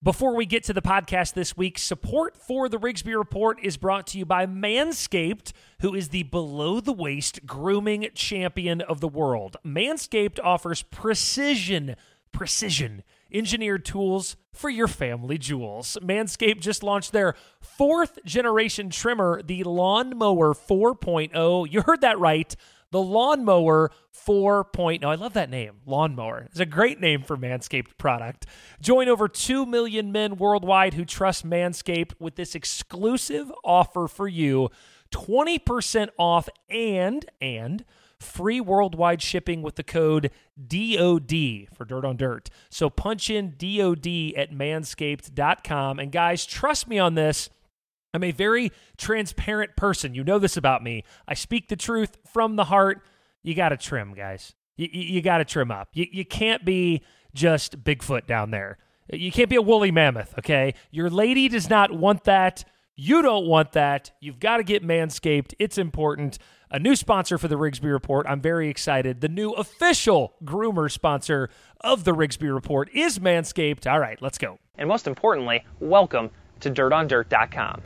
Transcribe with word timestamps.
Before 0.00 0.36
we 0.36 0.46
get 0.46 0.62
to 0.64 0.72
the 0.72 0.80
podcast 0.80 1.34
this 1.34 1.56
week, 1.56 1.76
support 1.76 2.36
for 2.36 2.68
the 2.68 2.78
Rigsby 2.78 3.18
Report 3.18 3.58
is 3.64 3.76
brought 3.76 4.06
to 4.08 4.18
you 4.18 4.24
by 4.24 4.46
Manscaped, 4.46 5.50
who 5.80 5.92
is 5.92 6.10
the 6.10 6.22
below 6.22 6.78
the 6.78 6.92
waist 6.92 7.44
grooming 7.44 8.08
champion 8.14 8.80
of 8.80 9.00
the 9.00 9.08
world. 9.08 9.56
Manscaped 9.66 10.38
offers 10.40 10.82
precision, 10.82 11.96
precision 12.30 13.02
engineered 13.32 13.84
tools 13.84 14.36
for 14.52 14.70
your 14.70 14.86
family 14.86 15.36
jewels. 15.36 15.98
Manscaped 16.00 16.60
just 16.60 16.84
launched 16.84 17.10
their 17.10 17.34
fourth 17.60 18.20
generation 18.24 18.90
trimmer, 18.90 19.42
the 19.42 19.64
Lawnmower 19.64 20.54
4.0. 20.54 21.72
You 21.72 21.82
heard 21.82 22.02
that 22.02 22.20
right 22.20 22.54
the 22.90 23.02
Lawnmower 23.02 23.90
4.0. 24.14 25.04
I 25.04 25.14
love 25.14 25.34
that 25.34 25.50
name, 25.50 25.80
Lawnmower. 25.86 26.46
It's 26.50 26.60
a 26.60 26.66
great 26.66 27.00
name 27.00 27.22
for 27.22 27.36
Manscaped 27.36 27.96
product. 27.98 28.46
Join 28.80 29.08
over 29.08 29.28
2 29.28 29.66
million 29.66 30.12
men 30.12 30.36
worldwide 30.36 30.94
who 30.94 31.04
trust 31.04 31.46
Manscaped 31.46 32.12
with 32.18 32.36
this 32.36 32.54
exclusive 32.54 33.52
offer 33.64 34.08
for 34.08 34.28
you 34.28 34.70
20% 35.10 36.08
off 36.18 36.48
and, 36.68 37.24
and, 37.40 37.84
free 38.18 38.60
worldwide 38.60 39.22
shipping 39.22 39.62
with 39.62 39.76
the 39.76 39.84
code 39.84 40.30
DOD 40.56 41.68
for 41.74 41.84
Dirt 41.86 42.04
on 42.04 42.16
Dirt. 42.16 42.50
So 42.68 42.90
punch 42.90 43.30
in 43.30 43.50
DOD 43.56 44.34
at 44.36 44.50
manscaped.com. 44.50 45.98
And 45.98 46.12
guys, 46.12 46.44
trust 46.44 46.88
me 46.88 46.98
on 46.98 47.14
this. 47.14 47.48
I'm 48.18 48.24
a 48.24 48.32
very 48.32 48.72
transparent 48.96 49.76
person. 49.76 50.12
You 50.12 50.24
know 50.24 50.40
this 50.40 50.56
about 50.56 50.82
me. 50.82 51.04
I 51.28 51.34
speak 51.34 51.68
the 51.68 51.76
truth 51.76 52.18
from 52.32 52.56
the 52.56 52.64
heart. 52.64 53.00
You 53.44 53.54
got 53.54 53.68
to 53.68 53.76
trim, 53.76 54.12
guys. 54.12 54.56
You, 54.76 54.88
you, 54.92 55.02
you 55.02 55.22
got 55.22 55.38
to 55.38 55.44
trim 55.44 55.70
up. 55.70 55.90
You, 55.94 56.06
you 56.10 56.24
can't 56.24 56.64
be 56.64 57.04
just 57.32 57.84
Bigfoot 57.84 58.26
down 58.26 58.50
there. 58.50 58.78
You 59.12 59.30
can't 59.30 59.48
be 59.48 59.54
a 59.54 59.62
woolly 59.62 59.92
mammoth, 59.92 60.34
okay? 60.36 60.74
Your 60.90 61.08
lady 61.08 61.48
does 61.48 61.70
not 61.70 61.92
want 61.92 62.24
that. 62.24 62.64
You 62.96 63.22
don't 63.22 63.46
want 63.46 63.70
that. 63.72 64.10
You've 64.20 64.40
got 64.40 64.56
to 64.56 64.64
get 64.64 64.84
Manscaped. 64.84 65.54
It's 65.60 65.78
important. 65.78 66.38
A 66.72 66.80
new 66.80 66.96
sponsor 66.96 67.38
for 67.38 67.46
the 67.46 67.54
Rigsby 67.54 67.90
Report. 67.90 68.26
I'm 68.28 68.40
very 68.40 68.68
excited. 68.68 69.20
The 69.20 69.28
new 69.28 69.52
official 69.52 70.34
groomer 70.44 70.90
sponsor 70.90 71.50
of 71.82 72.02
the 72.02 72.14
Rigsby 72.14 72.52
Report 72.52 72.90
is 72.92 73.20
Manscaped. 73.20 73.88
All 73.88 74.00
right, 74.00 74.20
let's 74.20 74.38
go. 74.38 74.58
And 74.76 74.88
most 74.88 75.06
importantly, 75.06 75.64
welcome 75.78 76.30
to 76.60 76.70
dirtondirt.com. 76.70 77.82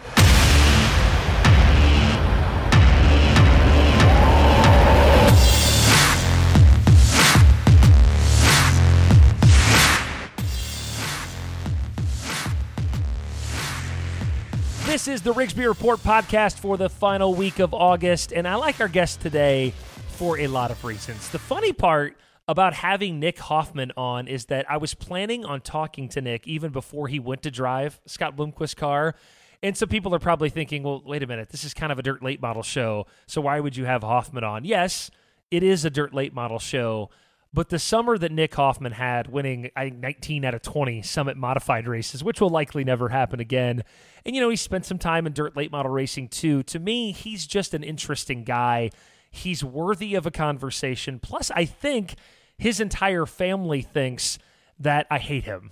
This 14.93 15.09
is 15.09 15.23
the 15.23 15.33
Rigsby 15.33 15.67
Report 15.67 16.01
podcast 16.01 16.59
for 16.59 16.77
the 16.77 16.91
final 16.91 17.35
week 17.35 17.61
of 17.61 17.73
August, 17.73 18.31
and 18.31 18.47
I 18.47 18.57
like 18.57 18.79
our 18.79 18.89
guest 18.89 19.23
today 19.23 19.73
for 20.09 20.39
a 20.39 20.49
lot 20.49 20.71
of 20.71 20.85
reasons. 20.85 21.31
The 21.31 21.39
funny 21.39 21.73
part 21.73 22.15
about 22.49 22.75
having 22.75 23.21
Nick 23.21 23.39
Hoffman 23.39 23.93
on 23.97 24.27
is 24.27 24.47
that 24.47 24.71
I 24.71 24.77
was 24.77 24.95
planning 24.95 25.45
on 25.45 25.61
talking 25.61 26.09
to 26.11 26.21
Nick 26.21 26.47
even 26.47 26.73
before 26.73 27.09
he 27.09 27.19
went 27.19 27.43
to 27.43 27.51
drive 27.51 28.01
Scott 28.07 28.37
Bloomquist's 28.37 28.75
car. 28.75 29.15
And 29.63 29.77
some 29.77 29.89
people 29.89 30.13
are 30.15 30.19
probably 30.19 30.51
thinking, 30.51 30.83
well, 30.83 31.03
wait 31.05 31.23
a 31.23 31.27
minute, 31.27 31.51
this 31.51 31.63
is 31.63 31.73
kind 31.73 31.93
of 31.93 31.99
a 31.99 32.03
dirt 32.03 32.23
late 32.23 32.43
model 32.43 32.65
show. 32.65 33.07
So 33.27 33.41
why 33.43 33.61
would 33.61 33.77
you 33.77 33.85
have 33.85 34.03
Hoffman 34.03 34.43
on? 34.43 34.65
Yes, 34.65 35.11
it 35.53 35.63
is 35.63 35.85
a 35.85 35.91
dirt 35.91 36.13
late 36.13 36.35
model 36.35 36.59
show. 36.59 37.11
But 37.55 37.69
the 37.69 37.79
summer 37.79 38.17
that 38.17 38.33
Nick 38.33 38.55
Hoffman 38.55 38.93
had, 38.93 39.31
winning 39.31 39.71
I 39.77 39.85
think 39.85 39.99
19 39.99 40.45
out 40.45 40.55
of 40.55 40.63
20 40.63 41.03
Summit 41.03 41.37
modified 41.37 41.87
races, 41.87 42.25
which 42.25 42.41
will 42.41 42.49
likely 42.49 42.83
never 42.83 43.11
happen 43.11 43.41
again. 43.41 43.85
And 44.25 44.35
you 44.35 44.41
know, 44.41 44.49
he 44.49 44.57
spent 44.57 44.87
some 44.87 44.99
time 44.99 45.27
in 45.27 45.35
dirt 45.35 45.55
late 45.55 45.71
model 45.71 45.93
racing 45.93 46.29
too. 46.29 46.63
To 46.65 46.79
me, 46.79 47.13
he's 47.13 47.47
just 47.47 47.75
an 47.75 47.85
interesting 47.85 48.43
guy. 48.43 48.91
He's 49.33 49.65
worthy 49.65 50.15
of 50.15 50.27
a 50.27 50.31
conversation. 50.31 51.19
Plus, 51.19 51.51
I 51.51 51.65
think 51.65 52.15
his 52.57 52.79
entire 52.79 53.27
family 53.27 53.83
thinks 53.83 54.39
that 54.79 55.07
I 55.11 55.19
hate 55.19 55.45
him. 55.45 55.71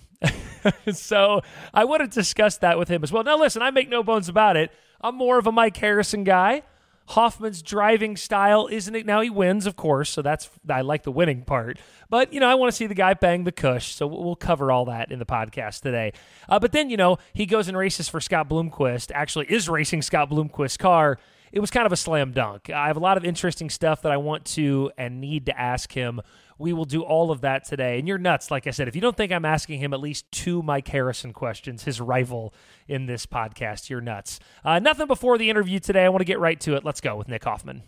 so 0.93 1.43
I 1.72 1.84
want 1.84 2.00
to 2.00 2.09
discuss 2.09 2.56
that 2.59 2.78
with 2.78 2.88
him 2.88 3.04
as 3.04 3.12
well. 3.12 3.22
Now, 3.22 3.38
listen, 3.38 3.62
I 3.62 3.71
make 3.71 3.88
no 3.88 4.03
bones 4.03 4.28
about 4.28 4.56
it. 4.56 4.72
I'm 5.00 5.15
more 5.15 5.38
of 5.38 5.47
a 5.47 5.53
Mike 5.53 5.76
Harrison 5.76 6.25
guy. 6.25 6.62
Hoffman's 7.10 7.60
driving 7.60 8.16
style 8.16 8.69
isn't 8.71 8.94
it? 8.94 9.04
Now 9.04 9.21
he 9.21 9.31
wins, 9.31 9.66
of 9.66 9.75
course, 9.75 10.10
so 10.10 10.22
that's 10.22 10.48
I 10.69 10.82
like 10.82 11.03
the 11.03 11.10
winning 11.10 11.42
part. 11.42 11.78
But 12.09 12.32
you 12.32 12.38
know, 12.38 12.48
I 12.48 12.54
want 12.54 12.71
to 12.71 12.77
see 12.77 12.87
the 12.87 12.94
guy 12.94 13.15
bang 13.15 13.42
the 13.42 13.53
cush, 13.53 13.94
so 13.94 14.06
we'll 14.06 14.37
cover 14.37 14.71
all 14.71 14.84
that 14.84 15.10
in 15.10 15.19
the 15.19 15.27
podcast 15.27 15.81
today. 15.81 16.12
Uh, 16.48 16.60
but 16.60 16.71
then 16.71 16.88
you 16.88 16.97
know, 16.97 17.19
he 17.32 17.47
goes 17.47 17.66
and 17.66 17.77
races 17.77 18.09
for 18.09 18.21
Scott 18.21 18.48
Bloomquist. 18.48 19.10
Actually, 19.12 19.47
is 19.47 19.69
racing 19.69 20.03
Scott 20.03 20.31
Bloomquist's 20.31 20.77
car. 20.77 21.19
It 21.53 21.61
was 21.61 21.71
kind 21.71 21.87
of 21.87 21.93
a 21.93 21.97
slam 21.97 22.33
dunk. 22.33 22.71
I 22.71 22.87
have 22.87 22.97
a 22.97 23.00
lot 23.00 23.16
of 23.16 23.25
interesting 23.25 23.71
stuff 23.71 24.03
that 24.03 24.12
I 24.12 24.16
want 24.16 24.44
to 24.47 24.91
and 24.97 25.21
need 25.21 25.47
to 25.47 25.61
ask 25.61 25.93
him 25.93 26.21
we 26.61 26.75
will 26.75 26.84
do 26.84 27.03
all 27.03 27.31
of 27.31 27.41
that 27.41 27.65
today. 27.65 27.99
And 27.99 28.06
you're 28.06 28.19
nuts, 28.19 28.50
like 28.50 28.66
I 28.66 28.71
said. 28.71 28.87
If 28.87 28.94
you 28.94 29.00
don't 29.00 29.16
think 29.16 29.33
I'm 29.33 29.47
asking 29.47 29.81
him 29.81 29.94
at 29.94 30.00
least 30.00 30.31
two 30.31 30.62
Mike 30.62 30.87
Harrison 30.89 31.33
questions, 31.33 31.84
his 31.84 32.03
rival 32.03 32.53
in 32.87 33.06
this 33.06 33.25
podcast, 33.25 33.89
you're 33.89 34.03
nuts. 34.03 34.39
Uh, 34.62 34.78
nothing 34.78 35.06
before 35.06 35.39
the 35.39 35.49
interview 35.49 35.81
today. 35.81 36.05
I 36.05 36.10
want 36.10 36.21
to 36.21 36.27
get 36.27 36.39
right 36.39 36.60
to 36.60 36.75
it. 36.77 36.84
Let's 36.84 37.00
go 37.00 37.16
with 37.16 37.28
Nick 37.28 37.44
Hoffman. 37.44 37.83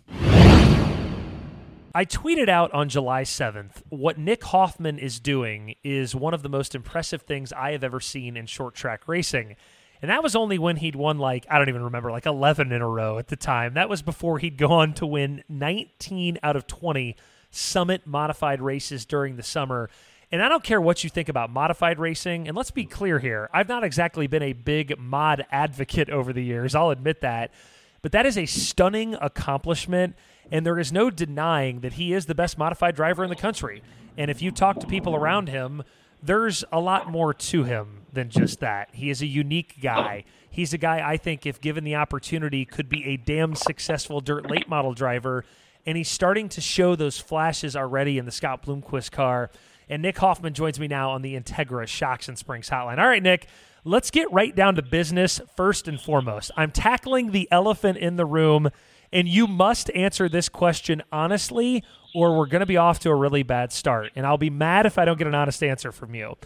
I 1.95 2.07
tweeted 2.07 2.49
out 2.49 2.73
on 2.73 2.89
July 2.89 3.25
7th 3.25 3.83
what 3.91 4.17
Nick 4.17 4.43
Hoffman 4.45 4.99
is 4.99 5.21
doing 5.21 5.75
is 5.85 6.15
one 6.15 6.33
of 6.33 6.43
the 6.43 6.49
most 6.49 6.75
impressive 6.75 7.23
things 7.23 7.53
I 7.53 7.73
have 7.73 7.85
ever 7.85 8.01
seen 8.01 8.39
in 8.39 8.47
short 8.47 8.75
track 8.75 9.07
racing. 9.07 9.57
And 10.03 10.11
that 10.11 10.23
was 10.23 10.35
only 10.35 10.59
when 10.59 10.77
he'd 10.77 10.97
won, 10.97 11.19
like, 11.19 11.47
I 11.49 11.59
don't 11.59 11.69
even 11.69 11.85
remember, 11.85 12.11
like 12.11 12.27
11 12.27 12.73
in 12.73 12.83
a 12.83 12.89
row 12.89 13.19
at 13.19 13.29
the 13.29 13.37
time. 13.37 13.75
That 13.75 13.89
was 13.89 14.03
before 14.03 14.41
he'd 14.41 14.59
gone 14.59 14.93
to 14.95 15.07
win 15.07 15.45
19 15.49 16.39
out 16.43 16.57
of 16.57 16.67
20 16.67 17.17
Summit 17.53 18.07
modified 18.07 18.61
races 18.61 19.05
during 19.05 19.37
the 19.37 19.43
summer. 19.43 19.89
And 20.33 20.43
I 20.43 20.49
don't 20.49 20.65
care 20.65 20.81
what 20.81 21.05
you 21.05 21.11
think 21.11 21.29
about 21.29 21.51
modified 21.51 21.99
racing. 21.99 22.49
And 22.49 22.57
let's 22.57 22.71
be 22.71 22.85
clear 22.85 23.19
here 23.19 23.49
I've 23.53 23.69
not 23.69 23.85
exactly 23.85 24.27
been 24.27 24.43
a 24.43 24.55
big 24.55 24.99
mod 24.99 25.47
advocate 25.53 26.11
over 26.11 26.33
the 26.33 26.43
years, 26.43 26.75
I'll 26.75 26.91
admit 26.91 27.21
that. 27.21 27.53
But 28.01 28.11
that 28.13 28.27
is 28.27 28.37
a 28.37 28.47
stunning 28.47 29.15
accomplishment. 29.21 30.17
And 30.51 30.67
there 30.67 30.79
is 30.79 30.93
no 30.93 31.11
denying 31.11 31.81
that 31.81 31.95
he 31.95 32.13
is 32.13 32.27
the 32.27 32.35
best 32.35 32.59
modified 32.59 32.97
driver 32.97 33.23
in 33.23 33.31
the 33.31 33.37
country. 33.37 33.83
And 34.19 34.31
if 34.31 34.43
you 34.43 34.51
talk 34.51 34.81
to 34.81 34.87
people 34.87 35.15
around 35.15 35.49
him, 35.49 35.83
there's 36.23 36.65
a 36.73 36.81
lot 36.81 37.11
more 37.11 37.35
to 37.35 37.65
him 37.65 38.07
than 38.13 38.31
just 38.31 38.61
that. 38.61 38.91
He 38.93 39.11
is 39.11 39.23
a 39.23 39.27
unique 39.27 39.81
guy. 39.83 40.25
He's 40.51 40.73
a 40.73 40.79
guy 40.79 41.03
I 41.07 41.17
think, 41.17 41.47
if 41.47 41.61
given 41.61 41.85
the 41.85 41.97
opportunity, 41.97 42.65
could 42.65 42.89
be 42.89 43.05
a 43.07 43.17
damn 43.17 43.55
successful 43.55 44.21
dirt 44.21 44.51
late 44.51 44.69
model 44.69 44.93
driver 44.93 45.45
and 45.87 45.97
he's 45.97 46.09
starting 46.09 46.49
to 46.51 46.61
show 46.61 46.95
those 46.95 47.19
flashes 47.19 47.75
already 47.77 48.19
in 48.19 48.25
the 48.25 48.31
Scott 48.31 48.65
Bloomquist 48.65 49.11
car. 49.11 49.51
And 49.89 50.03
Nick 50.03 50.19
Hoffman 50.19 50.55
joins 50.55 50.79
me 50.79 50.89
now 50.89 51.11
on 51.11 51.23
the 51.23 51.39
Integra 51.39 51.87
Shocks 51.87 52.29
and 52.29 52.39
Springs 52.39 52.71
hotline. 52.71 52.99
All 52.99 53.09
right, 53.09 53.23
Nick, 53.23 53.49
let's 53.85 54.11
get 54.11 54.33
right 54.33 54.55
down 54.55 54.77
to 54.77 54.83
business 54.83 55.41
first 55.57 55.89
and 55.89 56.01
foremost. 56.01 56.51
I'm 56.57 56.71
tackling 56.71 57.33
the 57.33 57.49
elephant 57.51 57.99
in 57.99 58.17
the 58.17 58.25
room, 58.25 58.71
and 59.13 59.29
you 59.29 59.47
must 59.47 59.91
answer 59.91 60.29
this 60.29 60.49
question 60.49 61.03
honestly, 61.13 61.85
or 62.15 62.37
we're 62.37 62.47
going 62.47 62.61
to 62.61 62.67
be 62.67 62.77
off 62.77 62.99
to 63.01 63.11
a 63.11 63.15
really 63.15 63.43
bad 63.43 63.73
start. 63.73 64.11
And 64.15 64.27
I'll 64.27 64.39
be 64.39 64.51
mad 64.51 64.87
if 64.87 64.99
I 64.99 65.05
don't 65.05 65.19
get 65.19 65.27
an 65.27 65.35
honest 65.35 65.63
answer 65.63 65.93
from 65.93 66.15
you. 66.15 66.37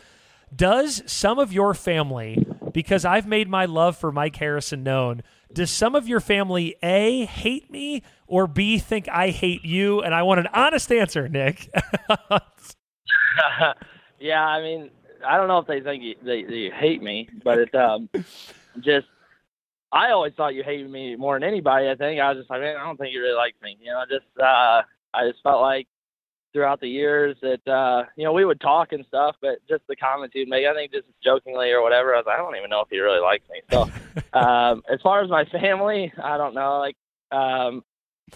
Does 0.54 1.02
some 1.06 1.38
of 1.38 1.52
your 1.52 1.74
family, 1.74 2.46
because 2.72 3.04
I've 3.04 3.26
made 3.26 3.48
my 3.48 3.64
love 3.64 3.96
for 3.96 4.12
Mike 4.12 4.36
Harrison 4.36 4.84
known, 4.84 5.22
does 5.52 5.70
some 5.70 5.94
of 5.94 6.06
your 6.06 6.20
family 6.20 6.76
A, 6.82 7.24
hate 7.24 7.70
me, 7.70 8.02
or 8.26 8.46
B, 8.46 8.78
think 8.78 9.08
I 9.08 9.30
hate 9.30 9.64
you? 9.64 10.02
And 10.02 10.14
I 10.14 10.22
want 10.22 10.40
an 10.40 10.48
honest 10.52 10.92
answer, 10.92 11.28
Nick. 11.28 11.68
yeah, 14.20 14.44
I 14.44 14.62
mean, 14.62 14.90
I 15.26 15.36
don't 15.36 15.48
know 15.48 15.58
if 15.58 15.66
they 15.66 15.80
think 15.80 16.22
they, 16.22 16.44
they 16.44 16.70
hate 16.70 17.02
me, 17.02 17.28
but 17.42 17.58
it's 17.58 17.74
um, 17.74 18.08
just 18.80 19.06
I 19.92 20.10
always 20.10 20.32
thought 20.34 20.54
you 20.54 20.62
hated 20.62 20.90
me 20.90 21.16
more 21.16 21.38
than 21.38 21.48
anybody. 21.48 21.88
I 21.88 21.94
think 21.94 22.20
I 22.20 22.30
was 22.30 22.38
just 22.38 22.50
like, 22.50 22.60
man, 22.60 22.76
I 22.76 22.84
don't 22.84 22.96
think 22.96 23.12
you 23.14 23.22
really 23.22 23.36
like 23.36 23.54
me. 23.62 23.78
You 23.80 23.92
know, 23.92 24.04
just 24.08 24.26
uh, 24.38 24.82
I 25.14 25.28
just 25.30 25.42
felt 25.42 25.60
like 25.60 25.86
throughout 26.52 26.80
the 26.80 26.88
years 26.88 27.36
that 27.42 27.68
uh, 27.70 28.04
you 28.16 28.24
know 28.24 28.32
we 28.32 28.44
would 28.44 28.60
talk 28.60 28.92
and 28.92 29.04
stuff, 29.06 29.36
but 29.40 29.58
just 29.68 29.82
the 29.88 29.96
comments 29.96 30.32
he'd 30.34 30.48
make, 30.48 30.66
I 30.66 30.74
think 30.74 30.92
just 30.92 31.06
jokingly 31.22 31.70
or 31.70 31.82
whatever, 31.82 32.14
I 32.14 32.18
was 32.18 32.26
like, 32.26 32.38
I 32.38 32.42
don't 32.42 32.56
even 32.56 32.70
know 32.70 32.80
if 32.80 32.88
he 32.90 32.98
really 32.98 33.20
likes 33.20 33.44
me. 33.50 33.60
So 33.70 33.82
um, 34.38 34.82
as 34.90 35.00
far 35.02 35.22
as 35.22 35.30
my 35.30 35.44
family, 35.46 36.12
I 36.22 36.36
don't 36.36 36.54
know. 36.54 36.78
Like 36.78 36.96
um, 37.30 37.84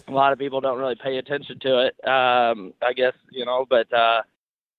a 0.07 0.11
lot 0.11 0.33
of 0.33 0.39
people 0.39 0.61
don't 0.61 0.79
really 0.79 0.95
pay 0.95 1.17
attention 1.17 1.59
to 1.61 1.87
it. 1.87 2.07
Um, 2.07 2.73
I 2.81 2.93
guess 2.95 3.13
you 3.31 3.45
know, 3.45 3.65
but 3.69 3.91
uh, 3.91 4.21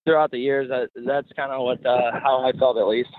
throughout 0.05 0.31
the 0.31 0.39
years, 0.39 0.69
that, 0.69 0.91
that's 1.05 1.29
kind 1.35 1.53
of 1.53 1.63
what 1.63 1.85
uh, 1.85 2.13
how 2.13 2.45
I 2.45 2.53
felt 2.53 2.79
at 2.79 2.87
least. 2.87 3.11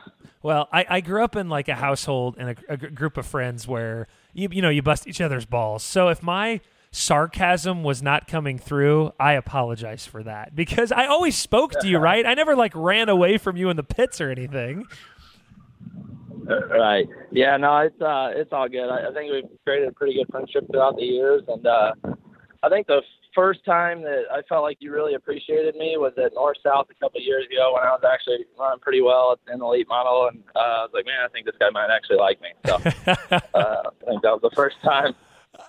Well, 0.44 0.68
I, 0.74 0.86
I 0.90 1.01
grew 1.01 1.24
up 1.24 1.38
in 1.38 1.48
like 1.48 1.69
a 1.69 1.75
household 1.75 2.36
and 2.38 2.50
a, 2.50 2.74
a 2.74 2.78
group 2.78 3.16
of 3.18 3.25
friends 3.25 3.66
where 3.66 4.07
you 4.34 4.50
you 4.51 4.62
know 4.62 4.69
you 4.69 4.81
bust 4.81 5.07
each 5.07 5.22
other's 5.22 5.45
balls. 5.45 5.84
So 5.84 6.10
if 6.10 6.22
my 6.22 6.60
sarcasm 6.92 7.81
was 7.81 8.04
not 8.04 8.28
coming 8.28 8.60
through, 8.60 9.13
I 9.18 9.34
apologize 9.34 10.06
for 10.06 10.22
that 10.24 10.54
because 10.54 10.92
I 10.92 11.07
always 11.07 11.36
spoke 11.38 11.72
to 11.80 11.88
you, 11.88 11.98
right? 12.10 12.25
I 12.25 12.34
never 12.34 12.56
like 12.56 12.74
ran 12.75 13.07
away 13.07 13.38
from 13.38 13.56
you 13.56 13.69
in 13.69 13.78
the 13.78 13.84
pits 13.84 14.19
or 14.19 14.30
anything. 14.30 14.86
Right. 16.45 17.07
Yeah. 17.31 17.56
No, 17.56 17.78
it's 17.78 18.01
uh, 18.01 18.31
it's 18.36 18.51
all 18.51 18.68
good. 18.68 18.90
I, 18.90 19.10
I 19.10 19.13
think 19.13 19.31
we've 19.31 19.60
created 19.66 19.88
a 19.88 19.92
pretty 19.94 20.16
good 20.16 20.28
friendship 20.30 20.69
throughout 20.69 20.98
the 20.98 21.06
years, 21.06 21.44
and 21.48 21.66
uh, 21.66 21.94
I 22.62 22.68
think 22.68 22.88
the 22.88 23.01
first 23.35 23.63
time 23.65 24.01
that 24.03 24.24
I 24.31 24.41
felt 24.44 24.63
like 24.63 24.77
you 24.80 24.91
really 24.91 25.13
appreciated 25.13 25.75
me 25.75 25.97
was 25.97 26.13
at 26.18 26.33
North 26.33 26.57
South 26.63 26.88
a 26.89 26.94
couple 26.95 27.19
of 27.19 27.24
years 27.24 27.45
ago 27.45 27.74
when 27.74 27.83
I 27.83 27.91
was 27.91 28.03
actually 28.07 28.45
running 28.57 28.80
pretty 28.80 29.01
well 29.01 29.38
in 29.51 29.59
the 29.59 29.68
late 29.68 29.88
model, 29.88 30.30
and 30.31 30.44
uh, 30.56 30.59
I 30.59 30.81
was 30.83 30.91
like, 30.94 31.06
man, 31.06 31.25
I 31.25 31.27
think 31.30 31.45
this 31.45 31.56
guy 31.59 31.69
might 31.71 31.89
actually 31.89 32.18
like 32.18 32.41
me. 32.41 32.50
So 32.65 32.75
uh, 33.53 33.91
I 34.01 34.06
think 34.06 34.21
that 34.21 34.31
was 34.31 34.41
the 34.41 34.51
first 34.56 34.75
time. 34.83 35.15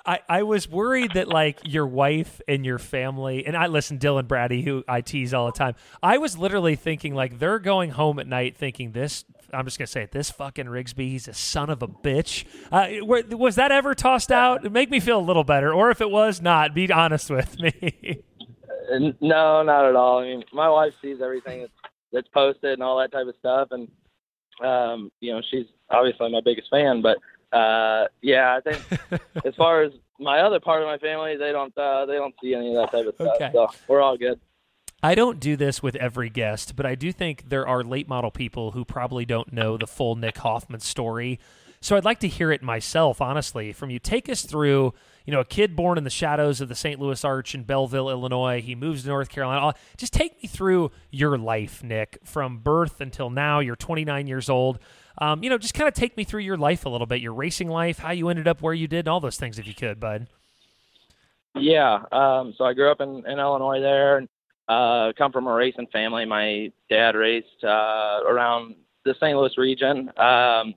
I, 0.06 0.20
I 0.28 0.42
was 0.44 0.68
worried 0.68 1.12
that 1.14 1.28
like 1.28 1.58
your 1.64 1.86
wife 1.86 2.40
and 2.48 2.64
your 2.64 2.78
family 2.78 3.44
and 3.44 3.54
I 3.54 3.66
listen 3.66 3.98
Dylan 3.98 4.26
Brady 4.26 4.62
who 4.62 4.82
I 4.88 5.02
tease 5.02 5.34
all 5.34 5.46
the 5.46 5.52
time. 5.52 5.74
I 6.02 6.18
was 6.18 6.38
literally 6.38 6.74
thinking 6.74 7.14
like 7.14 7.38
they're 7.38 7.58
going 7.58 7.90
home 7.90 8.18
at 8.18 8.26
night 8.26 8.56
thinking 8.56 8.92
this 8.92 9.24
I'm 9.54 9.64
just 9.64 9.78
gonna 9.78 9.86
say 9.86 10.02
it. 10.02 10.12
This 10.12 10.30
fucking 10.30 10.66
Rigsby, 10.66 11.08
he's 11.10 11.28
a 11.28 11.34
son 11.34 11.70
of 11.70 11.82
a 11.82 11.88
bitch. 11.88 12.44
Uh, 12.72 13.04
was 13.04 13.56
that 13.56 13.72
ever 13.72 13.94
tossed 13.94 14.32
out? 14.32 14.70
Make 14.70 14.90
me 14.90 15.00
feel 15.00 15.18
a 15.18 15.22
little 15.22 15.44
better, 15.44 15.72
or 15.72 15.90
if 15.90 16.00
it 16.00 16.10
was 16.10 16.42
not, 16.42 16.74
be 16.74 16.90
honest 16.92 17.30
with 17.30 17.58
me. 17.58 18.22
no, 19.20 19.62
not 19.62 19.86
at 19.86 19.96
all. 19.96 20.18
I 20.18 20.24
mean, 20.24 20.44
my 20.52 20.68
wife 20.68 20.94
sees 21.00 21.20
everything 21.20 21.60
that's, 21.60 21.72
that's 22.12 22.28
posted 22.28 22.74
and 22.74 22.82
all 22.82 22.98
that 22.98 23.12
type 23.12 23.26
of 23.26 23.34
stuff, 23.38 23.68
and 23.70 23.88
um, 24.62 25.10
you 25.20 25.32
know, 25.32 25.42
she's 25.50 25.66
obviously 25.90 26.30
my 26.30 26.40
biggest 26.44 26.70
fan. 26.70 27.02
But 27.02 27.18
uh, 27.56 28.08
yeah, 28.22 28.56
I 28.56 28.60
think 28.60 28.82
as 29.44 29.54
far 29.54 29.82
as 29.82 29.92
my 30.18 30.40
other 30.40 30.60
part 30.60 30.82
of 30.82 30.88
my 30.88 30.98
family, 30.98 31.36
they 31.36 31.52
don't 31.52 31.76
uh, 31.76 32.06
they 32.06 32.14
don't 32.14 32.34
see 32.42 32.54
any 32.54 32.74
of 32.74 32.82
that 32.82 32.96
type 32.96 33.06
of 33.06 33.14
stuff. 33.14 33.36
Okay. 33.36 33.50
So 33.52 33.68
we're 33.88 34.00
all 34.00 34.16
good. 34.16 34.40
I 35.04 35.14
don't 35.14 35.38
do 35.38 35.54
this 35.54 35.82
with 35.82 35.96
every 35.96 36.30
guest, 36.30 36.76
but 36.76 36.86
I 36.86 36.94
do 36.94 37.12
think 37.12 37.50
there 37.50 37.68
are 37.68 37.84
late 37.84 38.08
model 38.08 38.30
people 38.30 38.70
who 38.70 38.86
probably 38.86 39.26
don't 39.26 39.52
know 39.52 39.76
the 39.76 39.86
full 39.86 40.16
Nick 40.16 40.38
Hoffman 40.38 40.80
story. 40.80 41.38
So 41.82 41.94
I'd 41.94 42.06
like 42.06 42.20
to 42.20 42.26
hear 42.26 42.50
it 42.50 42.62
myself, 42.62 43.20
honestly, 43.20 43.74
from 43.74 43.90
you. 43.90 43.98
Take 43.98 44.30
us 44.30 44.46
through, 44.46 44.94
you 45.26 45.32
know, 45.34 45.40
a 45.40 45.44
kid 45.44 45.76
born 45.76 45.98
in 45.98 46.04
the 46.04 46.10
shadows 46.10 46.62
of 46.62 46.70
the 46.70 46.74
St. 46.74 46.98
Louis 46.98 47.22
Arch 47.22 47.54
in 47.54 47.64
Belleville, 47.64 48.08
Illinois. 48.08 48.62
He 48.62 48.74
moves 48.74 49.02
to 49.02 49.08
North 49.08 49.28
Carolina. 49.28 49.74
Just 49.98 50.14
take 50.14 50.42
me 50.42 50.48
through 50.48 50.90
your 51.10 51.36
life, 51.36 51.84
Nick, 51.84 52.16
from 52.24 52.60
birth 52.60 53.02
until 53.02 53.28
now. 53.28 53.60
You're 53.60 53.76
29 53.76 54.26
years 54.26 54.48
old. 54.48 54.78
Um, 55.18 55.42
you 55.42 55.50
know, 55.50 55.58
just 55.58 55.74
kind 55.74 55.86
of 55.86 55.92
take 55.92 56.16
me 56.16 56.24
through 56.24 56.40
your 56.40 56.56
life 56.56 56.86
a 56.86 56.88
little 56.88 57.06
bit, 57.06 57.20
your 57.20 57.34
racing 57.34 57.68
life, 57.68 57.98
how 57.98 58.12
you 58.12 58.30
ended 58.30 58.48
up 58.48 58.62
where 58.62 58.72
you 58.72 58.88
did, 58.88 59.06
all 59.06 59.20
those 59.20 59.36
things, 59.36 59.58
if 59.58 59.66
you 59.66 59.74
could, 59.74 60.00
bud. 60.00 60.28
Yeah. 61.54 62.04
Um, 62.10 62.54
so 62.56 62.64
I 62.64 62.72
grew 62.72 62.90
up 62.90 63.02
in, 63.02 63.22
in 63.26 63.38
Illinois 63.38 63.80
there. 63.80 64.16
And 64.16 64.28
uh, 64.68 65.12
come 65.16 65.32
from 65.32 65.46
a 65.46 65.52
racing 65.52 65.86
family. 65.92 66.24
My 66.24 66.70
dad 66.88 67.14
raced 67.14 67.62
uh, 67.62 68.20
around 68.28 68.76
the 69.04 69.14
St. 69.14 69.36
Louis 69.36 69.56
region. 69.58 70.10
Um, 70.18 70.74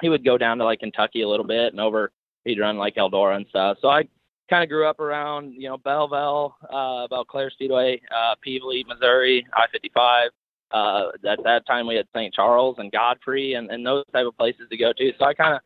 he 0.00 0.08
would 0.08 0.24
go 0.24 0.36
down 0.36 0.58
to 0.58 0.64
like 0.64 0.80
Kentucky 0.80 1.22
a 1.22 1.28
little 1.28 1.46
bit 1.46 1.72
and 1.72 1.80
over. 1.80 2.12
He'd 2.44 2.58
run 2.58 2.76
like 2.76 2.96
Eldora 2.96 3.36
and 3.36 3.46
stuff. 3.48 3.78
So 3.80 3.88
I 3.88 4.02
kind 4.50 4.62
of 4.62 4.68
grew 4.68 4.86
up 4.86 5.00
around 5.00 5.54
you 5.54 5.68
know 5.68 5.78
Belleville, 5.78 6.56
uh, 6.70 7.08
Belle-Clair 7.08 7.50
Speedway, 7.50 8.00
uh, 8.14 8.34
Pevely, 8.46 8.86
Missouri, 8.86 9.46
I-55. 9.54 10.28
Uh, 10.72 11.08
at 11.30 11.42
that 11.44 11.66
time, 11.66 11.86
we 11.86 11.96
had 11.96 12.06
St. 12.14 12.32
Charles 12.32 12.76
and 12.78 12.90
Godfrey 12.90 13.54
and, 13.54 13.70
and 13.70 13.84
those 13.84 14.04
type 14.12 14.26
of 14.26 14.36
places 14.36 14.62
to 14.70 14.76
go 14.76 14.92
to. 14.92 15.12
So 15.18 15.26
I 15.26 15.34
kind 15.34 15.54
of 15.54 15.60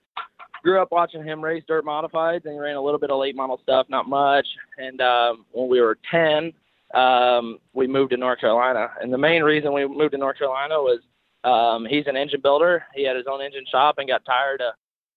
grew 0.62 0.82
up 0.82 0.88
watching 0.90 1.22
him 1.22 1.42
race 1.42 1.62
dirt 1.68 1.84
modifieds 1.84 2.44
and 2.44 2.54
he 2.54 2.58
ran 2.58 2.74
a 2.74 2.82
little 2.82 2.98
bit 2.98 3.10
of 3.10 3.20
late 3.20 3.36
model 3.36 3.60
stuff, 3.62 3.86
not 3.88 4.08
much. 4.08 4.46
And 4.78 5.00
um, 5.00 5.46
when 5.52 5.68
we 5.68 5.80
were 5.80 5.96
10, 6.10 6.52
um, 6.94 7.58
we 7.72 7.86
moved 7.86 8.10
to 8.12 8.16
North 8.16 8.40
Carolina. 8.40 8.90
And 9.00 9.12
the 9.12 9.18
main 9.18 9.42
reason 9.42 9.72
we 9.72 9.86
moved 9.86 10.12
to 10.12 10.18
North 10.18 10.38
Carolina 10.38 10.76
was 10.76 11.00
um, 11.44 11.86
he's 11.86 12.06
an 12.06 12.16
engine 12.16 12.40
builder. 12.40 12.84
He 12.94 13.04
had 13.04 13.16
his 13.16 13.26
own 13.26 13.42
engine 13.42 13.64
shop 13.70 13.98
and 13.98 14.08
got 14.08 14.24
tired 14.24 14.60
of 14.60 14.74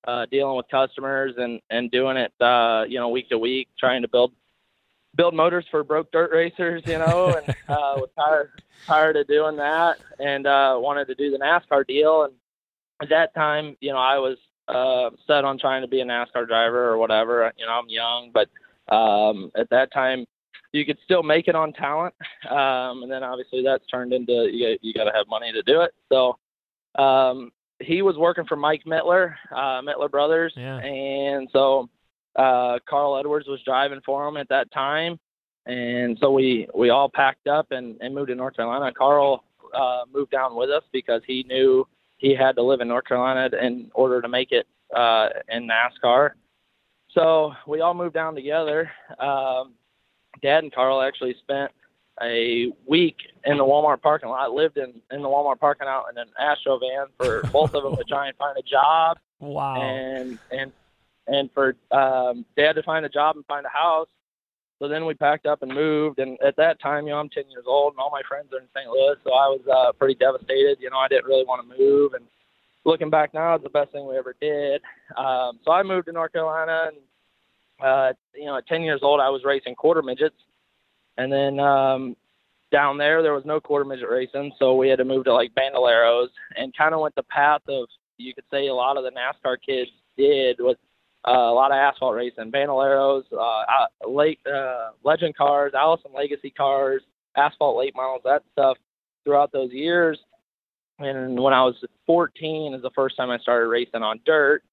uh, 0.08 0.26
dealing 0.32 0.56
with 0.56 0.66
customers 0.70 1.34
and 1.38 1.60
and 1.70 1.92
doing 1.92 2.18
it 2.18 2.32
uh, 2.40 2.86
you 2.88 3.00
know 3.00 3.10
week 3.10 3.30
to 3.30 3.38
week, 3.38 3.68
trying 3.78 4.02
to 4.02 4.08
build 4.08 4.32
build 5.16 5.34
motors 5.34 5.66
for 5.70 5.84
broke 5.84 6.12
dirt 6.12 6.32
racers, 6.32 6.84
you 6.86 6.98
know, 6.98 7.36
and 7.36 7.50
uh, 7.68 7.96
was 7.98 8.10
tired 8.18 8.52
tired 8.86 9.18
of 9.18 9.28
doing 9.28 9.58
that 9.58 9.98
and 10.20 10.48
uh, 10.48 10.78
wanted 10.80 11.08
to 11.08 11.16
do 11.16 11.32
the 11.32 11.38
NASCAR 11.38 11.86
deal. 11.86 12.24
And 12.24 12.34
at 13.02 13.10
that 13.10 13.34
time, 13.36 13.76
you 13.82 13.92
know, 13.92 13.98
I 13.98 14.18
was 14.18 14.38
uh, 14.68 15.10
set 15.28 15.44
on 15.44 15.58
trying 15.60 15.82
to 15.82 15.88
be 15.88 16.00
a 16.02 16.06
NASCAR 16.06 16.48
driver 16.48 16.90
or 16.90 16.98
whatever. 16.98 17.52
You 17.58 17.66
know, 17.66 17.74
I'm 17.74 17.90
young, 17.90 18.32
but 18.34 18.50
um, 18.94 19.52
at 19.56 19.70
that 19.72 19.92
time, 19.92 20.26
you 20.72 20.86
could 20.86 20.98
still 21.04 21.24
make 21.24 21.48
it 21.48 21.56
on 21.56 21.74
talent. 21.74 22.14
Um, 22.50 23.04
and 23.04 23.12
then 23.12 23.24
obviously 23.24 23.64
that's 23.64 23.86
turned 23.88 24.14
into 24.14 24.50
you, 24.52 24.78
you 24.82 24.94
got 24.94 25.06
to 25.06 25.12
have 25.14 25.28
money 25.28 25.52
to 25.52 25.62
do 25.64 25.82
it. 25.82 25.94
So 26.10 26.38
um, 27.02 27.52
he 27.80 28.02
was 28.02 28.18
working 28.18 28.46
for 28.46 28.56
Mike 28.56 28.84
Mittler, 28.86 29.36
uh, 29.52 29.82
Mittler 29.82 30.10
Brothers, 30.10 30.54
yeah. 30.56 30.78
and 30.78 31.48
so 31.52 31.90
uh, 32.36 32.80
Carl 32.88 33.18
Edwards 33.18 33.48
was 33.48 33.62
driving 33.66 34.02
for 34.06 34.28
him 34.28 34.38
at 34.38 34.50
that 34.50 34.72
time. 34.72 35.20
And 35.66 36.18
so 36.20 36.32
we 36.32 36.68
we 36.74 36.90
all 36.90 37.10
packed 37.10 37.48
up 37.48 37.72
and, 37.72 37.98
and 38.02 38.16
moved 38.16 38.30
to 38.30 38.36
North 38.36 38.56
Carolina. 38.56 38.92
Carl 38.92 39.44
uh, 39.76 40.02
moved 40.12 40.32
down 40.32 40.56
with 40.56 40.70
us 40.70 40.84
because 40.92 41.22
he 41.28 41.44
knew 41.48 41.88
he 42.18 42.36
had 42.36 42.56
to 42.56 42.64
live 42.64 42.82
in 42.82 42.88
North 42.88 43.06
Carolina 43.06 43.50
in 43.62 43.92
order 43.94 44.22
to 44.22 44.28
make 44.28 44.52
it 44.52 44.68
uh, 44.96 45.30
in 45.50 45.68
NASCAR. 45.68 46.32
So 47.12 47.54
we 47.68 47.82
all 47.82 47.94
moved 47.94 48.14
down 48.14 48.36
together. 48.36 48.90
Um, 49.20 49.74
Dad 50.42 50.64
and 50.64 50.74
Carl 50.74 51.02
actually 51.02 51.36
spent 51.40 51.72
a 52.22 52.72
week 52.86 53.18
in 53.46 53.58
the 53.58 53.64
Walmart 53.64 54.02
parking 54.02 54.30
lot. 54.30 54.52
Lived 54.52 54.78
in 54.78 54.94
in 55.12 55.22
the 55.22 55.28
Walmart 55.28 55.60
parking 55.60 55.88
lot 55.88 56.06
in 56.12 56.18
an 56.18 56.30
Astro 56.40 56.80
van 56.80 57.08
for 57.18 57.44
both 57.52 57.74
of 57.74 57.84
them 57.84 57.96
to 57.96 58.04
try 58.04 58.28
and 58.28 58.38
find 58.38 58.58
a 58.58 58.62
job. 58.62 59.18
Wow. 59.40 59.82
And 59.82 60.40
and 60.52 60.72
and 61.28 61.50
for 61.54 61.76
um, 61.92 62.46
Dad 62.58 62.74
to 62.74 62.84
find 62.84 63.06
a 63.06 63.10
job 63.10 63.36
and 63.36 63.46
find 63.46 63.66
a 63.66 63.70
house. 63.70 64.10
So 64.80 64.88
then 64.88 65.06
we 65.06 65.14
packed 65.14 65.46
up 65.46 65.62
and 65.62 65.74
moved. 65.74 66.20
And 66.20 66.38
at 66.42 66.56
that 66.56 66.82
time, 66.82 67.06
you 67.06 67.12
know, 67.12 67.20
I'm 67.20 67.30
10 67.30 67.50
years 67.52 67.66
old 67.68 67.94
and 67.94 68.00
all 68.00 68.10
my 68.10 68.22
friends 68.28 68.54
are 68.54 68.60
in 68.60 68.68
St. 68.74 68.90
Louis, 68.90 69.16
so 69.26 69.34
I 69.34 69.48
was 69.48 69.60
uh, 69.68 69.92
pretty 69.92 70.16
devastated. 70.16 70.78
You 70.80 70.90
know, 70.90 70.98
I 70.98 71.10
didn't 71.10 71.26
really 71.26 71.44
want 71.44 71.70
to 71.70 71.78
move. 71.78 72.14
And 72.14 72.24
looking 72.86 73.10
back 73.10 73.34
now, 73.34 73.56
it's 73.56 73.64
the 73.64 73.70
best 73.70 73.92
thing 73.92 74.08
we 74.08 74.18
ever 74.18 74.36
did. 74.40 74.82
Um, 75.18 75.60
so 75.66 75.74
I 75.74 75.84
moved 75.84 76.08
to 76.08 76.14
North 76.14 76.32
Carolina 76.32 76.86
and 76.88 76.98
uh, 77.82 78.14
you 78.36 78.46
know, 78.46 78.58
at 78.58 78.68
10 78.68 78.82
years 78.82 79.02
old, 79.04 79.20
I 79.20 79.30
was 79.30 79.44
racing 79.44 79.76
quarter 79.76 80.02
midgets. 80.02 80.36
And 81.18 81.32
then 81.32 81.60
um, 81.60 82.16
down 82.72 82.98
there, 82.98 83.22
there 83.22 83.34
was 83.34 83.46
no 83.46 83.60
quarter 83.60 83.86
midget 83.86 84.10
racing. 84.10 84.52
So 84.60 84.76
we 84.76 84.90
had 84.90 85.00
to 85.00 85.06
move 85.06 85.26
to 85.26 85.34
like 85.34 85.52
bandoleros 85.54 86.28
and 86.56 86.76
kind 86.76 86.94
of 86.94 87.02
went 87.02 87.16
the 87.16 87.24
path 87.24 87.62
of, 87.68 87.88
you 88.18 88.34
could 88.34 88.46
say 88.52 88.68
a 88.68 88.74
lot 88.74 88.98
of 88.98 89.04
the 89.04 89.12
NASCAR 89.12 89.58
kids 89.66 89.92
did 90.18 90.58
with 90.60 90.78
uh, 91.28 91.32
a 91.32 91.54
lot 91.54 91.72
of 91.72 91.76
asphalt 91.76 92.16
racing, 92.16 92.52
bandoleros, 92.52 93.24
uh, 93.38 94.10
late, 94.10 94.40
uh, 94.48 94.92
legend 95.04 95.36
cars, 95.36 95.74
Allison 95.76 96.12
Legacy 96.16 96.50
cars, 96.50 97.02
asphalt 97.36 97.78
late 97.78 97.96
models, 97.96 98.22
that 98.24 98.44
stuff 98.54 98.78
throughout 99.24 99.52
those 99.52 99.72
years. 99.72 100.18
And 101.00 101.40
when 101.40 101.54
I 101.54 101.64
was 101.64 101.76
14 102.06 102.74
is 102.74 102.82
the 102.82 102.92
first 102.92 103.16
time 103.18 103.30
I 103.30 103.38
started 103.40 103.68
racing 103.68 104.04
on 104.04 104.20
dirt 104.26 104.64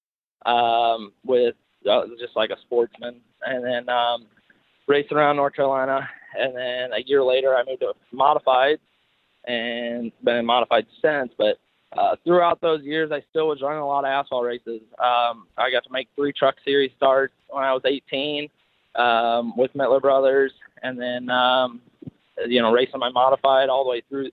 um, 0.45 1.13
with 1.25 1.55
uh, 1.55 1.66
just 2.19 2.37
like 2.37 2.51
a 2.51 2.61
sportsman, 2.63 3.21
and 3.47 3.65
then 3.65 3.89
um, 3.89 4.27
raced 4.87 5.13
around 5.13 5.37
North 5.37 5.55
Carolina. 5.55 6.09
And 6.39 6.55
then 6.55 6.93
a 6.93 7.03
year 7.07 7.23
later, 7.23 7.57
I 7.57 7.65
moved 7.65 7.81
to 7.81 7.95
modified, 8.13 8.79
and 9.47 10.13
been 10.23 10.37
in 10.37 10.47
modified 10.47 10.87
since. 11.01 11.33
But 11.39 11.59
uh, 11.97 12.17
throughout 12.25 12.61
those 12.61 12.83
years, 12.83 13.11
I 13.13 13.23
still 13.31 13.49
was 13.49 13.63
running 13.63 13.81
a 13.81 13.87
lot 13.87 14.05
of 14.05 14.09
asphalt 14.09 14.45
races. 14.45 14.83
Um, 14.99 15.47
I 15.57 15.71
got 15.71 15.85
to 15.85 15.93
make 15.93 16.09
three 16.15 16.33
Truck 16.33 16.57
Series 16.65 16.91
starts 16.97 17.33
when 17.49 17.65
I 17.65 17.73
was 17.73 17.83
18 17.85 18.49
um, 18.97 19.57
with 19.57 19.73
Mittler 19.75 20.01
Brothers, 20.01 20.53
and 20.83 21.01
then 21.01 21.31
um, 21.31 21.81
you 22.47 22.61
know 22.61 22.73
racing 22.73 23.01
my 23.01 23.11
modified 23.11 23.69
all 23.69 23.85
the 23.85 23.91
way 23.91 24.03
through 24.09 24.31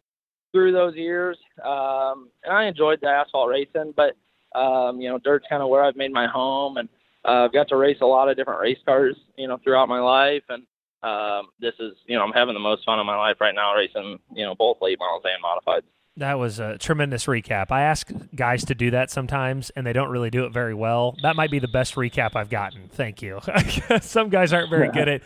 through 0.51 0.72
those 0.72 0.95
years. 0.95 1.38
Um, 1.63 2.29
and 2.43 2.53
I 2.53 2.65
enjoyed 2.65 3.00
the 3.01 3.07
asphalt 3.07 3.50
racing, 3.50 3.93
but 3.95 4.15
um, 4.57 5.00
you 5.00 5.10
know 5.10 5.19
dirt's 5.19 5.45
kind 5.50 5.62
of 5.62 5.69
where 5.69 5.83
I've 5.83 5.95
made 5.95 6.12
my 6.12 6.27
home, 6.27 6.77
and 6.77 6.89
uh, 7.25 7.46
I've 7.46 7.53
got 7.53 7.68
to 7.70 7.77
race 7.77 7.98
a 8.01 8.06
lot 8.06 8.30
of 8.30 8.38
different 8.38 8.62
race 8.62 8.80
cars, 8.86 9.15
you 9.38 9.48
know, 9.48 9.58
throughout 9.63 9.89
my 9.89 10.00
life, 10.00 10.44
and 10.50 10.63
um, 11.03 11.48
this 11.60 11.74
is, 11.80 11.94
you 12.06 12.18
know, 12.18 12.24
I'm 12.24 12.32
having 12.32 12.53
the 12.53 12.60
most 12.60 12.86
fun 12.86 13.00
of 13.00 13.06
my 13.06 13.18
life 13.18 13.38
right 13.42 13.53
now 13.53 13.75
racing, 13.75 14.20
you 14.34 14.46
know, 14.46 14.56
both 14.56 14.77
late 14.82 14.98
models 15.00 15.24
and 15.25 15.42
modified. 15.42 15.84
That 16.18 16.38
was 16.38 16.60
a 16.60 16.77
tremendous 16.77 17.25
recap. 17.25 17.72
I 17.72 17.82
ask 17.84 18.12
guys 18.36 18.65
to 18.65 18.75
do 18.75 18.92
that 18.92 19.10
sometimes, 19.10 19.72
and 19.72 19.86
they 19.86 19.94
don't 19.94 20.10
really 20.10 20.30
do 20.30 20.46
it 20.46 20.53
very 20.53 20.75
well. 20.75 21.15
That 21.24 21.36
might 21.36 21.50
be 21.50 21.60
the 21.60 21.68
best 21.68 21.96
recap 21.96 22.36
I've 22.36 22.50
gotten. 22.50 22.88
Thank 22.89 23.22
you. 23.22 23.39
Some 24.01 24.30
guys 24.30 24.53
aren't 24.53 24.70
very 24.70 24.89
good 24.94 25.10
at 25.10 25.22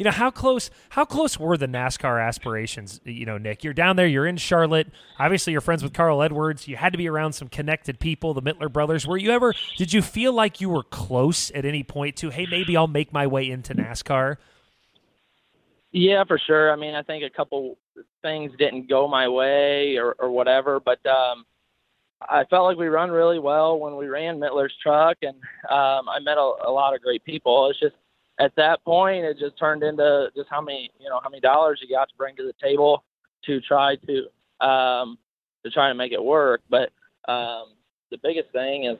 you 0.00 0.04
know 0.04 0.12
how 0.12 0.30
close 0.30 0.70
how 0.88 1.04
close 1.04 1.38
were 1.38 1.58
the 1.58 1.66
NASCAR 1.66 2.26
aspirations? 2.26 3.02
You 3.04 3.26
know, 3.26 3.36
Nick, 3.36 3.62
you're 3.62 3.74
down 3.74 3.96
there, 3.96 4.06
you're 4.06 4.26
in 4.26 4.38
Charlotte. 4.38 4.86
Obviously, 5.18 5.52
you're 5.52 5.60
friends 5.60 5.82
with 5.82 5.92
Carl 5.92 6.22
Edwards. 6.22 6.66
You 6.66 6.76
had 6.76 6.92
to 6.92 6.96
be 6.96 7.06
around 7.06 7.34
some 7.34 7.48
connected 7.48 8.00
people, 8.00 8.32
the 8.32 8.40
Mittler 8.40 8.72
brothers. 8.72 9.06
Were 9.06 9.18
you 9.18 9.30
ever? 9.30 9.52
Did 9.76 9.92
you 9.92 10.00
feel 10.00 10.32
like 10.32 10.58
you 10.58 10.70
were 10.70 10.84
close 10.84 11.50
at 11.50 11.66
any 11.66 11.82
point 11.82 12.16
to? 12.16 12.30
Hey, 12.30 12.46
maybe 12.50 12.78
I'll 12.78 12.86
make 12.86 13.12
my 13.12 13.26
way 13.26 13.50
into 13.50 13.74
NASCAR. 13.74 14.38
Yeah, 15.92 16.24
for 16.24 16.38
sure. 16.38 16.72
I 16.72 16.76
mean, 16.76 16.94
I 16.94 17.02
think 17.02 17.22
a 17.22 17.28
couple 17.28 17.76
things 18.22 18.52
didn't 18.58 18.88
go 18.88 19.06
my 19.06 19.28
way 19.28 19.98
or, 19.98 20.12
or 20.18 20.30
whatever, 20.30 20.80
but 20.80 21.04
um, 21.04 21.44
I 22.22 22.44
felt 22.44 22.64
like 22.64 22.78
we 22.78 22.88
run 22.88 23.10
really 23.10 23.38
well 23.38 23.78
when 23.78 23.96
we 23.96 24.06
ran 24.06 24.38
Mittler's 24.38 24.72
truck, 24.82 25.18
and 25.20 25.36
um, 25.68 26.08
I 26.08 26.20
met 26.22 26.38
a, 26.38 26.52
a 26.68 26.72
lot 26.72 26.94
of 26.94 27.02
great 27.02 27.22
people. 27.22 27.68
It's 27.68 27.80
just 27.80 27.96
at 28.40 28.56
that 28.56 28.82
point, 28.84 29.24
it 29.24 29.38
just 29.38 29.58
turned 29.58 29.82
into 29.82 30.30
just 30.34 30.48
how 30.50 30.60
many 30.60 30.90
you 30.98 31.08
know 31.08 31.20
how 31.22 31.28
many 31.28 31.40
dollars 31.40 31.80
you 31.82 31.94
got 31.94 32.08
to 32.08 32.14
bring 32.16 32.34
to 32.36 32.42
the 32.42 32.54
table 32.60 33.04
to 33.44 33.60
try 33.60 33.96
to 33.96 34.66
um, 34.66 35.18
to 35.64 35.70
try 35.70 35.88
to 35.88 35.94
make 35.94 36.12
it 36.12 36.22
work. 36.22 36.62
But 36.68 36.90
um, 37.28 37.74
the 38.10 38.18
biggest 38.22 38.50
thing 38.52 38.84
is 38.84 38.96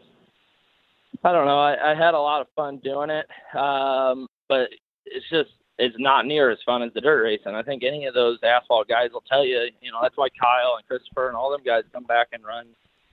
I 1.24 1.32
don't 1.32 1.46
know. 1.46 1.58
I, 1.58 1.92
I 1.92 1.94
had 1.94 2.14
a 2.14 2.20
lot 2.20 2.40
of 2.40 2.48
fun 2.54 2.78
doing 2.78 3.10
it, 3.10 3.26
um, 3.56 4.26
but 4.48 4.68
it's 5.06 5.28
just 5.30 5.50
it's 5.78 5.96
not 5.98 6.26
near 6.26 6.50
as 6.50 6.58
fun 6.66 6.82
as 6.82 6.92
the 6.92 7.00
dirt 7.00 7.22
racing. 7.22 7.54
I 7.54 7.62
think 7.62 7.82
any 7.82 8.04
of 8.04 8.14
those 8.14 8.38
asphalt 8.42 8.88
guys 8.88 9.10
will 9.12 9.24
tell 9.28 9.44
you. 9.44 9.68
You 9.80 9.90
know 9.90 10.00
that's 10.02 10.16
why 10.16 10.28
Kyle 10.38 10.76
and 10.76 10.86
Christopher 10.86 11.28
and 11.28 11.36
all 11.36 11.50
them 11.50 11.62
guys 11.64 11.84
come 11.92 12.04
back 12.04 12.28
and 12.32 12.44
run 12.44 12.66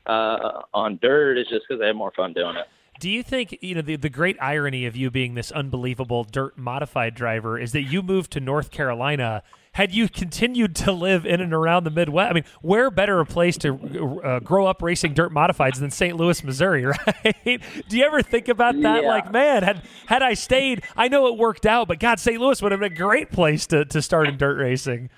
uh, 0.06 0.62
on 0.74 1.00
dirt. 1.02 1.38
Is 1.38 1.48
just 1.48 1.66
because 1.68 1.80
they 1.80 1.88
have 1.88 1.96
more 1.96 2.12
fun 2.16 2.34
doing 2.34 2.58
it. 2.58 2.68
Do 3.00 3.10
you 3.10 3.24
think 3.24 3.58
you 3.62 3.76
know 3.76 3.82
the 3.82 3.96
the 3.96 4.10
great 4.10 4.38
irony 4.42 4.86
of 4.86 4.96
you 4.96 5.12
being 5.12 5.36
this 5.36 5.52
unbelievable 5.52 6.24
dirt 6.24 6.58
modified 6.58 7.16
driver 7.16 7.60
is 7.60 7.72
that 7.74 7.84
you 7.84 8.02
moved 8.02 8.32
to 8.32 8.40
North 8.40 8.72
Carolina 8.72 9.44
had 9.78 9.94
you 9.94 10.10
continued 10.10 10.76
to 10.76 10.92
live 10.92 11.24
in 11.24 11.40
and 11.40 11.54
around 11.54 11.84
the 11.84 11.92
Midwest, 11.92 12.32
I 12.32 12.34
mean, 12.34 12.46
where 12.64 12.90
better 12.90 13.20
a 13.20 13.28
place 13.28 13.60
to 13.60 14.20
uh, 14.24 14.40
grow 14.40 14.66
up 14.66 14.82
racing 14.82 15.14
dirt 15.14 15.32
modifieds 15.32 15.80
than 15.80 15.92
St. 15.92 16.18
Louis, 16.18 16.44
Missouri, 16.44 16.84
right? 16.86 17.62
Do 17.88 17.96
you 17.96 18.04
ever 18.04 18.24
think 18.24 18.48
about 18.48 18.74
that? 18.82 19.04
Yeah. 19.04 19.08
Like, 19.08 19.32
man, 19.32 19.62
had 19.62 19.84
had 20.08 20.24
I 20.24 20.34
stayed, 20.34 20.84
I 20.96 21.10
know 21.10 21.28
it 21.28 21.38
worked 21.38 21.68
out, 21.68 21.88
but 21.88 22.00
God, 22.00 22.20
St. 22.20 22.42
Louis 22.42 22.60
would 22.60 22.72
have 22.72 22.82
been 22.82 22.92
a 22.92 22.96
great 22.96 23.32
place 23.32 23.68
to 23.68 23.86
to 23.86 24.02
start 24.02 24.28
in 24.28 24.38
dirt 24.38 24.58
racing. 24.58 25.12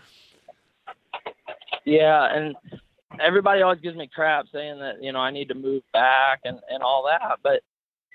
Yeah, 1.86 2.28
and 2.30 2.54
everybody 3.18 3.62
always 3.62 3.80
gives 3.80 3.96
me 3.96 4.10
crap 4.14 4.48
saying 4.52 4.80
that 4.80 5.02
you 5.02 5.14
know 5.14 5.20
I 5.20 5.32
need 5.32 5.48
to 5.48 5.56
move 5.56 5.84
back 5.94 6.42
and 6.44 6.60
and 6.70 6.84
all 6.84 7.06
that, 7.08 7.40
but 7.42 7.62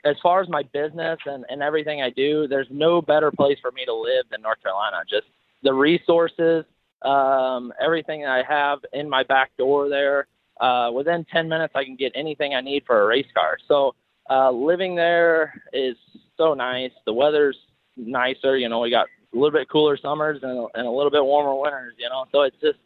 as 0.05 0.17
far 0.23 0.43
as 0.43 0.49
my 0.49 0.63
business 0.73 1.19
and, 1.27 1.45
and 1.49 1.63
everything 1.63 2.03
I 2.03 2.11
do, 2.11 2.47
there's 2.47 2.67
no 2.71 3.01
better 3.01 3.31
place 3.31 3.59
for 3.61 3.73
me 3.73 3.85
to 3.87 3.95
live 3.95 4.27
than 4.31 4.43
North 4.43 4.63
Carolina. 4.63 4.99
Just 5.09 5.27
the 5.63 5.73
resources, 5.73 6.65
um, 7.03 7.73
everything 7.83 8.27
I 8.27 8.43
have 8.49 8.81
in 8.93 9.09
my 9.09 9.23
back 9.23 9.57
door 9.57 9.89
there. 9.89 10.27
Uh, 10.61 10.91
within 10.93 11.27
10 11.33 11.49
minutes, 11.49 11.73
I 11.75 11.85
can 11.85 11.97
get 11.97 12.13
anything 12.15 12.55
I 12.55 12.61
need 12.61 12.85
for 12.87 13.03
a 13.03 13.07
race 13.07 13.27
car. 13.35 13.57
So 13.67 13.95
uh, 14.31 14.51
living 14.51 14.95
there 14.95 15.61
is 15.73 15.97
so 16.37 16.55
nice. 16.55 16.93
The 17.07 17.13
weather's 17.13 17.57
nicer. 17.97 18.57
You 18.57 18.69
know, 18.69 18.81
we 18.81 18.91
got 18.91 19.07
a 19.33 19.37
little 19.37 19.51
bit 19.51 19.69
cooler 19.69 19.97
summers 19.97 20.41
and 20.43 20.69
and 20.75 20.87
a 20.87 20.91
little 20.91 21.11
bit 21.11 21.25
warmer 21.25 21.55
winters. 21.61 21.95
You 21.99 22.09
know, 22.09 22.25
so 22.33 22.43
it's 22.43 22.57
just 22.61 22.79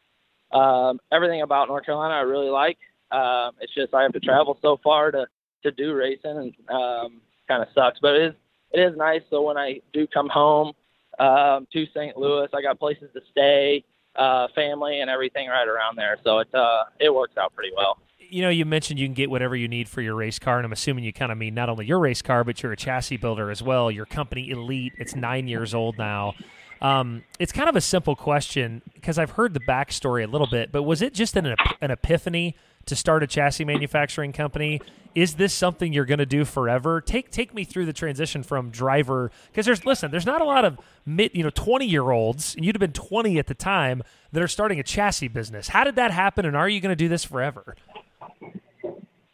um, 0.53 0.99
everything 1.13 1.43
about 1.43 1.69
North 1.69 1.85
Carolina 1.85 2.15
I 2.15 2.21
really 2.21 2.51
like. 2.51 2.79
Um, 3.11 3.53
it's 3.61 3.75
just 3.75 3.95
I 3.95 4.03
have 4.03 4.13
to 4.13 4.21
travel 4.21 4.59
so 4.63 4.79
far 4.83 5.11
to 5.11 5.27
to 5.63 5.71
do 5.71 5.95
racing, 5.95 6.37
and 6.37 6.55
um, 6.69 7.21
kind 7.47 7.63
of 7.63 7.69
sucks. 7.75 7.99
But 8.01 8.15
it 8.17 8.23
is 8.23 8.35
it 8.73 8.81
is 8.81 8.97
nice. 8.97 9.23
So 9.31 9.43
when 9.43 9.57
I 9.57 9.81
do 9.93 10.07
come 10.07 10.29
home, 10.29 10.75
um, 11.19 11.67
to 11.73 11.87
St. 11.95 12.17
Louis. 12.17 12.49
I 12.55 12.63
got 12.63 12.79
places 12.79 13.11
to 13.15 13.21
stay, 13.31 13.85
uh, 14.17 14.49
family, 14.55 15.01
and 15.01 15.11
everything 15.11 15.49
right 15.49 15.67
around 15.67 15.97
there. 15.97 16.19
So 16.25 16.39
it 16.39 16.55
uh, 16.55 16.85
it 17.01 17.13
works 17.13 17.37
out 17.37 17.55
pretty 17.55 17.73
well. 17.77 17.99
You 18.31 18.43
know, 18.43 18.51
you 18.51 18.67
mentioned 18.67 19.01
you 19.01 19.07
can 19.07 19.15
get 19.15 19.31
whatever 19.31 19.57
you 19.57 19.69
need 19.69 19.89
for 19.89 20.03
your 20.03 20.15
race 20.15 20.39
car, 20.39 20.59
and 20.59 20.67
I'm 20.67 20.73
assuming 20.73 21.05
you 21.05 21.13
kind 21.13 21.33
of 21.33 21.39
mean 21.39 21.55
not 21.55 21.69
only 21.69 21.87
your 21.87 21.99
race 21.99 22.21
car, 22.21 22.45
but 22.45 22.63
you're 22.63 22.73
a 22.73 22.77
chassis 22.77 23.17
builder 23.17 23.51
as 23.51 23.63
well. 23.63 23.91
Your 23.91 24.07
company 24.07 24.51
Elite, 24.51 24.93
it's 24.99 25.15
nine 25.15 25.49
years 25.49 25.75
old 25.75 25.97
now. 25.97 26.35
Um, 26.81 27.25
it's 27.41 27.51
kind 27.51 27.69
of 27.69 27.75
a 27.75 27.81
simple 27.81 28.15
question 28.15 28.83
because 28.95 29.19
I've 29.19 29.33
heard 29.33 29.55
the 29.55 29.61
backstory 29.61 30.23
a 30.23 30.29
little 30.29 30.47
bit, 30.47 30.71
but 30.71 30.83
was 30.85 31.03
it 31.03 31.13
just 31.13 31.37
an, 31.37 31.57
an 31.81 31.91
epiphany 31.91 32.55
to 32.89 32.97
start 32.97 33.23
a 33.23 33.27
chassis 33.27 33.65
manufacturing 33.65 34.33
company? 34.33 34.81
Is 35.15 35.35
this 35.35 35.55
something 35.55 35.93
you're 35.93 36.05
going 36.05 36.19
to 36.19 36.27
do 36.27 36.45
forever? 36.45 37.01
Take 37.01 37.31
take 37.31 37.55
me 37.55 37.65
through 37.65 37.87
the 37.87 37.93
transition 37.93 38.43
from 38.43 38.71
driver 38.71 39.31
because 39.47 39.67
there's 39.67 39.85
listen, 39.85 40.11
there's 40.11 40.27
not 40.27 40.41
a 40.41 40.45
lot 40.45 40.65
of 40.65 40.79
mid, 41.07 41.33
you 41.35 41.43
know, 41.43 41.51
20 41.51 41.87
year 41.87 42.11
olds, 42.11 42.55
and 42.55 42.65
you'd 42.65 42.75
have 42.75 42.81
been 42.81 42.93
20 42.93 43.39
at 43.39 43.47
the 43.47 43.55
time 43.55 44.03
that 44.33 44.43
are 44.43 44.49
starting 44.49 44.79
a 44.79 44.83
chassis 44.83 45.29
business. 45.29 45.69
How 45.69 45.85
did 45.85 45.97
that 45.97 46.11
happen, 46.11 46.45
and 46.45 46.57
are 46.57 46.69
you 46.69 46.81
going 46.81 46.93
to 46.93 46.97
do 46.97 47.09
this 47.09 47.25
forever? 47.25 47.75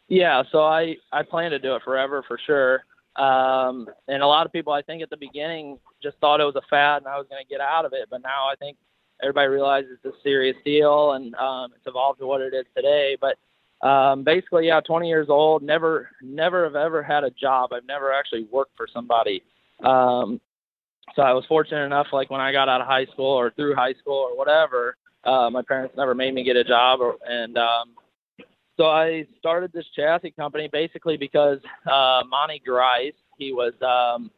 Yeah, 0.07 0.43
so 0.51 0.63
I 0.63 0.95
I 1.11 1.23
plan 1.23 1.51
to 1.51 1.59
do 1.59 1.75
it 1.75 1.81
forever 1.83 2.23
for 2.27 2.39
sure. 2.45 2.83
Um, 3.15 3.87
and 4.07 4.21
a 4.21 4.27
lot 4.27 4.45
of 4.45 4.51
people, 4.51 4.73
I 4.73 4.81
think, 4.81 5.01
at 5.01 5.09
the 5.09 5.17
beginning 5.17 5.79
just 6.03 6.17
thought 6.17 6.41
it 6.41 6.45
was 6.45 6.55
a 6.55 6.61
fad 6.69 7.01
and 7.01 7.07
I 7.07 7.17
was 7.17 7.27
going 7.29 7.43
to 7.43 7.49
get 7.49 7.61
out 7.61 7.85
of 7.85 7.93
it. 7.93 8.07
But 8.09 8.21
now 8.21 8.47
I 8.51 8.55
think 8.55 8.77
everybody 9.21 9.47
realizes 9.47 9.97
it's 10.03 10.15
a 10.15 10.21
serious 10.21 10.55
deal 10.65 11.13
and 11.13 11.35
um, 11.35 11.71
it's 11.75 11.87
evolved 11.87 12.19
to 12.19 12.27
what 12.27 12.41
it 12.41 12.53
is 12.53 12.65
today. 12.75 13.17
But 13.19 13.37
um, 13.87 14.23
basically, 14.23 14.67
yeah, 14.67 14.81
20 14.81 15.07
years 15.07 15.27
old, 15.29 15.61
never, 15.61 16.09
never 16.21 16.63
have 16.63 16.75
ever 16.75 17.03
had 17.03 17.23
a 17.23 17.31
job. 17.31 17.73
I've 17.73 17.85
never 17.85 18.13
actually 18.13 18.47
worked 18.51 18.75
for 18.75 18.87
somebody. 18.91 19.43
Um, 19.83 20.39
so 21.15 21.21
I 21.21 21.33
was 21.33 21.45
fortunate 21.47 21.85
enough, 21.85 22.07
like 22.11 22.29
when 22.29 22.41
I 22.41 22.51
got 22.51 22.67
out 22.67 22.81
of 22.81 22.87
high 22.87 23.05
school 23.05 23.31
or 23.31 23.51
through 23.51 23.75
high 23.75 23.93
school 23.93 24.27
or 24.31 24.37
whatever, 24.37 24.97
uh, 25.23 25.49
my 25.49 25.61
parents 25.61 25.95
never 25.97 26.15
made 26.15 26.33
me 26.33 26.43
get 26.43 26.55
a 26.55 26.63
job. 26.63 26.99
Or, 26.99 27.15
and 27.27 27.57
um, 27.57 27.93
so 28.77 28.85
I 28.85 29.25
started 29.39 29.71
this 29.71 29.85
chassis 29.95 30.31
company 30.31 30.69
basically 30.71 31.17
because 31.17 31.59
uh, 31.85 32.21
Monty 32.27 32.61
Grice, 32.65 33.13
he 33.37 33.53
was 33.53 33.73
um, 33.81 34.31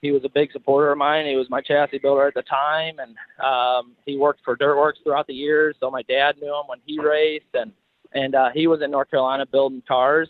he 0.00 0.12
was 0.12 0.24
a 0.24 0.28
big 0.28 0.52
supporter 0.52 0.92
of 0.92 0.98
mine. 0.98 1.26
He 1.26 1.36
was 1.36 1.50
my 1.50 1.60
chassis 1.60 1.98
builder 1.98 2.28
at 2.28 2.34
the 2.34 2.42
time, 2.42 2.98
and 2.98 3.16
um, 3.44 3.96
he 4.06 4.16
worked 4.16 4.40
for 4.44 4.56
Dirtworks 4.56 5.02
throughout 5.02 5.26
the 5.26 5.34
years. 5.34 5.76
So 5.80 5.90
my 5.90 6.02
dad 6.02 6.36
knew 6.40 6.54
him 6.54 6.66
when 6.66 6.78
he 6.84 6.98
raced, 7.00 7.54
and 7.54 7.72
and 8.12 8.34
uh, 8.34 8.50
he 8.54 8.66
was 8.66 8.80
in 8.82 8.90
North 8.90 9.10
Carolina 9.10 9.46
building 9.46 9.82
cars. 9.86 10.28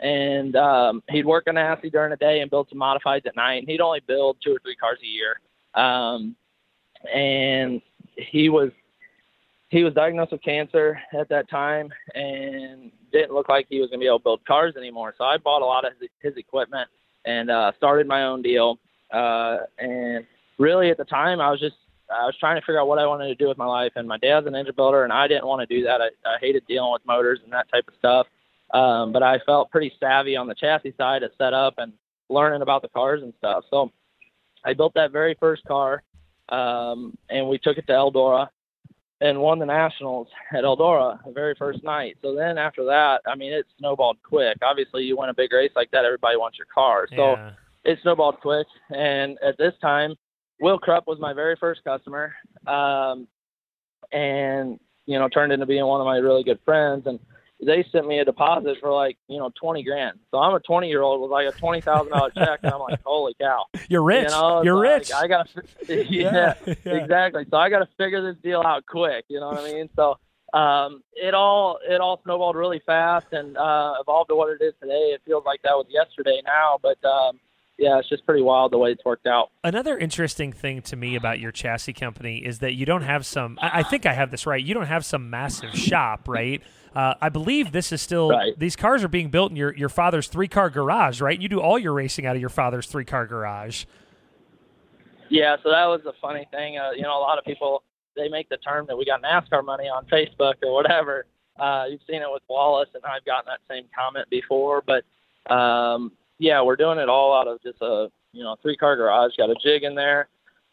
And 0.00 0.54
um, 0.54 1.02
he'd 1.08 1.26
work 1.26 1.46
on 1.48 1.56
Assy 1.56 1.90
during 1.90 2.10
the 2.10 2.16
day 2.16 2.40
and 2.40 2.48
build 2.48 2.68
some 2.68 2.78
modifieds 2.78 3.26
at 3.26 3.34
night. 3.34 3.56
And 3.56 3.68
he'd 3.68 3.80
only 3.80 4.00
build 4.06 4.36
two 4.42 4.54
or 4.54 4.60
three 4.60 4.76
cars 4.76 4.98
a 5.02 5.06
year. 5.06 5.40
Um, 5.74 6.36
and 7.12 7.82
he 8.16 8.48
was 8.48 8.70
he 9.70 9.84
was 9.84 9.92
diagnosed 9.92 10.32
with 10.32 10.42
cancer 10.42 10.98
at 11.12 11.28
that 11.28 11.50
time 11.50 11.90
and 12.14 12.90
didn't 13.12 13.34
look 13.34 13.48
like 13.48 13.66
he 13.68 13.80
was 13.80 13.90
going 13.90 14.00
to 14.00 14.04
be 14.04 14.06
able 14.06 14.18
to 14.18 14.24
build 14.24 14.44
cars 14.46 14.76
anymore. 14.76 15.14
So 15.18 15.24
I 15.24 15.36
bought 15.36 15.60
a 15.60 15.66
lot 15.66 15.84
of 15.84 15.92
his, 16.00 16.08
his 16.20 16.36
equipment 16.36 16.88
and 17.26 17.50
uh, 17.50 17.72
started 17.76 18.06
my 18.06 18.24
own 18.24 18.40
deal. 18.40 18.78
Uh, 19.10 19.58
and 19.78 20.26
really, 20.58 20.90
at 20.90 20.96
the 20.96 21.04
time, 21.04 21.40
I 21.40 21.50
was 21.50 21.60
just 21.60 21.76
I 22.10 22.24
was 22.24 22.34
trying 22.38 22.56
to 22.56 22.62
figure 22.62 22.80
out 22.80 22.88
what 22.88 22.98
I 22.98 23.06
wanted 23.06 23.28
to 23.28 23.34
do 23.34 23.48
with 23.48 23.58
my 23.58 23.66
life. 23.66 23.92
And 23.96 24.08
my 24.08 24.18
dad's 24.18 24.46
an 24.46 24.54
engine 24.54 24.74
builder, 24.74 25.04
and 25.04 25.12
I 25.12 25.28
didn't 25.28 25.46
want 25.46 25.68
to 25.68 25.74
do 25.74 25.84
that. 25.84 26.00
I, 26.00 26.08
I 26.26 26.38
hated 26.40 26.66
dealing 26.66 26.92
with 26.92 27.02
motors 27.06 27.40
and 27.44 27.52
that 27.52 27.70
type 27.70 27.86
of 27.88 27.94
stuff. 27.98 28.26
Um, 28.72 29.12
but 29.12 29.22
I 29.22 29.38
felt 29.46 29.70
pretty 29.70 29.92
savvy 29.98 30.36
on 30.36 30.46
the 30.46 30.54
chassis 30.54 30.94
side 30.96 31.22
of 31.22 31.32
setup 31.38 31.74
and 31.78 31.92
learning 32.28 32.62
about 32.62 32.82
the 32.82 32.88
cars 32.88 33.22
and 33.22 33.32
stuff. 33.38 33.64
So 33.70 33.92
I 34.64 34.74
built 34.74 34.94
that 34.94 35.12
very 35.12 35.36
first 35.40 35.64
car, 35.64 36.02
um, 36.50 37.16
and 37.30 37.48
we 37.48 37.58
took 37.58 37.78
it 37.78 37.86
to 37.86 37.92
Eldora 37.92 38.48
and 39.20 39.40
won 39.40 39.58
the 39.58 39.66
nationals 39.66 40.28
at 40.52 40.64
Eldora 40.64 41.18
the 41.24 41.32
very 41.32 41.54
first 41.54 41.82
night. 41.82 42.16
So 42.22 42.34
then 42.34 42.58
after 42.58 42.84
that, 42.84 43.22
I 43.26 43.34
mean, 43.34 43.52
it 43.52 43.66
snowballed 43.78 44.18
quick. 44.22 44.58
Obviously, 44.62 45.04
you 45.04 45.16
win 45.16 45.30
a 45.30 45.34
big 45.34 45.52
race 45.52 45.72
like 45.74 45.90
that, 45.90 46.04
everybody 46.04 46.36
wants 46.36 46.58
your 46.58 46.66
car. 46.72 47.08
So 47.10 47.32
Yeah. 47.32 47.50
It 47.84 47.98
snowballed 48.02 48.40
quick. 48.40 48.66
And 48.94 49.38
at 49.42 49.56
this 49.58 49.74
time, 49.80 50.14
Will 50.60 50.78
Krup 50.78 51.06
was 51.06 51.18
my 51.20 51.32
very 51.32 51.56
first 51.56 51.84
customer, 51.84 52.34
um, 52.66 53.28
and 54.12 54.78
you 55.06 55.18
know 55.18 55.28
turned 55.28 55.52
into 55.52 55.66
being 55.66 55.86
one 55.86 56.00
of 56.00 56.06
my 56.06 56.16
really 56.16 56.42
good 56.42 56.58
friends. 56.64 57.06
And 57.06 57.20
they 57.64 57.84
sent 57.90 58.06
me 58.06 58.18
a 58.18 58.24
deposit 58.24 58.78
for 58.80 58.92
like 58.92 59.16
you 59.28 59.38
know 59.38 59.50
twenty 59.60 59.82
grand. 59.84 60.18
So 60.30 60.38
I'm 60.38 60.54
a 60.54 60.60
20 60.60 60.88
year 60.88 61.02
old 61.02 61.20
with 61.20 61.30
like 61.30 61.46
a 61.46 61.56
twenty 61.58 61.80
thousand 61.80 62.12
dollar 62.12 62.30
check, 62.36 62.60
and 62.62 62.72
I'm 62.72 62.80
like, 62.80 63.00
holy 63.04 63.34
cow! 63.40 63.66
You're 63.88 64.02
rich. 64.02 64.24
You 64.24 64.36
know, 64.36 64.62
you're 64.62 64.76
like, 64.76 64.98
rich. 65.00 65.12
I 65.12 65.28
gotta, 65.28 65.48
yeah, 65.88 66.54
yeah. 66.66 66.74
exactly. 66.92 67.46
So 67.50 67.56
I 67.56 67.70
got 67.70 67.80
to 67.80 67.88
figure 67.96 68.20
this 68.22 68.40
deal 68.42 68.62
out 68.62 68.84
quick. 68.86 69.24
You 69.28 69.40
know 69.40 69.48
what 69.48 69.60
I 69.60 69.72
mean? 69.72 69.88
So 69.94 70.18
um, 70.52 71.02
it 71.12 71.34
all 71.34 71.78
it 71.88 72.00
all 72.00 72.20
snowballed 72.24 72.56
really 72.56 72.80
fast 72.84 73.26
and 73.32 73.56
uh, 73.56 73.94
evolved 74.00 74.30
to 74.30 74.36
what 74.36 74.50
it 74.50 74.64
is 74.64 74.74
today. 74.80 75.12
It 75.14 75.22
feels 75.24 75.44
like 75.44 75.62
that 75.62 75.72
was 75.74 75.86
yesterday 75.88 76.40
now, 76.44 76.78
but 76.82 77.02
um, 77.04 77.38
yeah, 77.78 77.98
it's 77.98 78.08
just 78.08 78.26
pretty 78.26 78.42
wild 78.42 78.72
the 78.72 78.78
way 78.78 78.90
it's 78.90 79.04
worked 79.04 79.26
out. 79.26 79.50
Another 79.62 79.96
interesting 79.96 80.52
thing 80.52 80.82
to 80.82 80.96
me 80.96 81.14
about 81.14 81.38
your 81.38 81.52
chassis 81.52 81.92
company 81.92 82.38
is 82.38 82.58
that 82.58 82.74
you 82.74 82.84
don't 82.84 83.02
have 83.02 83.24
some. 83.24 83.58
I 83.62 83.80
I 83.80 83.82
think 83.84 84.04
I 84.04 84.12
have 84.12 84.30
this 84.30 84.46
right. 84.46 84.62
You 84.62 84.74
don't 84.74 84.86
have 84.86 85.04
some 85.04 85.30
massive 85.30 85.74
shop, 85.74 86.26
right? 86.28 86.60
Uh, 86.94 87.14
I 87.20 87.28
believe 87.28 87.70
this 87.70 87.92
is 87.92 88.02
still. 88.02 88.30
Right. 88.30 88.58
These 88.58 88.74
cars 88.74 89.04
are 89.04 89.08
being 89.08 89.30
built 89.30 89.52
in 89.52 89.56
your, 89.56 89.74
your 89.74 89.88
father's 89.88 90.26
three 90.26 90.48
car 90.48 90.70
garage, 90.70 91.20
right? 91.20 91.40
You 91.40 91.48
do 91.48 91.60
all 91.60 91.78
your 91.78 91.92
racing 91.92 92.26
out 92.26 92.34
of 92.34 92.40
your 92.40 92.50
father's 92.50 92.86
three 92.86 93.04
car 93.04 93.26
garage. 93.26 93.84
Yeah, 95.28 95.56
so 95.62 95.70
that 95.70 95.84
was 95.84 96.00
a 96.06 96.14
funny 96.20 96.48
thing. 96.50 96.78
Uh, 96.78 96.90
you 96.96 97.02
know, 97.02 97.16
a 97.16 97.20
lot 97.20 97.38
of 97.38 97.44
people 97.44 97.84
they 98.16 98.28
make 98.28 98.48
the 98.48 98.56
term 98.56 98.86
that 98.88 98.96
we 98.98 99.04
got 99.04 99.22
NASCAR 99.22 99.64
money 99.64 99.84
on 99.84 100.04
Facebook 100.06 100.54
or 100.64 100.74
whatever. 100.74 101.26
Uh, 101.60 101.84
you've 101.88 102.00
seen 102.08 102.22
it 102.22 102.28
with 102.28 102.42
Wallace, 102.48 102.88
and 102.94 103.04
I've 103.04 103.24
gotten 103.24 103.44
that 103.46 103.60
same 103.72 103.84
comment 103.96 104.28
before. 104.30 104.82
But 104.84 105.04
um, 105.52 106.12
yeah, 106.38 106.62
we're 106.62 106.76
doing 106.76 106.98
it 106.98 107.08
all 107.08 107.38
out 107.38 107.48
of 107.48 107.62
just 107.62 107.78
a 107.80 108.08
you 108.32 108.42
know 108.42 108.56
three 108.62 108.76
car 108.76 108.96
garage. 108.96 109.32
Got 109.36 109.50
a 109.50 109.56
jig 109.62 109.82
in 109.82 109.94
there. 109.94 110.28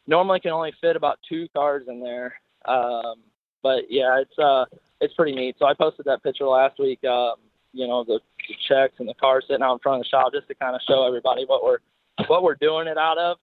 Normally 0.08 0.40
can 0.40 0.52
only 0.52 0.74
fit 0.82 0.96
about 0.96 1.20
two 1.28 1.48
cars 1.56 1.84
in 1.88 2.00
there. 2.02 2.36
Um, 2.66 3.16
but 3.64 3.86
yeah, 3.90 4.20
it's 4.20 4.38
uh 4.40 4.66
it's 5.02 5.14
pretty 5.14 5.34
neat. 5.34 5.56
So 5.60 5.66
I 5.66 5.74
posted 5.74 6.06
that 6.06 6.24
picture 6.24 6.46
last 6.46 6.80
week. 6.80 7.04
Um, 7.04 7.36
you 7.74 7.88
know 7.88 8.04
the, 8.04 8.20
the 8.48 8.56
checks 8.68 8.96
and 9.00 9.10
the 9.10 9.14
car 9.16 9.42
sitting 9.42 9.62
out 9.62 9.74
in 9.74 9.80
front 9.80 10.00
of 10.00 10.06
the 10.06 10.10
shop 10.10 10.32
just 10.34 10.48
to 10.48 10.56
kind 10.56 10.76
of 10.76 10.82
show 10.88 11.06
everybody 11.06 11.46
what 11.46 11.64
we're 11.64 11.80
what 12.28 12.44
we're 12.44 12.56
doing 12.56 12.88
it 12.88 12.98
out 12.98 13.18
of. 13.18 13.38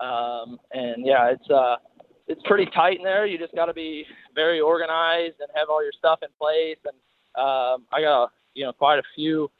Um, 0.00 0.58
and 0.72 1.06
yeah, 1.06 1.30
it's 1.30 1.48
uh, 1.50 1.76
it's 2.26 2.42
pretty 2.44 2.66
tight 2.66 2.98
in 2.98 3.04
there. 3.04 3.26
You 3.26 3.38
just 3.38 3.54
got 3.54 3.66
to 3.66 3.74
be 3.74 4.04
very 4.34 4.60
organized 4.60 5.36
and 5.40 5.48
have 5.54 5.68
all 5.70 5.82
your 5.82 5.92
stuff 5.92 6.20
in 6.22 6.28
place. 6.38 6.78
And 6.84 6.96
um, 7.42 7.86
I 7.92 8.00
got 8.00 8.32
you 8.54 8.64
know 8.64 8.72
quite 8.72 8.98
a 8.98 9.04
few 9.14 9.50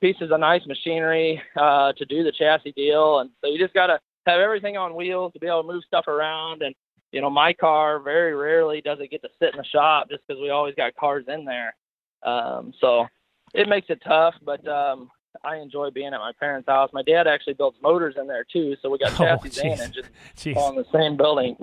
pieces 0.00 0.30
of 0.30 0.40
nice 0.40 0.66
machinery 0.66 1.40
uh, 1.56 1.92
to 1.94 2.04
do 2.04 2.22
the 2.22 2.32
chassis 2.32 2.72
deal, 2.72 3.20
and 3.20 3.30
so 3.40 3.50
you 3.50 3.58
just 3.58 3.74
got 3.74 3.88
to 3.88 3.98
have 4.26 4.40
everything 4.40 4.76
on 4.76 4.94
wheels 4.94 5.32
to 5.32 5.38
be 5.38 5.46
able 5.46 5.62
to 5.62 5.68
move 5.68 5.82
stuff 5.86 6.06
around. 6.08 6.62
And 6.62 6.74
you 7.12 7.20
know, 7.20 7.30
my 7.30 7.52
car 7.52 8.00
very 8.00 8.34
rarely 8.34 8.80
does 8.80 8.98
it 9.00 9.10
get 9.10 9.22
to 9.22 9.28
sit 9.38 9.54
in 9.54 9.58
the 9.58 9.64
shop 9.64 10.08
just 10.10 10.22
because 10.26 10.40
we 10.40 10.50
always 10.50 10.74
got 10.74 10.94
cars 10.94 11.24
in 11.28 11.44
there. 11.44 11.74
Um, 12.22 12.72
so 12.80 13.06
it 13.54 13.68
makes 13.68 13.88
it 13.88 14.02
tough, 14.04 14.34
but 14.44 14.66
um, 14.68 15.10
I 15.44 15.56
enjoy 15.56 15.90
being 15.90 16.12
at 16.12 16.20
my 16.20 16.32
parents' 16.38 16.68
house. 16.68 16.90
My 16.92 17.02
dad 17.02 17.26
actually 17.26 17.54
builds 17.54 17.78
motors 17.82 18.16
in 18.18 18.26
there 18.26 18.44
too, 18.44 18.76
so 18.82 18.90
we 18.90 18.98
got 18.98 19.10
chassis 19.16 19.60
oh, 19.62 19.72
and 19.72 19.80
engines 19.80 20.08
on 20.56 20.76
the 20.76 20.84
same 20.92 21.16
building. 21.16 21.56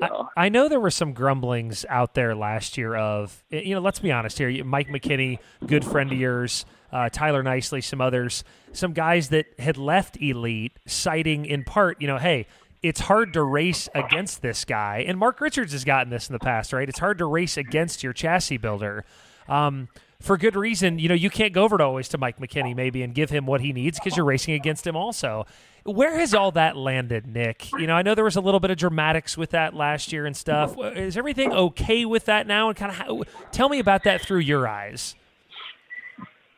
So. 0.00 0.28
I, 0.36 0.46
I, 0.46 0.48
know 0.48 0.68
there 0.68 0.80
were 0.80 0.90
some 0.90 1.12
grumblings 1.12 1.84
out 1.88 2.14
there 2.14 2.34
last 2.34 2.78
year 2.78 2.94
of, 2.94 3.42
you 3.50 3.74
know, 3.74 3.80
let's 3.80 3.98
be 3.98 4.12
honest 4.12 4.38
here. 4.38 4.64
Mike 4.64 4.88
McKinney, 4.88 5.38
good 5.66 5.84
friend 5.84 6.12
of 6.12 6.18
yours, 6.18 6.64
uh, 6.92 7.08
Tyler 7.08 7.42
Nicely, 7.42 7.80
some 7.80 8.00
others, 8.00 8.44
some 8.72 8.92
guys 8.92 9.30
that 9.30 9.46
had 9.58 9.76
left 9.76 10.16
Elite, 10.20 10.78
citing 10.86 11.46
in 11.46 11.64
part, 11.64 12.00
you 12.00 12.06
know, 12.06 12.18
hey, 12.18 12.46
it's 12.82 13.00
hard 13.00 13.32
to 13.32 13.42
race 13.42 13.88
against 13.94 14.40
this 14.40 14.64
guy. 14.64 15.04
And 15.06 15.18
Mark 15.18 15.40
Richards 15.40 15.72
has 15.72 15.84
gotten 15.84 16.10
this 16.10 16.28
in 16.28 16.32
the 16.32 16.38
past, 16.38 16.72
right? 16.72 16.88
It's 16.88 17.00
hard 17.00 17.18
to 17.18 17.26
race 17.26 17.56
against 17.56 18.02
your 18.04 18.12
chassis 18.12 18.56
builder. 18.56 19.04
Um, 19.48 19.88
for 20.20 20.36
good 20.36 20.56
reason, 20.56 20.98
you 20.98 21.08
know, 21.08 21.14
you 21.14 21.30
can't 21.30 21.52
go 21.52 21.62
over 21.62 21.78
to 21.78 21.84
always 21.84 22.08
to 22.08 22.18
Mike 22.18 22.38
McKinney 22.38 22.74
maybe 22.74 23.02
and 23.02 23.14
give 23.14 23.30
him 23.30 23.46
what 23.46 23.60
he 23.60 23.72
needs 23.72 23.98
because 23.98 24.16
you're 24.16 24.26
racing 24.26 24.54
against 24.54 24.86
him 24.86 24.96
also. 24.96 25.46
Where 25.84 26.18
has 26.18 26.34
all 26.34 26.50
that 26.52 26.76
landed, 26.76 27.26
Nick? 27.26 27.70
You 27.72 27.86
know, 27.86 27.94
I 27.94 28.02
know 28.02 28.14
there 28.14 28.24
was 28.24 28.36
a 28.36 28.40
little 28.40 28.60
bit 28.60 28.70
of 28.70 28.76
dramatics 28.76 29.38
with 29.38 29.50
that 29.50 29.74
last 29.74 30.12
year 30.12 30.26
and 30.26 30.36
stuff. 30.36 30.76
Is 30.78 31.16
everything 31.16 31.52
okay 31.52 32.04
with 32.04 32.24
that 32.24 32.46
now? 32.46 32.68
And 32.68 32.76
kind 32.76 32.90
of 32.90 32.98
how, 32.98 33.22
tell 33.52 33.68
me 33.68 33.78
about 33.78 34.04
that 34.04 34.20
through 34.20 34.40
your 34.40 34.66
eyes. 34.66 35.14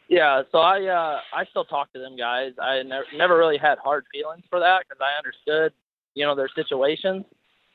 Yeah, 0.08 0.42
so 0.50 0.58
I 0.58 0.84
uh, 0.86 1.20
I 1.32 1.44
still 1.50 1.64
talk 1.64 1.92
to 1.92 2.00
them 2.00 2.16
guys. 2.16 2.54
I 2.60 2.82
never 2.82 3.04
never 3.16 3.38
really 3.38 3.58
had 3.58 3.78
hard 3.78 4.06
feelings 4.12 4.42
for 4.50 4.58
that 4.58 4.82
because 4.88 5.00
I 5.00 5.16
understood, 5.16 5.72
you 6.14 6.26
know, 6.26 6.34
their 6.34 6.48
situations. 6.48 7.24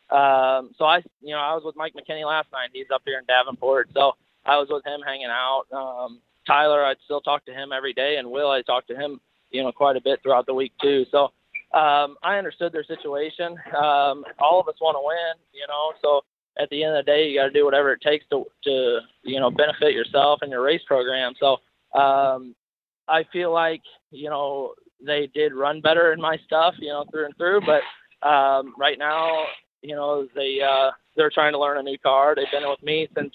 Um, 0.10 0.72
so 0.78 0.84
I, 0.84 1.02
you 1.22 1.34
know, 1.34 1.40
I 1.40 1.54
was 1.54 1.64
with 1.64 1.78
Mike 1.78 1.94
McKinney 1.94 2.26
last 2.26 2.52
night. 2.52 2.72
He's 2.74 2.88
up 2.94 3.04
here 3.06 3.18
in 3.18 3.26
Davenport, 3.26 3.92
so 3.94 4.16
I 4.46 4.58
was 4.58 4.68
with 4.70 4.86
him 4.86 5.02
hanging 5.06 5.28
out. 5.28 5.64
Um, 5.72 6.20
Tyler, 6.46 6.86
I'd 6.86 6.98
still 7.06 7.22
talk 7.22 7.46
to 7.46 7.54
him 7.54 7.72
every 7.72 7.94
day, 7.94 8.18
and 8.18 8.30
Will, 8.30 8.52
I 8.52 8.62
talk 8.62 8.88
to 8.88 8.96
him, 8.96 9.20
you 9.50 9.64
know, 9.64 9.72
quite 9.72 9.96
a 9.96 10.02
bit 10.02 10.20
throughout 10.22 10.46
the 10.46 10.54
week 10.54 10.74
too. 10.82 11.06
So 11.12 11.32
um, 11.78 12.16
I 12.24 12.38
understood 12.38 12.72
their 12.72 12.84
situation. 12.84 13.58
Um, 13.76 14.24
all 14.40 14.60
of 14.60 14.68
us 14.68 14.76
want 14.80 14.96
to 14.96 15.04
win, 15.04 15.36
you 15.54 15.66
know. 15.68 15.94
So 16.02 16.22
at 16.62 16.70
the 16.70 16.84
end 16.84 16.96
of 16.96 17.06
the 17.06 17.12
day, 17.12 17.28
you 17.28 17.40
got 17.40 17.46
to 17.46 17.52
do 17.52 17.66
whatever 17.66 17.92
it 17.92 18.02
takes 18.02 18.26
to 18.30 18.46
to 18.64 19.00
you 19.24 19.40
know 19.40 19.52
benefit 19.52 19.94
yourself 19.94 20.40
and 20.42 20.52
your 20.52 20.62
race 20.62 20.82
program. 20.88 21.34
So 21.40 21.58
um, 22.00 22.56
I 23.08 23.26
feel 23.34 23.52
like 23.52 23.82
you 24.12 24.30
know 24.30 24.74
they 25.06 25.28
did 25.34 25.54
run 25.54 25.82
better 25.82 26.14
in 26.14 26.22
my 26.22 26.38
stuff, 26.46 26.76
you 26.80 26.90
know, 26.90 27.06
through 27.12 27.26
and 27.26 27.38
through. 27.38 27.62
But 27.62 28.28
um, 28.28 28.74
right 28.78 28.98
now, 28.98 29.46
you 29.82 29.96
know, 29.96 30.28
they 30.36 30.60
uh, 30.62 30.92
they're 31.16 31.32
trying 31.32 31.54
to 31.54 31.60
learn 31.60 31.78
a 31.78 31.84
new 31.84 31.98
car. 31.98 32.36
They've 32.36 32.46
been 32.52 32.70
with 32.70 32.82
me 32.84 33.08
since 33.16 33.34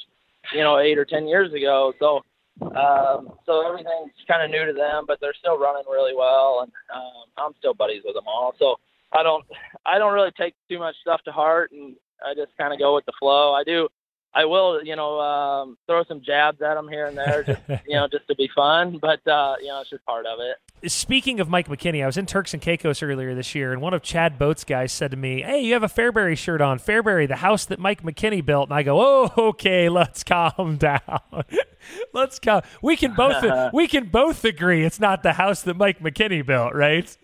you 0.55 0.63
know 0.63 0.79
eight 0.79 0.99
or 0.99 1.05
ten 1.05 1.27
years 1.27 1.53
ago, 1.53 1.93
so 1.99 2.21
um, 2.63 3.31
so 3.47 3.67
everything's 3.67 4.13
kind 4.29 4.43
of 4.43 4.51
new 4.51 4.67
to 4.67 4.73
them. 4.73 5.05
But 5.07 5.19
they're 5.21 5.35
still 5.39 5.59
running 5.59 5.85
really 5.91 6.15
well, 6.15 6.61
and 6.63 6.73
um, 6.95 7.25
I'm 7.39 7.53
still 7.59 7.75
buddies 7.75 8.03
with 8.05 8.15
them 8.15 8.27
all. 8.27 8.55
So 8.59 8.77
I 9.13 9.23
don't 9.23 9.45
I 9.87 9.99
don't 9.99 10.15
really 10.15 10.33
take 10.39 10.55
too 10.69 10.79
much 10.79 10.97
stuff 11.01 11.23
to 11.25 11.33
heart, 11.33 11.73
and 11.73 11.97
I 12.25 12.35
just 12.35 12.57
kind 12.59 12.73
of 12.73 12.79
go 12.79 12.95
with 12.95 13.07
the 13.07 13.13
flow. 13.19 13.53
I 13.53 13.65
do 13.65 13.89
I 14.33 14.45
will, 14.45 14.83
you 14.85 14.95
know, 14.95 15.21
um, 15.21 15.77
throw 15.87 16.05
some 16.05 16.23
jabs 16.23 16.63
at 16.63 16.75
them 16.75 16.89
here 16.89 17.07
and 17.07 17.19
there, 17.19 17.43
just 17.43 17.61
you 17.87 17.97
know, 17.97 18.07
just 18.09 18.29
to 18.29 18.35
be 18.37 18.49
fun. 18.55 18.99
But 18.99 19.27
uh, 19.27 19.57
you 19.61 19.69
know, 19.69 19.81
it's 19.81 19.91
just 19.91 20.05
part 20.05 20.27
of 20.27 20.39
it. 20.41 20.91
Speaking 20.91 21.41
of 21.41 21.49
Mike 21.49 21.69
McKinney, 21.69 22.03
I 22.03 22.07
was 22.07 22.17
in 22.17 22.27
Turks 22.27 22.55
and 22.55 22.63
Caicos 22.63 23.03
earlier 23.03 23.35
this 23.35 23.55
year, 23.55 23.73
and 23.73 23.83
one 23.83 23.93
of 23.93 24.03
Chad 24.03 24.39
Boat's 24.39 24.65
guys 24.65 24.93
said 24.93 25.11
to 25.11 25.17
me, 25.17 25.43
"Hey, 25.43 25.63
you 25.63 25.73
have 25.73 25.83
a 25.83 25.89
Fairbury 25.89 26.39
shirt 26.39 26.61
on. 26.61 26.79
Fairbury, 26.79 27.27
the 27.27 27.37
house 27.37 27.65
that 27.67 27.81
Mike 27.81 28.03
McKinney 28.03 28.45
built." 28.45 28.69
And 28.69 28.75
I 28.75 28.83
go, 28.83 29.01
"Oh, 29.01 29.33
okay, 29.51 29.89
let's 29.89 30.23
calm 30.23 30.77
down. 30.77 31.01
let's 32.13 32.39
calm. 32.39 32.63
We 32.83 32.97
can 32.97 33.15
both 33.15 33.45
we 33.73 33.89
can 33.89 34.09
both 34.09 34.45
agree 34.45 34.85
it's 34.85 35.01
not 35.01 35.23
the 35.23 35.33
house 35.33 35.63
that 35.63 35.77
Mike 35.77 36.01
McKinney 36.01 36.47
built, 36.47 36.75
right?" 36.75 37.17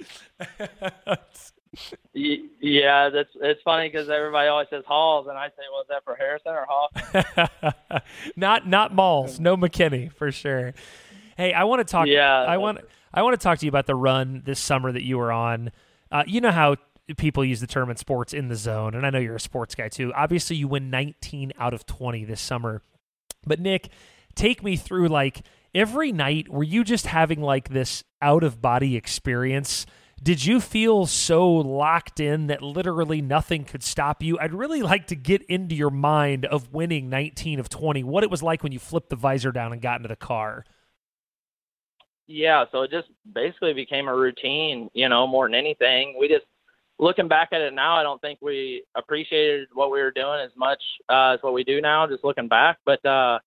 Yeah, 2.12 3.10
that's 3.10 3.30
it's 3.40 3.60
funny 3.62 3.88
because 3.88 4.08
everybody 4.08 4.48
always 4.48 4.68
says 4.70 4.84
Halls, 4.86 5.26
and 5.28 5.36
I 5.36 5.48
say, 5.48 5.62
"Well, 5.70 5.84
that 5.88 6.04
for 6.04 6.14
Harrison 6.14 6.52
or 6.52 6.66
Hall?" 6.68 8.02
not 8.36 8.66
not 8.66 8.94
Malls, 8.94 9.38
no 9.38 9.56
McKinney 9.56 10.12
for 10.12 10.32
sure. 10.32 10.74
Hey, 11.36 11.52
I 11.52 11.64
want 11.64 11.86
to 11.86 11.90
talk. 11.90 12.06
Yeah, 12.06 12.42
I 12.42 12.56
want 12.56 12.78
I 13.12 13.22
want 13.22 13.38
to 13.38 13.42
talk 13.42 13.58
to 13.58 13.66
you 13.66 13.70
about 13.70 13.86
the 13.86 13.94
run 13.94 14.42
this 14.44 14.60
summer 14.60 14.90
that 14.92 15.02
you 15.02 15.18
were 15.18 15.32
on. 15.32 15.70
Uh, 16.10 16.24
you 16.26 16.40
know 16.40 16.52
how 16.52 16.76
people 17.16 17.44
use 17.44 17.60
the 17.60 17.66
term 17.66 17.90
in 17.90 17.96
sports 17.96 18.32
in 18.32 18.48
the 18.48 18.56
zone, 18.56 18.94
and 18.94 19.06
I 19.06 19.10
know 19.10 19.18
you're 19.18 19.36
a 19.36 19.40
sports 19.40 19.74
guy 19.74 19.88
too. 19.88 20.12
Obviously, 20.14 20.56
you 20.56 20.68
win 20.68 20.90
19 20.90 21.52
out 21.58 21.74
of 21.74 21.86
20 21.86 22.24
this 22.24 22.40
summer. 22.40 22.82
But 23.46 23.60
Nick, 23.60 23.90
take 24.34 24.62
me 24.62 24.76
through 24.76 25.08
like 25.08 25.42
every 25.74 26.12
night. 26.12 26.48
Were 26.48 26.64
you 26.64 26.82
just 26.84 27.06
having 27.06 27.40
like 27.40 27.68
this 27.68 28.02
out 28.20 28.42
of 28.42 28.60
body 28.60 28.96
experience? 28.96 29.86
Did 30.22 30.44
you 30.44 30.60
feel 30.60 31.06
so 31.06 31.52
locked 31.52 32.20
in 32.20 32.46
that 32.46 32.62
literally 32.62 33.20
nothing 33.20 33.64
could 33.64 33.82
stop 33.82 34.22
you? 34.22 34.38
I'd 34.38 34.54
really 34.54 34.82
like 34.82 35.08
to 35.08 35.16
get 35.16 35.42
into 35.42 35.74
your 35.74 35.90
mind 35.90 36.46
of 36.46 36.72
winning 36.72 37.10
19 37.10 37.60
of 37.60 37.68
20, 37.68 38.02
what 38.02 38.24
it 38.24 38.30
was 38.30 38.42
like 38.42 38.62
when 38.62 38.72
you 38.72 38.78
flipped 38.78 39.10
the 39.10 39.16
visor 39.16 39.52
down 39.52 39.72
and 39.72 39.80
got 39.82 39.96
into 39.96 40.08
the 40.08 40.16
car. 40.16 40.64
Yeah, 42.26 42.64
so 42.72 42.82
it 42.82 42.90
just 42.90 43.08
basically 43.32 43.72
became 43.72 44.08
a 44.08 44.14
routine, 44.14 44.90
you 44.94 45.08
know, 45.08 45.26
more 45.26 45.46
than 45.46 45.54
anything. 45.54 46.16
We 46.18 46.28
just, 46.28 46.46
looking 46.98 47.28
back 47.28 47.50
at 47.52 47.60
it 47.60 47.74
now, 47.74 47.94
I 47.96 48.02
don't 48.02 48.20
think 48.20 48.40
we 48.40 48.84
appreciated 48.96 49.68
what 49.74 49.92
we 49.92 50.00
were 50.00 50.10
doing 50.10 50.40
as 50.40 50.50
much 50.56 50.82
uh, 51.08 51.34
as 51.34 51.42
what 51.42 51.52
we 51.52 51.62
do 51.62 51.80
now, 51.80 52.06
just 52.06 52.24
looking 52.24 52.48
back. 52.48 52.78
But, 52.84 53.04
uh, 53.04 53.38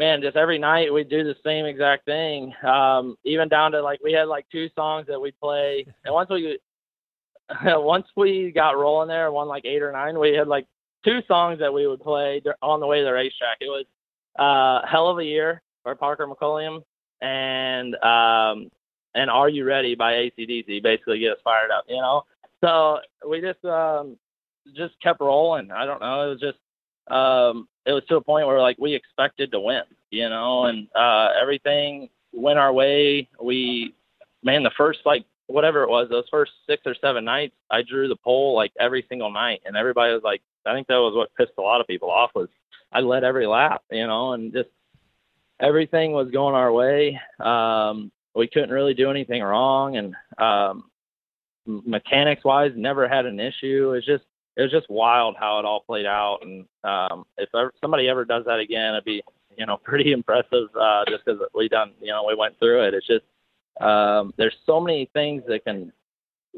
man, 0.00 0.22
just 0.22 0.36
every 0.36 0.58
night 0.58 0.92
we'd 0.92 1.10
do 1.10 1.22
the 1.22 1.36
same 1.44 1.66
exact 1.66 2.06
thing. 2.06 2.54
Um, 2.64 3.16
even 3.24 3.48
down 3.48 3.72
to 3.72 3.82
like 3.82 4.00
we 4.02 4.12
had 4.12 4.28
like 4.28 4.46
two 4.50 4.68
songs 4.74 5.06
that 5.08 5.20
we 5.20 5.30
play, 5.30 5.86
and 6.04 6.14
once 6.14 6.30
we 6.30 6.58
once 7.64 8.06
we 8.16 8.50
got 8.52 8.78
rolling 8.78 9.08
there, 9.08 9.30
won 9.30 9.46
like 9.46 9.66
eight 9.66 9.82
or 9.82 9.92
nine, 9.92 10.18
we 10.18 10.32
had 10.32 10.48
like 10.48 10.66
two 11.04 11.20
songs 11.28 11.60
that 11.60 11.72
we 11.72 11.86
would 11.86 12.00
play 12.00 12.42
on 12.62 12.80
the 12.80 12.86
way 12.86 13.00
to 13.00 13.04
the 13.04 13.12
racetrack. 13.12 13.58
It 13.60 13.66
was 13.66 13.84
uh, 14.38 14.88
"Hell 14.90 15.08
of 15.08 15.18
a 15.18 15.24
Year" 15.24 15.62
by 15.84 15.94
Parker 15.94 16.26
McCollum 16.26 16.82
and 17.20 17.94
um, 17.96 18.70
and 19.14 19.30
"Are 19.30 19.50
You 19.50 19.64
Ready" 19.64 19.94
by 19.94 20.14
ACDC. 20.14 20.82
Basically, 20.82 21.18
get 21.18 21.32
us 21.32 21.38
fired 21.44 21.70
up, 21.70 21.84
you 21.88 21.96
know. 21.96 22.22
So 22.64 23.00
we 23.28 23.42
just 23.42 23.62
um, 23.66 24.16
just 24.74 24.94
kept 25.02 25.20
rolling. 25.20 25.70
I 25.70 25.84
don't 25.84 26.00
know. 26.00 26.26
It 26.26 26.30
was 26.30 26.40
just 26.40 26.58
um, 27.10 27.68
it 27.86 27.92
was 27.92 28.02
to 28.08 28.16
a 28.16 28.20
point 28.20 28.46
where 28.46 28.60
like 28.60 28.76
we 28.78 28.94
expected 28.94 29.52
to 29.52 29.60
win, 29.60 29.82
you 30.10 30.28
know, 30.28 30.64
and 30.64 30.88
uh, 30.94 31.28
everything 31.40 32.08
went 32.32 32.58
our 32.58 32.72
way. 32.72 33.28
We, 33.42 33.94
man, 34.42 34.62
the 34.62 34.70
first 34.76 35.00
like 35.04 35.24
whatever 35.46 35.82
it 35.82 35.88
was, 35.90 36.08
those 36.08 36.28
first 36.30 36.52
six 36.68 36.82
or 36.86 36.94
seven 37.00 37.24
nights, 37.24 37.54
I 37.70 37.82
drew 37.82 38.08
the 38.08 38.16
pole 38.16 38.54
like 38.54 38.72
every 38.78 39.04
single 39.08 39.30
night, 39.30 39.60
and 39.64 39.76
everybody 39.76 40.12
was 40.12 40.22
like, 40.22 40.42
I 40.66 40.74
think 40.74 40.86
that 40.88 40.94
was 40.94 41.14
what 41.16 41.34
pissed 41.36 41.58
a 41.58 41.62
lot 41.62 41.80
of 41.80 41.86
people 41.86 42.10
off 42.10 42.30
was 42.34 42.48
I 42.92 43.00
led 43.00 43.24
every 43.24 43.46
lap, 43.46 43.82
you 43.90 44.06
know, 44.06 44.32
and 44.32 44.52
just 44.52 44.68
everything 45.60 46.12
was 46.12 46.30
going 46.30 46.54
our 46.54 46.72
way. 46.72 47.18
Um, 47.38 48.10
we 48.34 48.46
couldn't 48.46 48.70
really 48.70 48.94
do 48.94 49.10
anything 49.10 49.42
wrong, 49.42 49.96
and 49.96 50.14
um, 50.38 50.90
mechanics 51.66 52.44
wise, 52.44 52.72
never 52.76 53.08
had 53.08 53.26
an 53.26 53.40
issue. 53.40 53.92
It's 53.96 54.06
just 54.06 54.24
it 54.60 54.64
was 54.64 54.70
just 54.70 54.90
wild 54.90 55.36
how 55.40 55.58
it 55.58 55.64
all 55.64 55.80
played 55.80 56.04
out. 56.04 56.40
And 56.42 56.66
um, 56.84 57.24
if 57.38 57.48
ever, 57.54 57.72
somebody 57.80 58.08
ever 58.08 58.26
does 58.26 58.44
that 58.44 58.58
again, 58.58 58.92
it'd 58.92 59.04
be 59.04 59.22
you 59.56 59.64
know 59.64 59.76
pretty 59.82 60.12
impressive. 60.12 60.68
Uh, 60.78 61.04
just 61.08 61.24
because 61.24 61.40
we 61.54 61.68
done 61.68 61.92
you 62.00 62.08
know 62.08 62.24
we 62.28 62.34
went 62.34 62.58
through 62.58 62.86
it. 62.86 62.94
It's 62.94 63.06
just 63.06 63.24
um, 63.80 64.34
there's 64.36 64.56
so 64.66 64.78
many 64.78 65.08
things 65.14 65.42
that 65.48 65.64
can 65.64 65.90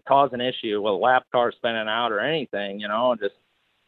cause 0.09 0.31
an 0.33 0.41
issue 0.41 0.83
with 0.83 0.91
a 0.91 0.97
lap 0.97 1.27
car 1.31 1.53
spinning 1.53 1.87
out 1.88 2.11
or 2.11 2.19
anything. 2.19 2.81
You 2.81 2.88
know, 2.88 3.15
just 3.15 3.37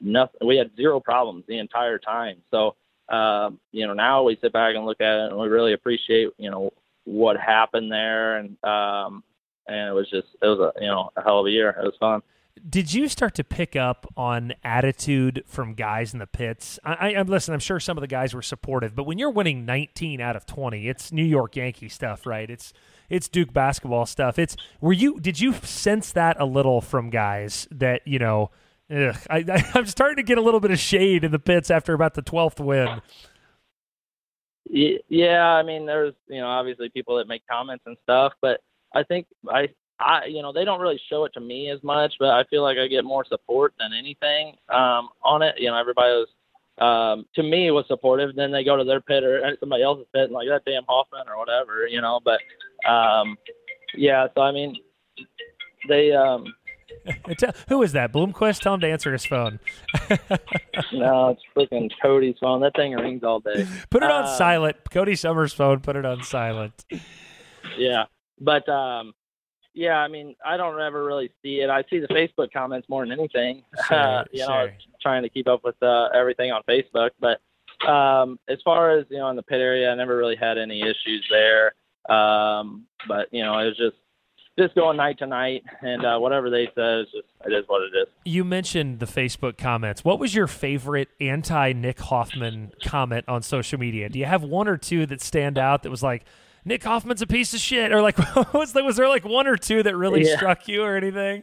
nothing. 0.00 0.46
We 0.46 0.56
had 0.56 0.70
zero 0.76 1.00
problems 1.00 1.44
the 1.48 1.58
entire 1.58 1.98
time. 1.98 2.36
So 2.52 2.76
um, 3.08 3.58
you 3.72 3.84
know 3.84 3.94
now 3.94 4.22
we 4.22 4.38
sit 4.40 4.52
back 4.52 4.76
and 4.76 4.86
look 4.86 5.00
at 5.00 5.24
it 5.24 5.32
and 5.32 5.40
we 5.40 5.48
really 5.48 5.72
appreciate 5.72 6.28
you 6.38 6.52
know 6.52 6.72
what 7.02 7.36
happened 7.36 7.90
there 7.90 8.36
and 8.36 8.64
um, 8.64 9.24
and 9.66 9.88
it 9.88 9.92
was 9.92 10.08
just 10.08 10.28
it 10.40 10.46
was 10.46 10.60
a 10.60 10.80
you 10.80 10.86
know 10.86 11.10
a 11.16 11.22
hell 11.22 11.40
of 11.40 11.46
a 11.46 11.50
year. 11.50 11.70
It 11.70 11.84
was 11.84 11.96
fun 11.98 12.22
Did 12.68 12.94
you 12.94 13.08
start 13.08 13.34
to 13.34 13.44
pick 13.44 13.74
up 13.74 14.06
on 14.16 14.54
attitude 14.62 15.42
from 15.46 15.74
guys 15.74 16.12
in 16.12 16.20
the 16.20 16.26
pits? 16.26 16.78
I, 16.84 17.14
I 17.14 17.22
listen. 17.22 17.52
I'm 17.52 17.60
sure 17.60 17.80
some 17.80 17.96
of 17.96 18.00
the 18.00 18.08
guys 18.08 18.32
were 18.32 18.42
supportive, 18.42 18.94
but 18.94 19.04
when 19.04 19.18
you're 19.18 19.30
winning 19.30 19.64
19 19.64 20.20
out 20.20 20.36
of 20.36 20.46
20, 20.46 20.88
it's 20.88 21.10
New 21.10 21.24
York 21.24 21.56
Yankee 21.56 21.88
stuff, 21.88 22.26
right? 22.26 22.48
It's 22.48 22.72
it's 23.10 23.28
Duke 23.28 23.52
basketball 23.52 24.06
stuff. 24.06 24.38
It's 24.38 24.56
were 24.80 24.92
you 24.92 25.18
did 25.20 25.40
you 25.40 25.52
sense 25.52 26.12
that 26.12 26.40
a 26.40 26.44
little 26.44 26.80
from 26.80 27.10
guys 27.10 27.66
that 27.72 28.06
you 28.06 28.18
know? 28.18 28.50
Ugh, 28.90 29.16
I, 29.28 29.64
I'm 29.74 29.86
starting 29.86 30.16
to 30.16 30.22
get 30.22 30.38
a 30.38 30.42
little 30.42 30.60
bit 30.60 30.70
of 30.70 30.78
shade 30.78 31.24
in 31.24 31.32
the 31.32 31.38
pits 31.38 31.70
after 31.70 31.92
about 31.92 32.14
the 32.14 32.22
12th 32.22 32.60
win. 32.60 33.00
Yeah, 34.66 35.44
I 35.44 35.62
mean, 35.62 35.86
there's 35.86 36.14
you 36.28 36.40
know 36.40 36.48
obviously 36.48 36.88
people 36.88 37.16
that 37.18 37.26
make 37.26 37.42
comments 37.50 37.82
and 37.86 37.96
stuff, 38.04 38.32
but 38.40 38.60
I 38.94 39.02
think 39.02 39.26
I 39.48 39.68
I 39.98 40.26
you 40.26 40.42
know 40.42 40.52
they 40.52 40.64
don't 40.64 40.80
really 40.80 41.00
show 41.08 41.24
it 41.24 41.32
to 41.34 41.40
me 41.40 41.70
as 41.70 41.82
much, 41.82 42.14
but 42.18 42.30
I 42.30 42.44
feel 42.44 42.62
like 42.62 42.78
I 42.78 42.88
get 42.88 43.04
more 43.04 43.24
support 43.24 43.74
than 43.78 43.92
anything 43.92 44.56
um, 44.68 45.08
on 45.22 45.42
it. 45.42 45.54
You 45.58 45.70
know, 45.70 45.78
everybody 45.78 46.12
was 46.12 46.28
um, 46.78 47.26
to 47.34 47.42
me 47.42 47.70
was 47.70 47.86
supportive. 47.86 48.34
Then 48.34 48.50
they 48.50 48.64
go 48.64 48.76
to 48.76 48.84
their 48.84 49.00
pit 49.00 49.22
or 49.24 49.56
somebody 49.60 49.82
else's 49.82 50.06
pit 50.12 50.24
and 50.24 50.32
like 50.32 50.48
that 50.48 50.64
damn 50.64 50.84
Hoffman 50.88 51.28
or 51.28 51.38
whatever, 51.38 51.86
you 51.86 52.00
know. 52.00 52.20
But 52.24 52.40
um, 52.88 53.36
yeah, 53.96 54.26
so 54.34 54.42
I 54.42 54.52
mean, 54.52 54.76
they 55.88 56.12
um, 56.12 56.52
Who 57.68 57.82
is 57.82 57.92
that? 57.92 58.12
Bloomquist? 58.12 58.60
Tell 58.60 58.74
him 58.74 58.80
to 58.80 58.88
answer 58.88 59.12
his 59.12 59.24
phone. 59.24 59.58
no, 60.92 61.30
it's 61.30 61.42
freaking 61.56 61.90
Cody's 62.02 62.36
phone. 62.40 62.60
That 62.60 62.74
thing 62.74 62.92
rings 62.94 63.22
all 63.22 63.40
day. 63.40 63.66
Put 63.90 64.02
it 64.02 64.10
on 64.10 64.24
uh, 64.24 64.36
silent. 64.36 64.76
Cody 64.90 65.14
Summers' 65.14 65.52
phone. 65.52 65.80
Put 65.80 65.96
it 65.96 66.04
on 66.04 66.22
silent. 66.22 66.84
Yeah, 67.76 68.04
but 68.40 68.68
um, 68.68 69.14
yeah, 69.74 69.98
I 69.98 70.08
mean, 70.08 70.36
I 70.44 70.56
don't 70.56 70.80
ever 70.80 71.04
really 71.04 71.30
see 71.42 71.56
it. 71.56 71.68
I 71.68 71.82
see 71.90 71.98
the 71.98 72.08
Facebook 72.08 72.52
comments 72.52 72.88
more 72.88 73.04
than 73.04 73.12
anything. 73.18 73.62
Sure, 73.88 73.98
uh, 73.98 74.24
you 74.32 74.44
sure. 74.44 74.48
know, 74.48 74.68
trying 75.02 75.24
to 75.24 75.28
keep 75.28 75.48
up 75.48 75.62
with 75.64 75.74
uh, 75.82 76.08
everything 76.14 76.52
on 76.52 76.62
Facebook. 76.68 77.10
But 77.20 77.40
um, 77.86 78.38
as 78.48 78.58
far 78.64 78.96
as 78.96 79.04
you 79.10 79.18
know, 79.18 79.28
in 79.28 79.36
the 79.36 79.42
pit 79.42 79.60
area, 79.60 79.90
I 79.90 79.94
never 79.94 80.16
really 80.16 80.36
had 80.36 80.58
any 80.58 80.80
issues 80.80 81.26
there. 81.28 81.74
Um, 82.08 82.86
but 83.08 83.28
you 83.32 83.42
know, 83.42 83.58
it 83.58 83.66
was 83.66 83.76
just 83.76 83.96
just 84.56 84.74
going 84.76 84.96
night 84.96 85.18
to 85.18 85.26
night, 85.26 85.64
and 85.82 86.06
uh, 86.06 86.18
whatever 86.18 86.48
they 86.48 86.68
said, 86.74 87.00
is 87.00 87.06
just 87.06 87.26
it 87.44 87.52
is 87.52 87.64
what 87.66 87.82
it 87.82 87.96
is. 87.96 88.06
You 88.24 88.44
mentioned 88.44 89.00
the 89.00 89.06
Facebook 89.06 89.58
comments. 89.58 90.04
What 90.04 90.20
was 90.20 90.34
your 90.34 90.46
favorite 90.46 91.08
anti 91.20 91.72
Nick 91.72 91.98
Hoffman 91.98 92.72
comment 92.84 93.24
on 93.28 93.42
social 93.42 93.78
media? 93.78 94.08
Do 94.08 94.18
you 94.18 94.26
have 94.26 94.42
one 94.44 94.68
or 94.68 94.76
two 94.76 95.04
that 95.06 95.20
stand 95.20 95.58
out 95.58 95.82
that 95.82 95.90
was 95.90 96.02
like? 96.02 96.24
Nick 96.64 96.82
Hoffman's 96.82 97.22
a 97.22 97.26
piece 97.26 97.52
of 97.54 97.60
shit, 97.60 97.92
or 97.92 98.00
like 98.00 98.18
was 98.54 98.72
there 98.72 98.84
was 98.84 98.96
there 98.96 99.08
like 99.08 99.24
one 99.24 99.46
or 99.46 99.56
two 99.56 99.82
that 99.82 99.96
really 99.96 100.24
yeah. 100.24 100.36
struck 100.36 100.66
you 100.68 100.82
or 100.82 100.96
anything? 100.96 101.42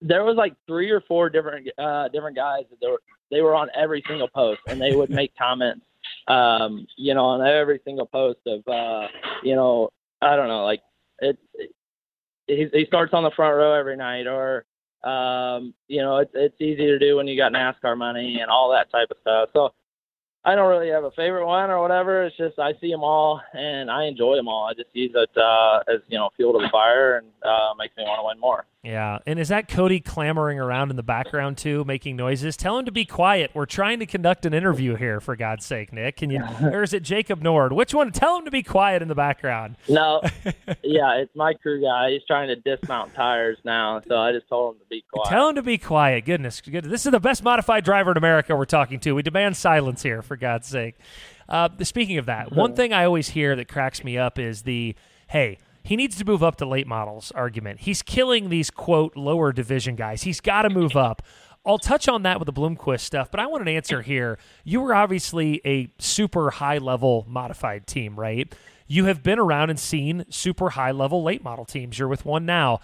There 0.00 0.24
was 0.24 0.36
like 0.36 0.54
three 0.66 0.90
or 0.90 1.00
four 1.00 1.30
different 1.30 1.68
uh, 1.78 2.08
different 2.08 2.36
guys 2.36 2.64
that 2.70 2.80
they 2.80 2.88
were 2.88 3.02
they 3.30 3.40
were 3.40 3.54
on 3.54 3.68
every 3.74 4.02
single 4.06 4.28
post, 4.28 4.60
and 4.68 4.80
they 4.80 4.94
would 4.94 5.10
make 5.10 5.36
comments, 5.36 5.84
um, 6.28 6.86
you 6.96 7.14
know, 7.14 7.24
on 7.24 7.46
every 7.46 7.80
single 7.84 8.06
post 8.06 8.38
of, 8.46 8.66
uh, 8.68 9.08
you 9.42 9.56
know, 9.56 9.90
I 10.22 10.36
don't 10.36 10.48
know, 10.48 10.64
like 10.64 10.82
it, 11.20 11.38
he, 12.46 12.68
he 12.72 12.84
starts 12.86 13.12
on 13.14 13.24
the 13.24 13.30
front 13.34 13.56
row 13.56 13.72
every 13.72 13.96
night, 13.96 14.26
or 14.26 14.64
um, 15.02 15.74
you 15.88 16.00
know, 16.00 16.18
it's 16.18 16.30
it's 16.34 16.60
easy 16.60 16.86
to 16.86 16.98
do 16.98 17.16
when 17.16 17.26
you 17.26 17.36
got 17.36 17.52
NASCAR 17.52 17.96
money 17.96 18.38
and 18.40 18.50
all 18.50 18.70
that 18.70 18.90
type 18.90 19.08
of 19.10 19.16
stuff. 19.20 19.50
So 19.52 19.74
I 20.44 20.54
don't 20.54 20.68
really 20.68 20.90
have 20.90 21.04
a 21.04 21.10
favorite 21.12 21.46
one 21.46 21.70
or 21.70 21.80
whatever. 21.80 22.24
It's 22.24 22.36
just 22.36 22.58
I 22.58 22.72
see 22.80 22.90
them 22.90 23.02
all 23.02 23.40
and 23.54 23.90
I 23.90 24.04
enjoy 24.04 24.36
them 24.36 24.48
all. 24.48 24.66
I 24.66 24.74
just 24.74 24.90
use 24.92 25.12
it 25.14 25.30
uh, 25.36 25.80
as 25.88 26.00
you 26.08 26.18
know 26.18 26.30
fuel 26.36 26.52
to 26.52 26.58
the 26.58 26.68
fire 26.70 27.18
and 27.18 27.28
uh, 27.42 27.74
makes 27.78 27.96
me 27.96 28.04
want 28.04 28.20
to 28.20 28.26
win 28.26 28.40
more. 28.40 28.66
Yeah, 28.84 29.20
and 29.26 29.38
is 29.38 29.48
that 29.48 29.66
Cody 29.66 29.98
clamoring 29.98 30.60
around 30.60 30.90
in 30.90 30.96
the 30.96 31.02
background 31.02 31.56
too, 31.56 31.84
making 31.86 32.16
noises? 32.16 32.54
Tell 32.54 32.78
him 32.78 32.84
to 32.84 32.92
be 32.92 33.06
quiet. 33.06 33.50
We're 33.54 33.64
trying 33.64 33.98
to 34.00 34.06
conduct 34.06 34.44
an 34.44 34.52
interview 34.52 34.94
here, 34.94 35.20
for 35.20 35.36
God's 35.36 35.64
sake, 35.64 35.90
Nick. 35.90 36.18
Can 36.18 36.28
you? 36.28 36.44
or 36.62 36.82
is 36.82 36.92
it 36.92 37.02
Jacob 37.02 37.40
Nord? 37.40 37.72
Which 37.72 37.94
one? 37.94 38.12
Tell 38.12 38.38
him 38.38 38.44
to 38.44 38.50
be 38.50 38.62
quiet 38.62 39.00
in 39.00 39.08
the 39.08 39.14
background. 39.14 39.76
No, 39.88 40.20
yeah, 40.82 41.14
it's 41.14 41.34
my 41.34 41.54
crew 41.54 41.80
guy. 41.82 42.10
He's 42.10 42.24
trying 42.26 42.48
to 42.48 42.56
dismount 42.56 43.14
tires 43.14 43.56
now, 43.64 44.02
so 44.06 44.18
I 44.18 44.32
just 44.32 44.48
told 44.50 44.74
him 44.74 44.80
to 44.80 44.86
be 44.90 45.02
quiet. 45.10 45.30
Tell 45.30 45.48
him 45.48 45.54
to 45.54 45.62
be 45.62 45.78
quiet. 45.78 46.26
Goodness, 46.26 46.60
good. 46.60 46.84
This 46.84 47.06
is 47.06 47.12
the 47.12 47.20
best 47.20 47.42
modified 47.42 47.84
driver 47.84 48.10
in 48.10 48.18
America 48.18 48.54
we're 48.54 48.66
talking 48.66 49.00
to. 49.00 49.14
We 49.14 49.22
demand 49.22 49.56
silence 49.56 50.02
here, 50.02 50.20
for 50.20 50.33
God's 50.36 50.68
sake. 50.68 50.96
Uh, 51.48 51.68
speaking 51.82 52.18
of 52.18 52.26
that, 52.26 52.52
one 52.52 52.74
thing 52.76 52.92
I 52.92 53.04
always 53.04 53.28
hear 53.30 53.56
that 53.56 53.68
cracks 53.68 54.02
me 54.04 54.18
up 54.18 54.38
is 54.38 54.62
the 54.62 54.94
hey 55.28 55.58
he 55.84 55.96
needs 55.96 56.16
to 56.16 56.24
move 56.24 56.42
up 56.42 56.56
to 56.56 56.66
late 56.66 56.86
models 56.86 57.30
argument. 57.32 57.80
He's 57.80 58.00
killing 58.00 58.48
these 58.48 58.70
quote 58.70 59.16
lower 59.16 59.52
division 59.52 59.96
guys. 59.96 60.22
He's 60.22 60.40
got 60.40 60.62
to 60.62 60.70
move 60.70 60.96
up. 60.96 61.22
I'll 61.66 61.78
touch 61.78 62.08
on 62.08 62.22
that 62.22 62.38
with 62.38 62.46
the 62.46 62.52
Bloomquist 62.52 63.00
stuff, 63.00 63.30
but 63.30 63.40
I 63.40 63.46
want 63.46 63.62
an 63.62 63.68
answer 63.68 64.02
here. 64.02 64.38
You 64.64 64.80
were 64.80 64.94
obviously 64.94 65.60
a 65.64 65.90
super 65.98 66.50
high 66.50 66.78
level 66.78 67.24
modified 67.28 67.86
team, 67.86 68.18
right? 68.18 68.54
You 68.86 69.06
have 69.06 69.22
been 69.22 69.38
around 69.38 69.70
and 69.70 69.78
seen 69.78 70.24
super 70.28 70.70
high 70.70 70.90
level 70.90 71.22
late 71.22 71.42
model 71.42 71.64
teams. 71.64 71.98
You're 71.98 72.08
with 72.08 72.24
one 72.24 72.44
now. 72.44 72.80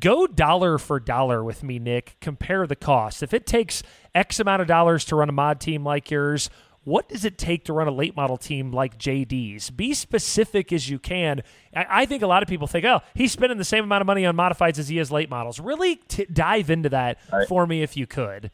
Go 0.00 0.26
dollar 0.26 0.78
for 0.78 0.98
dollar 0.98 1.44
with 1.44 1.62
me, 1.62 1.78
Nick. 1.78 2.16
Compare 2.20 2.66
the 2.66 2.76
cost. 2.76 3.22
If 3.22 3.34
it 3.34 3.46
takes 3.46 3.82
X 4.14 4.40
amount 4.40 4.62
of 4.62 4.68
dollars 4.68 5.04
to 5.06 5.16
run 5.16 5.28
a 5.28 5.32
mod 5.32 5.60
team 5.60 5.84
like 5.84 6.10
yours, 6.10 6.48
what 6.84 7.08
does 7.08 7.24
it 7.24 7.38
take 7.38 7.64
to 7.64 7.72
run 7.72 7.86
a 7.86 7.92
late 7.92 8.16
model 8.16 8.36
team 8.36 8.72
like 8.72 8.98
JD's? 8.98 9.70
Be 9.70 9.94
specific 9.94 10.72
as 10.72 10.88
you 10.88 10.98
can. 10.98 11.42
I, 11.74 12.06
think 12.06 12.22
a 12.22 12.26
lot 12.26 12.42
of 12.42 12.48
people 12.48 12.66
think, 12.66 12.84
oh, 12.84 13.00
he's 13.14 13.32
spending 13.32 13.58
the 13.58 13.64
same 13.64 13.84
amount 13.84 14.00
of 14.00 14.06
money 14.06 14.26
on 14.26 14.36
modifieds 14.36 14.78
as 14.78 14.88
he 14.88 14.98
is 14.98 15.12
late 15.12 15.30
models. 15.30 15.60
Really 15.60 15.96
t- 15.96 16.26
dive 16.32 16.70
into 16.70 16.88
that 16.88 17.18
right. 17.32 17.46
for 17.46 17.66
me 17.66 17.82
if 17.82 17.96
you 17.96 18.06
could. 18.06 18.50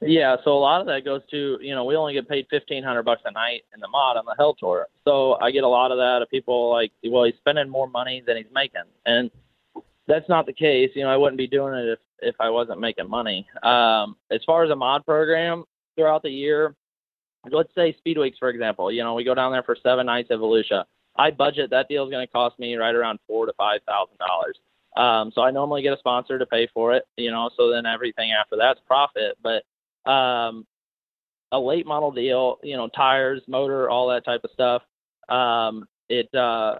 Yeah, 0.00 0.36
so 0.44 0.52
a 0.52 0.60
lot 0.60 0.80
of 0.80 0.86
that 0.86 1.04
goes 1.04 1.22
to 1.32 1.58
you 1.60 1.74
know 1.74 1.84
we 1.84 1.96
only 1.96 2.12
get 2.12 2.28
paid 2.28 2.46
fifteen 2.48 2.84
hundred 2.84 3.02
bucks 3.02 3.22
a 3.24 3.32
night 3.32 3.64
in 3.74 3.80
the 3.80 3.88
mod 3.88 4.16
on 4.16 4.24
the 4.26 4.34
Hell 4.38 4.54
Tour, 4.54 4.86
so 5.04 5.34
I 5.40 5.50
get 5.50 5.64
a 5.64 5.68
lot 5.68 5.90
of 5.90 5.98
that 5.98 6.22
of 6.22 6.30
people 6.30 6.70
like, 6.70 6.92
well, 7.02 7.24
he's 7.24 7.34
spending 7.34 7.68
more 7.68 7.88
money 7.88 8.22
than 8.24 8.36
he's 8.36 8.46
making, 8.54 8.84
and 9.06 9.28
that's 10.06 10.28
not 10.28 10.46
the 10.46 10.52
case. 10.52 10.90
You 10.94 11.02
know, 11.02 11.10
I 11.10 11.16
wouldn't 11.16 11.36
be 11.36 11.48
doing 11.48 11.74
it 11.74 11.88
if 11.88 11.98
if 12.20 12.36
I 12.38 12.48
wasn't 12.48 12.78
making 12.78 13.10
money. 13.10 13.44
Um, 13.64 14.14
as 14.30 14.40
far 14.46 14.62
as 14.62 14.70
a 14.70 14.76
mod 14.76 15.04
program, 15.04 15.64
throughout 15.98 16.22
the 16.22 16.30
year. 16.30 16.74
Let's 17.52 17.74
say 17.74 17.94
Speed 17.98 18.18
Weeks, 18.18 18.38
for 18.38 18.48
example. 18.48 18.90
You 18.92 19.02
know, 19.02 19.14
we 19.14 19.24
go 19.24 19.34
down 19.34 19.52
there 19.52 19.62
for 19.62 19.76
seven 19.82 20.06
nights 20.06 20.30
at 20.30 20.38
Volusia. 20.38 20.84
I 21.16 21.30
budget 21.30 21.70
that 21.70 21.88
deal 21.88 22.04
is 22.04 22.10
going 22.10 22.26
to 22.26 22.32
cost 22.32 22.58
me 22.58 22.76
right 22.76 22.94
around 22.94 23.18
four 23.26 23.46
to 23.46 23.52
five 23.56 23.80
thousand 23.86 24.16
dollars. 24.18 24.58
Um, 24.96 25.32
so 25.34 25.42
I 25.42 25.50
normally 25.50 25.82
get 25.82 25.92
a 25.92 25.98
sponsor 25.98 26.38
to 26.38 26.46
pay 26.46 26.68
for 26.72 26.94
it. 26.94 27.04
You 27.16 27.30
know, 27.30 27.50
so 27.56 27.70
then 27.70 27.86
everything 27.86 28.32
after 28.32 28.56
that's 28.56 28.80
profit. 28.86 29.36
But 29.42 29.64
um, 30.10 30.66
a 31.52 31.58
late 31.58 31.86
model 31.86 32.10
deal, 32.10 32.58
you 32.62 32.76
know, 32.76 32.88
tires, 32.88 33.42
motor, 33.48 33.90
all 33.90 34.08
that 34.08 34.24
type 34.24 34.42
of 34.44 34.50
stuff. 34.52 34.82
Um, 35.28 35.86
it 36.08 36.32
uh, 36.34 36.78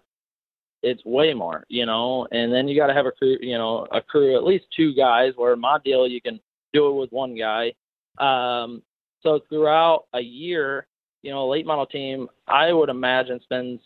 it's 0.82 1.04
way 1.04 1.34
more, 1.34 1.64
you 1.68 1.86
know. 1.86 2.26
And 2.30 2.52
then 2.52 2.68
you 2.68 2.76
got 2.76 2.86
to 2.86 2.94
have 2.94 3.06
a 3.06 3.12
crew, 3.12 3.36
you 3.40 3.58
know, 3.58 3.86
a 3.92 4.00
crew, 4.00 4.36
at 4.36 4.44
least 4.44 4.66
two 4.76 4.94
guys. 4.94 5.32
Where 5.36 5.56
my 5.56 5.78
deal, 5.84 6.06
you 6.06 6.20
can 6.20 6.40
do 6.72 6.88
it 6.88 6.94
with 6.94 7.10
one 7.10 7.36
guy. 7.36 7.72
Um, 8.18 8.82
so 9.22 9.40
throughout 9.48 10.04
a 10.14 10.20
year, 10.20 10.86
you 11.22 11.30
know, 11.30 11.44
a 11.44 11.48
late 11.48 11.66
model 11.66 11.86
team, 11.86 12.28
I 12.46 12.72
would 12.72 12.88
imagine 12.88 13.40
spends 13.42 13.80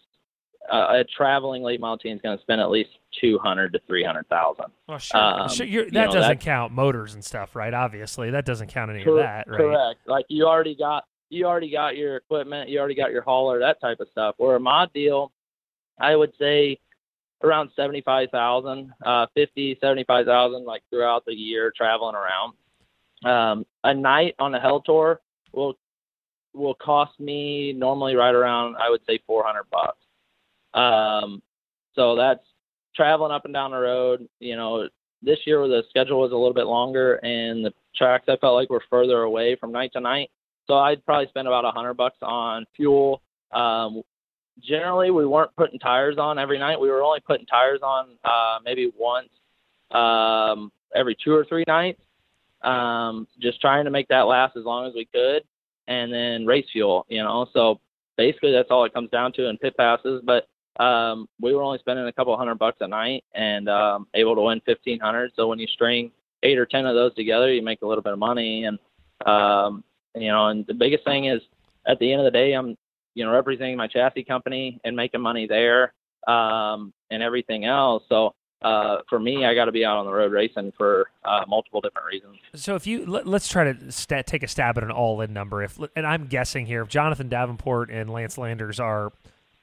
uh, 0.71 1.01
a 1.01 1.05
traveling 1.05 1.63
late 1.63 1.81
model 1.81 1.99
team 1.99 2.17
is 2.17 2.23
going 2.23 2.37
to 2.37 2.43
spend 2.43 2.61
at 2.61 2.71
least 2.71 2.91
two 3.21 3.39
hundred 3.39 3.73
to 3.73 3.81
three 3.87 4.05
hundred 4.05 4.29
thousand. 4.29 4.67
Well, 4.89 4.99
sure, 4.99 5.21
um, 5.21 5.49
sure 5.49 5.67
that 5.67 5.73
you 5.73 5.91
know, 5.91 6.13
doesn't 6.13 6.41
count 6.41 6.73
motors 6.73 7.15
and 7.15 7.25
stuff, 7.25 7.57
right? 7.57 7.73
Obviously, 7.73 8.31
that 8.31 8.45
doesn't 8.45 8.69
count 8.69 8.91
any 8.91 9.05
cor- 9.05 9.19
of 9.19 9.25
that, 9.25 9.49
right? 9.49 9.57
Correct. 9.59 10.01
Like 10.07 10.27
you 10.29 10.47
already 10.47 10.77
got 10.77 11.05
you 11.31 11.47
already 11.47 11.71
got 11.71 11.97
your 11.97 12.17
equipment, 12.17 12.69
you 12.69 12.79
already 12.79 12.95
got 12.95 13.11
your 13.11 13.23
hauler, 13.23 13.59
that 13.61 13.81
type 13.81 14.01
of 14.01 14.09
stuff. 14.11 14.35
Or 14.39 14.57
a 14.57 14.61
mod 14.61 14.93
deal, 14.93 15.33
I 15.99 16.15
would 16.15 16.33
say 16.39 16.79
around 17.43 17.71
seventy 17.75 18.03
five 18.03 18.29
thousand, 18.31 18.93
uh, 19.05 19.27
fifty, 19.35 19.77
seventy 19.81 20.05
five 20.05 20.27
thousand, 20.27 20.65
like 20.65 20.83
throughout 20.91 21.25
the 21.25 21.35
year 21.35 21.73
traveling 21.77 22.15
around. 22.15 22.55
Um, 23.25 23.67
a 23.85 23.95
night 23.95 24.35
on 24.39 24.55
a 24.55 24.61
Hell 24.61 24.81
Tour 24.81 25.21
will 25.53 25.75
will 26.55 26.75
cost 26.75 27.19
me 27.19 27.73
normally 27.73 28.15
right 28.15 28.35
around 28.35 28.77
I 28.77 28.91
would 28.91 29.01
say 29.07 29.21
400 29.27 29.65
bucks. 29.71 29.99
Um, 30.75 31.43
so 31.95 32.17
that's 32.17 32.45
traveling 32.95 33.33
up 33.33 33.45
and 33.45 33.55
down 33.55 33.71
the 33.71 33.79
road. 33.79 34.29
You 34.39 34.57
know, 34.57 34.89
this 35.23 35.39
year 35.47 35.67
the 35.69 35.83
schedule 35.89 36.21
was 36.21 36.33
a 36.33 36.37
little 36.37 36.55
bit 36.55 36.67
longer 36.67 37.15
and 37.17 37.65
the 37.65 37.73
tracks 37.97 38.25
I 38.29 38.37
felt 38.37 38.55
like 38.55 38.71
were 38.71 38.83
further 38.91 39.23
away 39.23 39.57
from 39.57 39.73
night 39.73 39.93
to 39.95 40.01
night. 40.01 40.31
So 40.67 40.75
I'd 40.75 41.05
probably 41.05 41.29
spend 41.29 41.49
about 41.49 41.65
a 41.65 41.71
hundred 41.71 41.95
bucks 41.95 42.19
on 42.23 42.67
fuel. 42.77 43.23
Um, 43.53 44.03
generally, 44.63 45.11
we 45.11 45.27
weren't 45.27 45.55
putting 45.57 45.79
tires 45.79 46.19
on 46.19 46.39
every 46.39 46.59
night. 46.59 46.81
We 46.81 46.91
were 46.91 47.03
only 47.03 47.21
putting 47.21 47.47
tires 47.47 47.81
on 47.83 48.11
uh, 48.25 48.59
maybe 48.65 48.93
once 48.97 49.29
um, 49.91 50.71
every 50.95 51.17
two 51.23 51.35
or 51.35 51.45
three 51.45 51.65
nights 51.67 52.01
um, 52.65 53.27
just 53.41 53.61
trying 53.61 53.85
to 53.85 53.91
make 53.91 54.09
that 54.09 54.23
last 54.23 54.57
as 54.57 54.65
long 54.65 54.87
as 54.87 54.95
we 54.95 55.05
could, 55.07 55.43
and 55.89 56.13
then 56.13 56.47
race 56.47 56.67
fuel. 56.73 57.07
You 57.09 57.23
know, 57.23 57.47
so 57.53 57.81
basically 58.17 58.53
that's 58.53 58.71
all 58.71 58.85
it 58.85 58.95
comes 58.95 59.11
down 59.11 59.33
to 59.35 59.49
in 59.49 59.59
pit 59.59 59.77
passes. 59.77 60.23
But 60.25 60.47
um, 60.83 61.29
we 61.41 61.55
were 61.55 61.63
only 61.63 61.79
spending 61.79 62.07
a 62.07 62.13
couple 62.13 62.37
hundred 62.37 62.59
bucks 62.59 62.79
a 62.81 62.89
night 62.89 63.25
and 63.35 63.69
um, 63.69 64.07
able 64.15 64.35
to 64.35 64.43
win 64.43 64.61
fifteen 64.65 65.01
hundred. 65.01 65.33
So 65.37 65.49
when 65.49 65.59
you 65.59 65.67
string 65.67 66.11
eight 66.43 66.59
or 66.59 66.67
ten 66.67 66.87
of 66.87 66.95
those 66.95 67.15
together, 67.15 67.53
you 67.53 67.63
make 67.63 67.83
a 67.83 67.87
little 67.87 68.03
bit 68.03 68.13
of 68.13 68.19
money. 68.19 68.65
And 68.65 68.79
um, 69.27 69.85
you 70.15 70.29
know, 70.29 70.49
and 70.49 70.67
the 70.67 70.75
biggest 70.75 71.05
thing 71.05 71.27
is 71.27 71.41
at 71.87 71.99
the 71.99 72.13
end 72.13 72.21
of 72.21 72.25
the 72.25 72.31
day, 72.31 72.53
I'm 72.53 72.77
you 73.15 73.25
know 73.25 73.33
representing 73.33 73.77
my 73.77 73.87
chassis 73.87 74.25
company 74.25 74.81
and 74.85 74.97
making 74.97 75.21
money 75.21 75.47
there 75.47 75.93
um, 76.27 76.93
and 77.11 77.23
everything 77.23 77.65
else. 77.65 78.05
So 78.09 78.35
uh, 78.63 78.99
for 79.09 79.19
me, 79.19 79.45
I 79.45 79.55
got 79.55 79.67
to 79.67 79.73
be 79.73 79.85
out 79.85 79.97
on 79.99 80.07
the 80.07 80.13
road 80.13 80.33
racing 80.33 80.73
for 80.77 81.09
uh, 81.25 81.45
multiple 81.49 81.81
different 81.81 82.07
reasons. 82.07 82.39
So 82.55 82.75
if 82.75 82.87
you 82.87 83.07
let, 83.07 83.27
us 83.27 83.49
try 83.49 83.73
to 83.73 83.93
st- 83.93 84.27
take 84.27 84.43
a 84.43 84.49
stab 84.49 84.79
at 84.79 84.85
an 84.85 84.91
all-in 84.91 85.33
number. 85.33 85.63
If 85.63 85.79
and 85.97 86.07
I'm 86.07 86.27
guessing 86.27 86.67
here, 86.67 86.83
if 86.83 86.89
Jonathan 86.89 87.29
Davenport 87.29 87.91
and 87.91 88.11
Lance 88.11 88.39
Landers 88.39 88.79
are, 88.79 89.13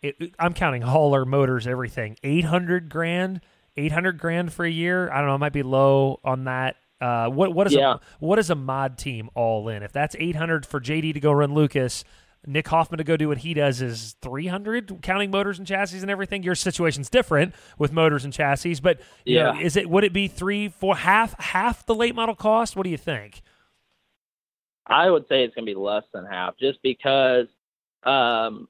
it, 0.01 0.15
I'm 0.37 0.53
counting 0.53 0.81
hauler, 0.81 1.25
motors, 1.25 1.67
everything, 1.67 2.17
800 2.23 2.89
grand, 2.89 3.41
800 3.77 4.17
grand 4.17 4.53
for 4.53 4.65
a 4.65 4.71
year. 4.71 5.11
I 5.11 5.19
don't 5.19 5.27
know, 5.27 5.35
it 5.35 5.39
might 5.39 5.53
be 5.53 5.63
low 5.63 6.19
on 6.23 6.45
that. 6.45 6.75
Uh, 7.01 7.29
what 7.29 7.53
what 7.53 7.65
is 7.65 7.73
yeah. 7.73 7.93
a, 7.93 7.99
what 8.19 8.39
is 8.39 8.49
a 8.49 8.55
mod 8.55 8.97
team 8.97 9.29
all 9.33 9.69
in? 9.69 9.83
If 9.83 9.93
that's 9.93 10.17
800 10.19 10.65
for 10.65 10.81
JD 10.81 11.13
to 11.13 11.19
go 11.21 11.31
run 11.31 11.53
Lucas, 11.53 12.03
Nick 12.45 12.67
Hoffman 12.67 12.97
to 12.97 13.03
go 13.03 13.17
do 13.17 13.27
what 13.27 13.39
he 13.39 13.53
does 13.53 13.81
is 13.81 14.15
300 14.21 15.01
counting 15.01 15.29
motors 15.29 15.59
and 15.59 15.67
chassis 15.67 15.99
and 15.99 16.09
everything. 16.09 16.43
Your 16.43 16.55
situation's 16.55 17.09
different 17.09 17.53
with 17.77 17.91
motors 17.91 18.23
and 18.23 18.33
chassis, 18.33 18.79
but 18.81 18.99
yeah, 19.25 19.51
know, 19.51 19.59
is 19.59 19.75
it 19.75 19.89
would 19.89 20.03
it 20.03 20.13
be 20.13 20.27
three, 20.27 20.69
four, 20.69 20.95
half 20.95 21.37
half 21.39 21.85
the 21.85 21.95
late 21.95 22.15
model 22.15 22.35
cost? 22.35 22.75
What 22.75 22.83
do 22.83 22.89
you 22.89 22.97
think? 22.97 23.41
I 24.87 25.09
would 25.09 25.27
say 25.27 25.43
it's 25.43 25.53
going 25.53 25.65
to 25.65 25.71
be 25.71 25.79
less 25.79 26.03
than 26.13 26.25
half, 26.25 26.57
just 26.57 26.81
because. 26.81 27.47
Um, 28.03 28.69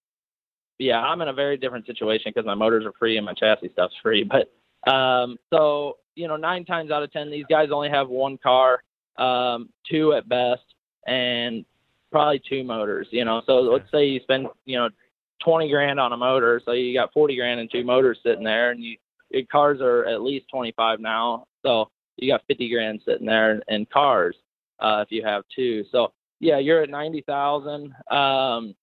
yeah, 0.80 1.00
I'm 1.02 1.22
in 1.22 1.28
a 1.28 1.34
very 1.34 1.58
different 1.58 1.86
situation 1.86 2.32
because 2.34 2.46
my 2.46 2.56
motors 2.56 2.86
are 2.86 2.94
free 2.98 3.18
and 3.18 3.26
my 3.26 3.34
chassis 3.34 3.70
stuff's 3.74 3.96
free. 4.02 4.24
But 4.24 4.50
um, 4.90 5.38
so 5.54 5.98
you 6.16 6.28
know, 6.28 6.38
nine 6.38 6.66
times 6.66 6.90
out 6.90 7.04
of 7.04 7.12
ten, 7.12 7.30
these 7.30 7.46
guys 7.50 7.70
only 7.72 7.90
have 7.90 8.10
one 8.10 8.38
car, 8.38 8.82
um, 9.18 9.70
two 9.90 10.14
at 10.14 10.28
best, 10.28 10.64
and 11.06 11.66
probably 12.12 12.42
two 12.48 12.64
motors, 12.64 13.08
you 13.12 13.26
know. 13.26 13.42
So 13.46 13.60
let's 13.60 13.90
say 13.92 14.06
you 14.06 14.20
spend, 14.22 14.48
you 14.66 14.78
know, 14.78 14.90
20 15.44 15.70
grand 15.70 16.00
on 16.00 16.14
a 16.14 16.18
motor, 16.18 16.62
so 16.66 16.72
you 16.72 16.94
got 16.94 17.14
40 17.14 17.36
grand 17.36 17.60
and 17.60 17.72
two 17.72 17.84
motors 17.84 18.20
sitting 18.24 18.44
there, 18.44 18.72
and 18.72 18.84
you 18.84 18.98
your 19.30 19.44
cars 19.46 19.80
are 19.80 20.06
at 20.06 20.22
least 20.22 20.48
25 20.52 21.00
now, 21.00 21.46
so 21.64 21.90
you 22.18 22.32
got 22.32 22.42
50 22.48 22.70
grand 22.70 23.02
sitting 23.06 23.28
there 23.28 23.62
in, 23.68 23.86
cars 23.86 24.36
uh, 24.80 25.04
if 25.06 25.12
you 25.12 25.24
have 25.24 25.44
two. 25.56 25.86
So 25.92 26.12
yeah, 26.40 26.58
you're 26.58 26.82
at 26.82 26.90
90,000, 26.90 27.94
um, 28.10 28.76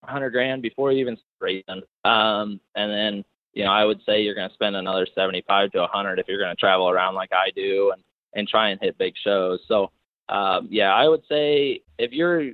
100 0.00 0.30
grand 0.30 0.62
before 0.62 0.90
you 0.90 1.00
even 1.00 1.18
racing, 1.40 1.82
um, 2.04 2.60
and 2.74 2.90
then 2.90 3.24
you 3.52 3.64
know 3.64 3.70
I 3.70 3.84
would 3.84 4.00
say 4.06 4.22
you're 4.22 4.34
going 4.34 4.48
to 4.48 4.54
spend 4.54 4.76
another 4.76 5.06
75 5.14 5.72
to 5.72 5.78
a 5.78 5.82
100 5.82 6.18
if 6.18 6.26
you're 6.28 6.38
going 6.38 6.54
to 6.54 6.60
travel 6.60 6.88
around 6.88 7.14
like 7.14 7.32
I 7.32 7.50
do 7.54 7.92
and 7.92 8.02
and 8.34 8.48
try 8.48 8.70
and 8.70 8.80
hit 8.80 8.98
big 8.98 9.14
shows. 9.22 9.60
So 9.68 9.90
um, 10.28 10.68
yeah, 10.70 10.94
I 10.94 11.08
would 11.08 11.22
say 11.28 11.82
if 11.98 12.12
you're 12.12 12.50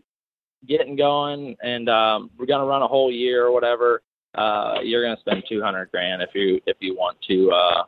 getting 0.66 0.96
going 0.96 1.56
and 1.62 1.88
um, 1.88 2.30
we're 2.38 2.46
going 2.46 2.60
to 2.60 2.66
run 2.66 2.82
a 2.82 2.88
whole 2.88 3.10
year 3.10 3.46
or 3.46 3.52
whatever, 3.52 4.02
uh, 4.34 4.78
you're 4.82 5.02
going 5.02 5.16
to 5.16 5.20
spend 5.20 5.44
200 5.48 5.90
grand 5.90 6.22
if 6.22 6.30
you 6.34 6.60
if 6.66 6.76
you 6.80 6.94
want 6.94 7.16
to 7.28 7.50
uh, 7.50 7.84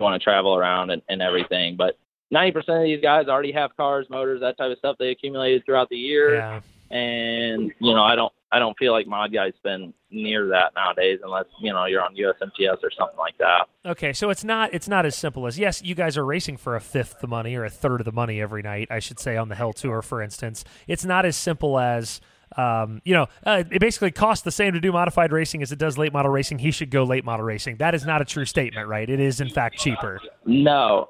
want 0.00 0.20
to 0.20 0.22
travel 0.22 0.54
around 0.54 0.90
and, 0.90 1.02
and 1.08 1.20
everything. 1.20 1.76
But 1.76 1.98
90% 2.32 2.56
of 2.68 2.82
these 2.84 3.02
guys 3.02 3.26
already 3.26 3.52
have 3.52 3.76
cars, 3.76 4.06
motors, 4.08 4.40
that 4.40 4.56
type 4.56 4.72
of 4.72 4.78
stuff 4.78 4.96
they 4.98 5.10
accumulated 5.10 5.64
throughout 5.64 5.88
the 5.88 5.96
year. 5.96 6.36
Yeah. 6.36 6.60
And 6.90 7.72
you 7.80 7.94
know, 7.94 8.02
I 8.02 8.14
don't 8.14 8.32
I 8.54 8.60
don't 8.60 8.78
feel 8.78 8.92
like 8.92 9.08
mod 9.08 9.32
guys 9.32 9.52
spend 9.56 9.92
near 10.12 10.46
that 10.46 10.74
nowadays 10.76 11.18
unless 11.24 11.46
you 11.60 11.72
know 11.72 11.86
you're 11.86 12.00
on 12.00 12.14
USMTS 12.14 12.84
or 12.84 12.90
something 12.96 13.18
like 13.18 13.36
that. 13.38 13.66
Okay, 13.84 14.12
so 14.12 14.30
it's 14.30 14.44
not 14.44 14.72
it's 14.72 14.86
not 14.86 15.04
as 15.04 15.16
simple 15.16 15.48
as 15.48 15.58
yes, 15.58 15.82
you 15.82 15.96
guys 15.96 16.16
are 16.16 16.24
racing 16.24 16.56
for 16.56 16.76
a 16.76 16.80
fifth 16.80 17.18
the 17.20 17.26
money 17.26 17.56
or 17.56 17.64
a 17.64 17.70
third 17.70 18.00
of 18.00 18.04
the 18.04 18.12
money 18.12 18.40
every 18.40 18.62
night. 18.62 18.86
I 18.92 19.00
should 19.00 19.18
say 19.18 19.36
on 19.36 19.48
the 19.48 19.56
Hell 19.56 19.72
Tour, 19.72 20.02
for 20.02 20.22
instance, 20.22 20.64
it's 20.86 21.04
not 21.04 21.26
as 21.26 21.36
simple 21.36 21.78
as. 21.80 22.20
Um, 22.56 23.00
you 23.04 23.14
know, 23.14 23.26
uh, 23.44 23.64
it 23.68 23.80
basically 23.80 24.12
costs 24.12 24.44
the 24.44 24.52
same 24.52 24.74
to 24.74 24.80
do 24.80 24.92
modified 24.92 25.32
racing 25.32 25.60
as 25.62 25.72
it 25.72 25.78
does 25.78 25.98
late 25.98 26.12
model 26.12 26.30
racing. 26.30 26.60
He 26.60 26.70
should 26.70 26.88
go 26.88 27.02
late 27.02 27.24
model 27.24 27.44
racing. 27.44 27.78
That 27.78 27.96
is 27.96 28.06
not 28.06 28.22
a 28.22 28.24
true 28.24 28.44
statement, 28.44 28.86
right? 28.86 29.10
It 29.10 29.18
is 29.18 29.40
in 29.40 29.50
fact 29.50 29.78
cheaper. 29.78 30.20
No, 30.44 31.08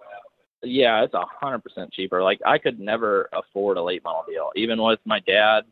yeah, 0.63 1.05
it's 1.05 1.13
a 1.13 1.25
hundred 1.27 1.63
percent 1.63 1.93
cheaper. 1.93 2.23
Like 2.23 2.41
I 2.47 2.57
could 2.57 2.81
never 2.81 3.29
afford 3.35 3.77
a 3.77 3.83
late 3.83 4.03
model 4.03 4.25
deal, 4.27 4.53
even 4.57 4.83
with 4.83 5.01
my 5.05 5.21
dad. 5.21 5.65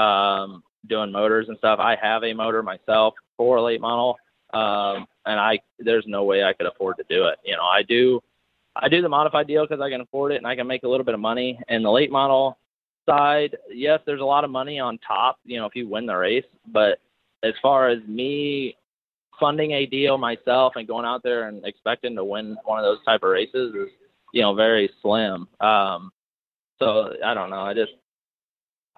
Um, 0.00 0.62
doing 0.88 1.12
motors 1.12 1.48
and 1.48 1.58
stuff. 1.58 1.78
I 1.78 1.96
have 2.00 2.24
a 2.24 2.32
motor 2.32 2.62
myself 2.62 3.14
for 3.36 3.56
a 3.56 3.62
late 3.62 3.80
model, 3.80 4.16
um, 4.52 5.06
and 5.26 5.38
I 5.38 5.60
there's 5.78 6.04
no 6.06 6.24
way 6.24 6.44
I 6.44 6.52
could 6.52 6.66
afford 6.66 6.96
to 6.98 7.04
do 7.08 7.26
it. 7.26 7.38
You 7.44 7.56
know, 7.56 7.64
I 7.64 7.82
do 7.82 8.20
I 8.76 8.88
do 8.88 9.02
the 9.02 9.08
modified 9.08 9.46
deal 9.46 9.66
because 9.66 9.80
I 9.80 9.90
can 9.90 10.00
afford 10.00 10.32
it 10.32 10.36
and 10.36 10.46
I 10.46 10.56
can 10.56 10.66
make 10.66 10.82
a 10.82 10.88
little 10.88 11.04
bit 11.04 11.14
of 11.14 11.20
money. 11.20 11.60
And 11.68 11.84
the 11.84 11.90
late 11.90 12.10
model 12.10 12.58
side, 13.06 13.56
yes, 13.68 14.00
there's 14.06 14.20
a 14.20 14.24
lot 14.24 14.44
of 14.44 14.50
money 14.50 14.78
on 14.78 14.98
top. 14.98 15.38
You 15.44 15.58
know, 15.58 15.66
if 15.66 15.74
you 15.74 15.88
win 15.88 16.06
the 16.06 16.14
race, 16.16 16.44
but 16.72 16.98
as 17.42 17.54
far 17.62 17.88
as 17.88 17.98
me 18.06 18.76
funding 19.38 19.72
a 19.72 19.86
deal 19.86 20.18
myself 20.18 20.74
and 20.76 20.86
going 20.86 21.06
out 21.06 21.22
there 21.22 21.48
and 21.48 21.64
expecting 21.64 22.14
to 22.14 22.24
win 22.24 22.56
one 22.64 22.78
of 22.78 22.84
those 22.84 23.02
type 23.04 23.22
of 23.22 23.30
races 23.30 23.74
is 23.74 23.88
you 24.32 24.42
know 24.42 24.54
very 24.54 24.90
slim. 25.02 25.48
Um, 25.60 26.12
so 26.78 27.14
I 27.24 27.34
don't 27.34 27.50
know. 27.50 27.60
I 27.60 27.74
just 27.74 27.92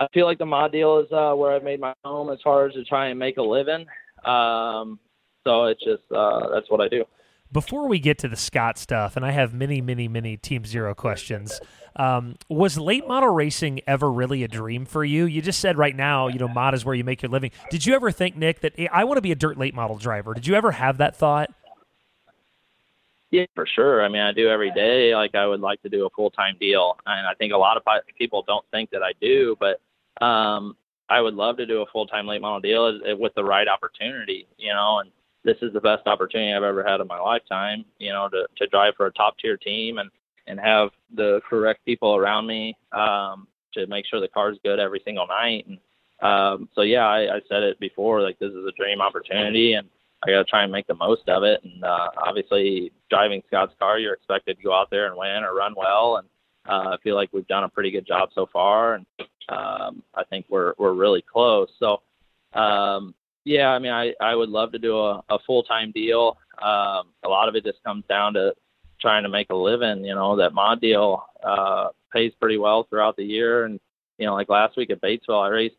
I 0.02 0.08
feel 0.12 0.26
like 0.26 0.38
the 0.38 0.46
mod 0.46 0.72
deal 0.72 0.98
is 0.98 1.12
uh, 1.12 1.32
where 1.34 1.52
I've 1.52 1.62
made 1.62 1.78
my 1.78 1.94
home 2.04 2.30
as 2.30 2.40
far 2.42 2.66
as 2.66 2.74
to 2.74 2.84
try 2.84 3.08
and 3.08 3.18
make 3.18 3.36
a 3.36 3.42
living. 3.42 3.86
Um, 4.24 4.98
so 5.44 5.66
it's 5.66 5.82
just 5.82 6.02
uh, 6.10 6.48
that's 6.52 6.68
what 6.70 6.80
I 6.80 6.88
do. 6.88 7.04
Before 7.52 7.86
we 7.86 8.00
get 8.00 8.18
to 8.18 8.28
the 8.28 8.36
Scott 8.36 8.78
stuff, 8.78 9.16
and 9.16 9.24
I 9.24 9.30
have 9.30 9.52
many, 9.52 9.80
many, 9.80 10.08
many 10.08 10.36
Team 10.36 10.64
Zero 10.64 10.94
questions. 10.94 11.60
Um, 11.94 12.36
was 12.48 12.78
late 12.78 13.06
model 13.06 13.28
racing 13.28 13.82
ever 13.86 14.10
really 14.10 14.42
a 14.42 14.48
dream 14.48 14.86
for 14.86 15.04
you? 15.04 15.26
You 15.26 15.42
just 15.42 15.60
said 15.60 15.76
right 15.76 15.94
now, 15.94 16.28
you 16.28 16.38
know, 16.38 16.48
mod 16.48 16.74
is 16.74 16.84
where 16.84 16.94
you 16.94 17.04
make 17.04 17.20
your 17.20 17.30
living. 17.30 17.50
Did 17.70 17.84
you 17.84 17.94
ever 17.94 18.10
think, 18.10 18.36
Nick, 18.36 18.60
that 18.60 18.72
hey, 18.76 18.88
I 18.88 19.04
want 19.04 19.18
to 19.18 19.22
be 19.22 19.32
a 19.32 19.36
dirt 19.36 19.58
late 19.58 19.74
model 19.74 19.98
driver? 19.98 20.32
Did 20.32 20.46
you 20.46 20.54
ever 20.54 20.72
have 20.72 20.98
that 20.98 21.14
thought? 21.14 21.50
Yeah, 23.30 23.44
for 23.54 23.66
sure. 23.66 24.02
I 24.02 24.08
mean, 24.08 24.22
I 24.22 24.32
do 24.32 24.48
every 24.48 24.70
day. 24.70 25.14
Like, 25.14 25.34
I 25.34 25.46
would 25.46 25.60
like 25.60 25.82
to 25.82 25.88
do 25.88 26.06
a 26.06 26.10
full 26.10 26.30
time 26.30 26.56
deal, 26.58 26.96
and 27.06 27.26
I 27.26 27.34
think 27.34 27.52
a 27.52 27.58
lot 27.58 27.76
of 27.76 27.82
people 28.18 28.42
don't 28.46 28.64
think 28.70 28.90
that 28.90 29.02
I 29.02 29.12
do, 29.20 29.56
but 29.60 29.80
um, 30.20 30.76
I 31.08 31.20
would 31.20 31.34
love 31.34 31.56
to 31.58 31.66
do 31.66 31.82
a 31.82 31.86
full 31.86 32.06
time 32.06 32.26
late 32.26 32.40
model 32.40 32.60
deal 32.60 33.00
with 33.18 33.34
the 33.34 33.44
right 33.44 33.68
opportunity, 33.68 34.46
you 34.58 34.72
know, 34.72 35.00
and 35.00 35.10
this 35.44 35.56
is 35.60 35.72
the 35.72 35.80
best 35.80 36.06
opportunity 36.06 36.52
I've 36.52 36.62
ever 36.62 36.84
had 36.84 37.00
in 37.00 37.06
my 37.06 37.18
lifetime, 37.18 37.84
you 37.98 38.12
know, 38.12 38.28
to, 38.28 38.46
to 38.56 38.66
drive 38.68 38.94
for 38.96 39.06
a 39.06 39.12
top 39.12 39.36
tier 39.38 39.56
team 39.56 39.98
and, 39.98 40.10
and 40.46 40.58
have 40.60 40.90
the 41.14 41.40
correct 41.48 41.84
people 41.84 42.16
around 42.16 42.46
me 42.46 42.76
um, 42.92 43.46
to 43.74 43.86
make 43.86 44.06
sure 44.06 44.20
the 44.20 44.28
car's 44.28 44.58
good 44.64 44.78
every 44.78 45.02
single 45.04 45.26
night. 45.26 45.66
And 45.66 45.78
um, 46.22 46.68
so, 46.74 46.82
yeah, 46.82 47.06
I, 47.06 47.36
I 47.36 47.40
said 47.48 47.62
it 47.62 47.80
before, 47.80 48.22
like 48.22 48.38
this 48.38 48.50
is 48.50 48.64
a 48.66 48.72
dream 48.80 49.00
opportunity 49.00 49.74
and 49.74 49.88
I 50.24 50.30
got 50.30 50.38
to 50.38 50.44
try 50.44 50.62
and 50.62 50.70
make 50.70 50.86
the 50.86 50.94
most 50.94 51.28
of 51.28 51.42
it. 51.42 51.62
And 51.64 51.82
uh, 51.82 52.08
obviously, 52.24 52.92
driving 53.10 53.42
Scott's 53.48 53.74
car, 53.78 53.98
you're 53.98 54.14
expected 54.14 54.56
to 54.56 54.62
go 54.62 54.72
out 54.72 54.88
there 54.90 55.08
and 55.08 55.16
win 55.16 55.42
or 55.42 55.54
run 55.54 55.74
well. 55.76 56.16
And 56.16 56.28
uh, 56.68 56.90
I 56.90 56.96
feel 57.02 57.16
like 57.16 57.30
we've 57.32 57.46
done 57.46 57.64
a 57.64 57.68
pretty 57.68 57.90
good 57.90 58.06
job 58.06 58.30
so 58.34 58.48
far. 58.52 58.94
And 58.94 59.06
um, 59.48 60.02
I 60.14 60.24
think 60.28 60.46
we're 60.48 60.74
we're 60.78 60.94
really 60.94 61.22
close. 61.22 61.68
So 61.78 62.02
um, 62.58 63.14
yeah, 63.44 63.68
I 63.68 63.78
mean, 63.78 63.92
I 63.92 64.12
I 64.20 64.34
would 64.34 64.48
love 64.48 64.72
to 64.72 64.78
do 64.78 64.98
a, 64.98 65.22
a 65.28 65.38
full 65.46 65.62
time 65.62 65.92
deal. 65.92 66.38
Um, 66.60 67.08
a 67.24 67.28
lot 67.28 67.48
of 67.48 67.56
it 67.56 67.64
just 67.64 67.82
comes 67.84 68.04
down 68.08 68.34
to 68.34 68.54
trying 69.00 69.24
to 69.24 69.28
make 69.28 69.50
a 69.50 69.56
living. 69.56 70.04
You 70.04 70.14
know, 70.14 70.36
that 70.36 70.54
mod 70.54 70.80
deal 70.80 71.24
uh, 71.42 71.88
pays 72.12 72.32
pretty 72.40 72.58
well 72.58 72.86
throughout 72.88 73.16
the 73.16 73.24
year, 73.24 73.64
and 73.64 73.80
you 74.18 74.26
know, 74.26 74.34
like 74.34 74.48
last 74.48 74.76
week 74.76 74.90
at 74.90 75.00
Batesville, 75.00 75.44
I 75.44 75.48
raced. 75.48 75.76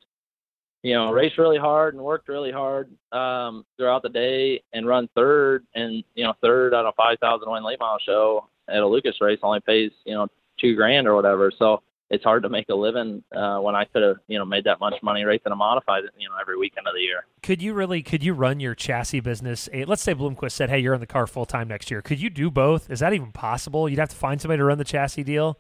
You 0.86 0.96
know, 0.96 1.13
raced 1.13 1.38
really 1.38 1.58
hard 1.58 1.93
and 1.93 2.04
worked 2.04 2.28
really 2.28 2.52
hard 2.52 2.91
um, 3.13 3.65
throughout 3.78 4.04
the 4.04 4.10
day, 4.10 4.62
and 4.74 4.86
run 4.86 5.08
third. 5.15 5.65
And 5.76 6.04
you 6.13 6.26
know, 6.26 6.34
third 6.41 6.74
on 6.74 6.86
a 6.86 6.91
5,000 6.91 7.50
win 7.50 7.63
late 7.63 7.80
model 7.80 8.00
show 8.06 8.50
at 8.67 8.80
a 8.80 8.86
Lucas 8.86 9.15
race 9.22 9.39
only 9.43 9.62
pays 9.62 9.91
you 10.06 10.13
know 10.13 10.28
two 10.63 10.76
grand 10.76 11.08
or 11.08 11.15
whatever. 11.15 11.52
So 11.58 11.84
it's 12.10 12.23
hard 12.23 12.43
to 12.43 12.49
make 12.49 12.69
a 12.69 12.76
living 12.76 13.23
uh, 13.36 13.58
when 13.60 13.76
I 13.76 13.86
could 13.86 14.04
have, 14.04 14.17
you 14.28 14.38
know, 14.38 14.45
made 14.45 14.65
that 14.65 14.80
much 14.80 14.95
money 15.02 15.23
racing 15.23 15.52
a 15.52 15.56
modified, 15.56 16.04
you 16.17 16.30
know, 16.30 16.36
every 16.39 16.58
weekend 16.58 16.88
of 16.88 16.93
the 16.93 17.02
year. 17.02 17.26
Could 17.41 17.62
you 17.62 17.73
really? 17.73 18.04
Could 18.04 18.23
you 18.23 18.34
run 18.34 18.60
your 18.60 18.76
chassis 18.76 19.19
business? 19.19 19.67
Let's 19.73 20.02
say 20.02 20.13
Bloomquist 20.13 20.52
said, 20.52 20.69
"Hey, 20.69 20.80
you're 20.80 20.93
in 20.93 20.99
the 20.99 21.08
car 21.08 21.28
full 21.28 21.45
time 21.45 21.67
next 21.67 21.89
year." 21.89 22.02
Could 22.02 22.21
you 22.21 22.30
do 22.30 22.52
both? 22.52 22.89
Is 22.89 22.99
that 22.99 23.13
even 23.13 23.32
possible? 23.32 23.89
You'd 23.89 23.99
have 23.99 24.10
to 24.10 24.15
find 24.15 24.39
somebody 24.39 24.60
to 24.60 24.65
run 24.65 24.78
the 24.78 24.84
chassis 24.84 25.23
deal. 25.23 25.58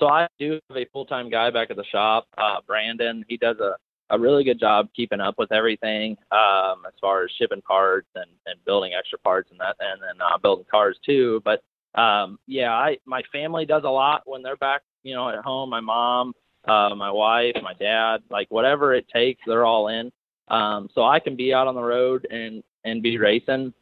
So 0.00 0.08
I 0.08 0.26
do 0.40 0.58
have 0.68 0.76
a 0.76 0.86
full 0.92 1.06
time 1.06 1.30
guy 1.30 1.50
back 1.50 1.70
at 1.70 1.76
the 1.76 1.84
shop, 1.84 2.26
uh, 2.36 2.60
Brandon. 2.66 3.24
He 3.28 3.36
does 3.36 3.58
a 3.60 3.76
a 4.10 4.18
really 4.18 4.44
good 4.44 4.60
job 4.60 4.88
keeping 4.94 5.20
up 5.20 5.36
with 5.38 5.50
everything 5.50 6.16
um, 6.30 6.82
as 6.86 6.92
far 7.00 7.24
as 7.24 7.30
shipping 7.38 7.62
parts 7.62 8.08
and, 8.14 8.30
and 8.46 8.62
building 8.64 8.92
extra 8.92 9.18
parts 9.18 9.50
and 9.50 9.58
that, 9.60 9.76
and 9.80 10.02
then 10.02 10.20
uh, 10.20 10.36
building 10.38 10.66
cars 10.70 10.98
too. 11.04 11.40
But 11.44 11.62
um, 11.94 12.38
yeah, 12.46 12.72
I 12.72 12.98
my 13.06 13.22
family 13.32 13.66
does 13.66 13.82
a 13.84 13.90
lot 13.90 14.22
when 14.26 14.42
they're 14.42 14.56
back, 14.56 14.82
you 15.02 15.14
know, 15.14 15.28
at 15.28 15.44
home. 15.44 15.70
My 15.70 15.80
mom, 15.80 16.32
uh, 16.66 16.94
my 16.94 17.10
wife, 17.10 17.54
my 17.62 17.74
dad, 17.74 18.22
like 18.30 18.48
whatever 18.50 18.94
it 18.94 19.06
takes, 19.08 19.40
they're 19.46 19.64
all 19.64 19.88
in. 19.88 20.10
Um, 20.48 20.88
so 20.94 21.04
I 21.04 21.20
can 21.20 21.36
be 21.36 21.54
out 21.54 21.66
on 21.66 21.74
the 21.74 21.82
road 21.82 22.26
and 22.30 22.62
and 22.84 23.02
be 23.02 23.18
racing, 23.18 23.72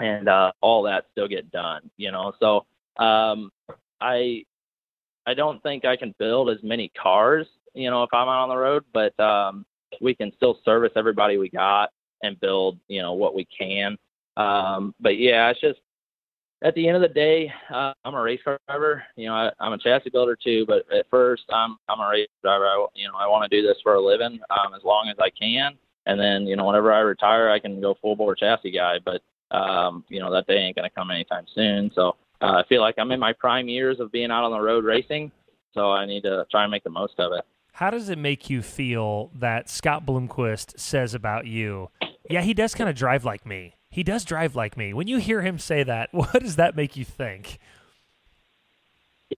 and 0.00 0.28
uh, 0.28 0.52
all 0.60 0.82
that 0.84 1.06
still 1.12 1.28
get 1.28 1.50
done. 1.50 1.90
You 1.96 2.12
know, 2.12 2.32
so 2.40 2.66
um, 3.02 3.50
I 4.00 4.44
I 5.26 5.34
don't 5.34 5.62
think 5.62 5.84
I 5.84 5.96
can 5.96 6.14
build 6.18 6.50
as 6.50 6.62
many 6.62 6.90
cars. 7.00 7.46
You 7.74 7.90
know, 7.90 8.02
if 8.02 8.10
I'm 8.12 8.28
out 8.28 8.42
on 8.42 8.48
the 8.48 8.56
road, 8.56 8.84
but 8.92 9.18
um, 9.18 9.64
we 10.00 10.14
can 10.14 10.32
still 10.36 10.58
service 10.64 10.92
everybody 10.96 11.38
we 11.38 11.48
got 11.48 11.90
and 12.22 12.38
build. 12.38 12.78
You 12.88 13.02
know 13.02 13.14
what 13.14 13.34
we 13.34 13.46
can. 13.46 13.96
Um, 14.36 14.94
but 15.00 15.18
yeah, 15.18 15.48
it's 15.48 15.60
just 15.60 15.80
at 16.62 16.74
the 16.74 16.88
end 16.88 16.96
of 16.96 17.02
the 17.02 17.08
day, 17.08 17.52
uh, 17.72 17.92
I'm 18.04 18.14
a 18.14 18.22
race 18.22 18.40
car 18.42 18.58
driver. 18.66 19.02
You 19.16 19.26
know, 19.26 19.34
I, 19.34 19.50
I'm 19.60 19.72
a 19.72 19.78
chassis 19.78 20.10
builder 20.10 20.36
too, 20.42 20.64
but 20.66 20.90
at 20.92 21.06
first, 21.10 21.44
I'm 21.50 21.76
I'm 21.88 22.00
a 22.00 22.08
race 22.08 22.28
driver. 22.42 22.66
I, 22.66 22.86
you 22.94 23.06
know, 23.08 23.14
I 23.18 23.26
want 23.26 23.50
to 23.50 23.56
do 23.60 23.66
this 23.66 23.76
for 23.82 23.94
a 23.94 24.00
living 24.00 24.38
um, 24.50 24.74
as 24.74 24.82
long 24.84 25.08
as 25.10 25.16
I 25.20 25.30
can, 25.30 25.76
and 26.06 26.18
then 26.18 26.46
you 26.46 26.56
know, 26.56 26.64
whenever 26.64 26.92
I 26.92 27.00
retire, 27.00 27.50
I 27.50 27.58
can 27.58 27.80
go 27.80 27.96
full 28.00 28.16
bore 28.16 28.34
chassis 28.34 28.70
guy. 28.70 28.96
But 29.04 29.22
um, 29.56 30.04
you 30.08 30.20
know, 30.20 30.32
that 30.32 30.46
day 30.46 30.56
ain't 30.56 30.76
gonna 30.76 30.90
come 30.90 31.10
anytime 31.10 31.44
soon. 31.54 31.90
So 31.94 32.16
uh, 32.40 32.46
I 32.46 32.62
feel 32.68 32.80
like 32.80 32.94
I'm 32.98 33.12
in 33.12 33.20
my 33.20 33.34
prime 33.34 33.68
years 33.68 34.00
of 34.00 34.10
being 34.10 34.30
out 34.30 34.44
on 34.44 34.52
the 34.52 34.60
road 34.60 34.84
racing, 34.84 35.32
so 35.74 35.92
I 35.92 36.06
need 36.06 36.22
to 36.22 36.46
try 36.50 36.62
and 36.64 36.70
make 36.70 36.84
the 36.84 36.90
most 36.90 37.14
of 37.18 37.32
it. 37.32 37.44
How 37.72 37.90
does 37.90 38.08
it 38.08 38.16
make 38.16 38.48
you 38.48 38.62
feel 38.62 39.30
that 39.34 39.68
Scott 39.68 40.06
Bloomquist 40.06 40.80
says 40.80 41.12
about 41.12 41.46
you? 41.46 41.90
Yeah, 42.30 42.40
he 42.40 42.54
does 42.54 42.74
kind 42.74 42.88
of 42.88 42.96
drive 42.96 43.26
like 43.26 43.44
me 43.44 43.74
he 43.96 44.02
does 44.02 44.26
drive 44.26 44.54
like 44.54 44.76
me. 44.76 44.92
When 44.92 45.08
you 45.08 45.16
hear 45.16 45.40
him 45.40 45.58
say 45.58 45.82
that, 45.82 46.10
what 46.12 46.34
does 46.34 46.56
that 46.56 46.76
make 46.76 46.96
you 46.96 47.04
think? 47.04 47.58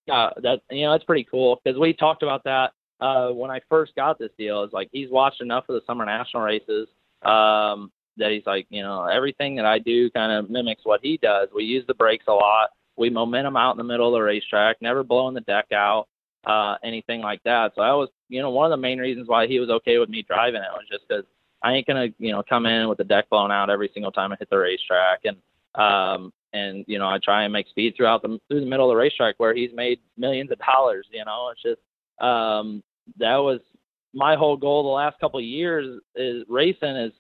Yeah, 0.04 0.30
that 0.42 0.62
you 0.68 0.84
know 0.84 0.90
that's 0.90 1.04
pretty 1.04 1.28
cool 1.30 1.60
because 1.62 1.78
we 1.78 1.92
talked 1.92 2.24
about 2.24 2.42
that 2.42 2.72
uh, 3.00 3.28
when 3.28 3.52
I 3.52 3.60
first 3.70 3.94
got 3.94 4.18
this 4.18 4.32
deal. 4.36 4.64
Is 4.64 4.72
like 4.72 4.88
he's 4.90 5.10
watched 5.10 5.40
enough 5.40 5.64
of 5.68 5.76
the 5.76 5.80
summer 5.86 6.04
national 6.04 6.42
races 6.42 6.88
um, 7.22 7.92
that 8.16 8.32
he's 8.32 8.42
like, 8.46 8.66
you 8.68 8.82
know, 8.82 9.04
everything 9.04 9.54
that 9.56 9.64
I 9.64 9.78
do 9.78 10.10
kind 10.10 10.32
of 10.32 10.50
mimics 10.50 10.84
what 10.84 11.00
he 11.04 11.18
does. 11.18 11.48
We 11.54 11.62
use 11.62 11.84
the 11.86 11.94
brakes 11.94 12.24
a 12.26 12.32
lot. 12.32 12.70
We 12.96 13.10
momentum 13.10 13.56
out 13.56 13.70
in 13.70 13.78
the 13.78 13.84
middle 13.84 14.08
of 14.08 14.12
the 14.12 14.24
racetrack, 14.24 14.78
never 14.82 15.04
blowing 15.04 15.34
the 15.34 15.40
deck 15.42 15.66
out, 15.72 16.08
uh, 16.44 16.74
anything 16.82 17.20
like 17.20 17.40
that. 17.44 17.72
So 17.76 17.82
that 17.82 17.92
was, 17.92 18.08
you 18.28 18.42
know, 18.42 18.50
one 18.50 18.66
of 18.66 18.76
the 18.76 18.82
main 18.82 18.98
reasons 18.98 19.28
why 19.28 19.46
he 19.46 19.60
was 19.60 19.70
okay 19.70 19.98
with 19.98 20.08
me 20.08 20.22
driving 20.28 20.62
it 20.62 20.72
was 20.72 20.84
just 20.90 21.06
because 21.08 21.24
I 21.62 21.74
ain't 21.74 21.86
gonna, 21.86 22.08
you 22.18 22.32
know, 22.32 22.42
come 22.48 22.66
in 22.66 22.88
with 22.88 22.98
the 22.98 23.04
deck 23.04 23.28
blown 23.30 23.50
out 23.50 23.70
every 23.70 23.90
single 23.92 24.12
time 24.12 24.32
I 24.32 24.36
hit 24.38 24.50
the 24.50 24.58
racetrack. 24.58 25.20
And 25.24 25.36
um 25.74 26.32
and 26.52 26.84
you 26.86 26.98
know, 26.98 27.08
I 27.08 27.18
try 27.22 27.44
and 27.44 27.52
make 27.52 27.68
speed 27.68 27.94
throughout 27.96 28.22
the 28.22 28.38
through 28.48 28.60
the 28.60 28.66
middle 28.66 28.90
of 28.90 28.94
the 28.94 29.00
racetrack 29.00 29.34
where 29.38 29.54
he's 29.54 29.70
made 29.74 30.00
millions 30.16 30.50
of 30.50 30.58
dollars, 30.58 31.06
you 31.10 31.24
know. 31.24 31.50
It's 31.52 31.62
just 31.62 31.80
um 32.20 32.82
that 33.18 33.36
was 33.36 33.60
my 34.14 34.36
whole 34.36 34.56
goal 34.56 34.82
the 34.82 34.88
last 34.88 35.18
couple 35.20 35.38
of 35.38 35.44
years 35.44 36.00
is 36.14 36.44
racing 36.48 36.96
is 36.96 37.12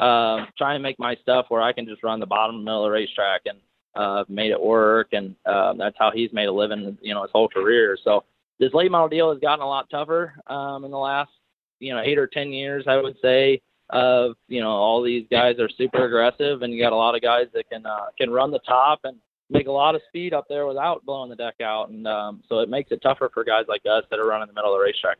uh, 0.00 0.46
trying 0.58 0.76
to 0.76 0.82
make 0.82 0.98
my 0.98 1.16
stuff 1.22 1.46
where 1.48 1.62
I 1.62 1.72
can 1.72 1.86
just 1.86 2.02
run 2.02 2.20
the 2.20 2.26
bottom 2.26 2.64
middle 2.64 2.84
of 2.84 2.88
the 2.88 2.94
racetrack 2.94 3.42
and 3.46 3.58
uh, 3.94 4.24
made 4.28 4.50
it 4.50 4.60
work, 4.60 5.08
and 5.12 5.36
uh, 5.46 5.72
that's 5.74 5.96
how 5.98 6.10
he's 6.10 6.32
made 6.32 6.46
a 6.46 6.52
living, 6.52 6.98
you 7.00 7.14
know, 7.14 7.22
his 7.22 7.30
whole 7.32 7.48
career. 7.48 7.96
So 8.02 8.24
this 8.58 8.74
late 8.74 8.90
model 8.90 9.08
deal 9.08 9.30
has 9.30 9.38
gotten 9.40 9.62
a 9.62 9.68
lot 9.68 9.88
tougher 9.90 10.34
um, 10.48 10.84
in 10.84 10.90
the 10.90 10.98
last, 10.98 11.30
you 11.78 11.94
know, 11.94 12.02
eight 12.04 12.18
or 12.18 12.26
ten 12.26 12.52
years, 12.52 12.84
I 12.88 12.96
would 12.96 13.16
say 13.22 13.60
of 13.94 14.34
you 14.48 14.60
know 14.60 14.70
all 14.70 15.02
these 15.02 15.24
guys 15.30 15.58
are 15.58 15.68
super 15.68 16.04
aggressive, 16.04 16.62
and 16.62 16.72
you 16.72 16.82
got 16.82 16.92
a 16.92 16.96
lot 16.96 17.14
of 17.14 17.22
guys 17.22 17.46
that 17.54 17.70
can 17.70 17.86
uh, 17.86 18.06
can 18.18 18.28
run 18.30 18.50
the 18.50 18.58
top 18.58 19.00
and 19.04 19.16
make 19.48 19.68
a 19.68 19.72
lot 19.72 19.94
of 19.94 20.02
speed 20.08 20.34
up 20.34 20.46
there 20.48 20.66
without 20.66 21.04
blowing 21.06 21.30
the 21.30 21.36
deck 21.36 21.54
out, 21.62 21.88
and 21.88 22.06
um, 22.06 22.42
so 22.48 22.58
it 22.58 22.68
makes 22.68 22.90
it 22.90 23.00
tougher 23.02 23.30
for 23.32 23.44
guys 23.44 23.64
like 23.68 23.82
us 23.88 24.04
that 24.10 24.18
are 24.18 24.26
running 24.26 24.48
the 24.48 24.52
middle 24.52 24.74
of 24.74 24.78
the 24.78 24.84
racetrack. 24.84 25.16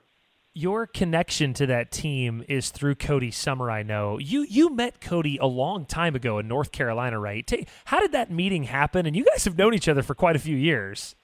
Your 0.56 0.86
connection 0.86 1.52
to 1.54 1.66
that 1.66 1.90
team 1.90 2.44
is 2.48 2.70
through 2.70 2.96
Cody 2.96 3.30
Summer. 3.30 3.70
I 3.70 3.82
know 3.82 4.18
you 4.18 4.42
you 4.42 4.70
met 4.70 5.00
Cody 5.00 5.38
a 5.40 5.46
long 5.46 5.86
time 5.86 6.16
ago 6.16 6.38
in 6.38 6.48
North 6.48 6.72
Carolina, 6.72 7.18
right? 7.18 7.48
How 7.86 8.00
did 8.00 8.12
that 8.12 8.30
meeting 8.30 8.64
happen? 8.64 9.06
And 9.06 9.14
you 9.16 9.24
guys 9.24 9.44
have 9.44 9.56
known 9.56 9.74
each 9.74 9.88
other 9.88 10.02
for 10.02 10.14
quite 10.14 10.36
a 10.36 10.40
few 10.40 10.56
years. 10.56 11.14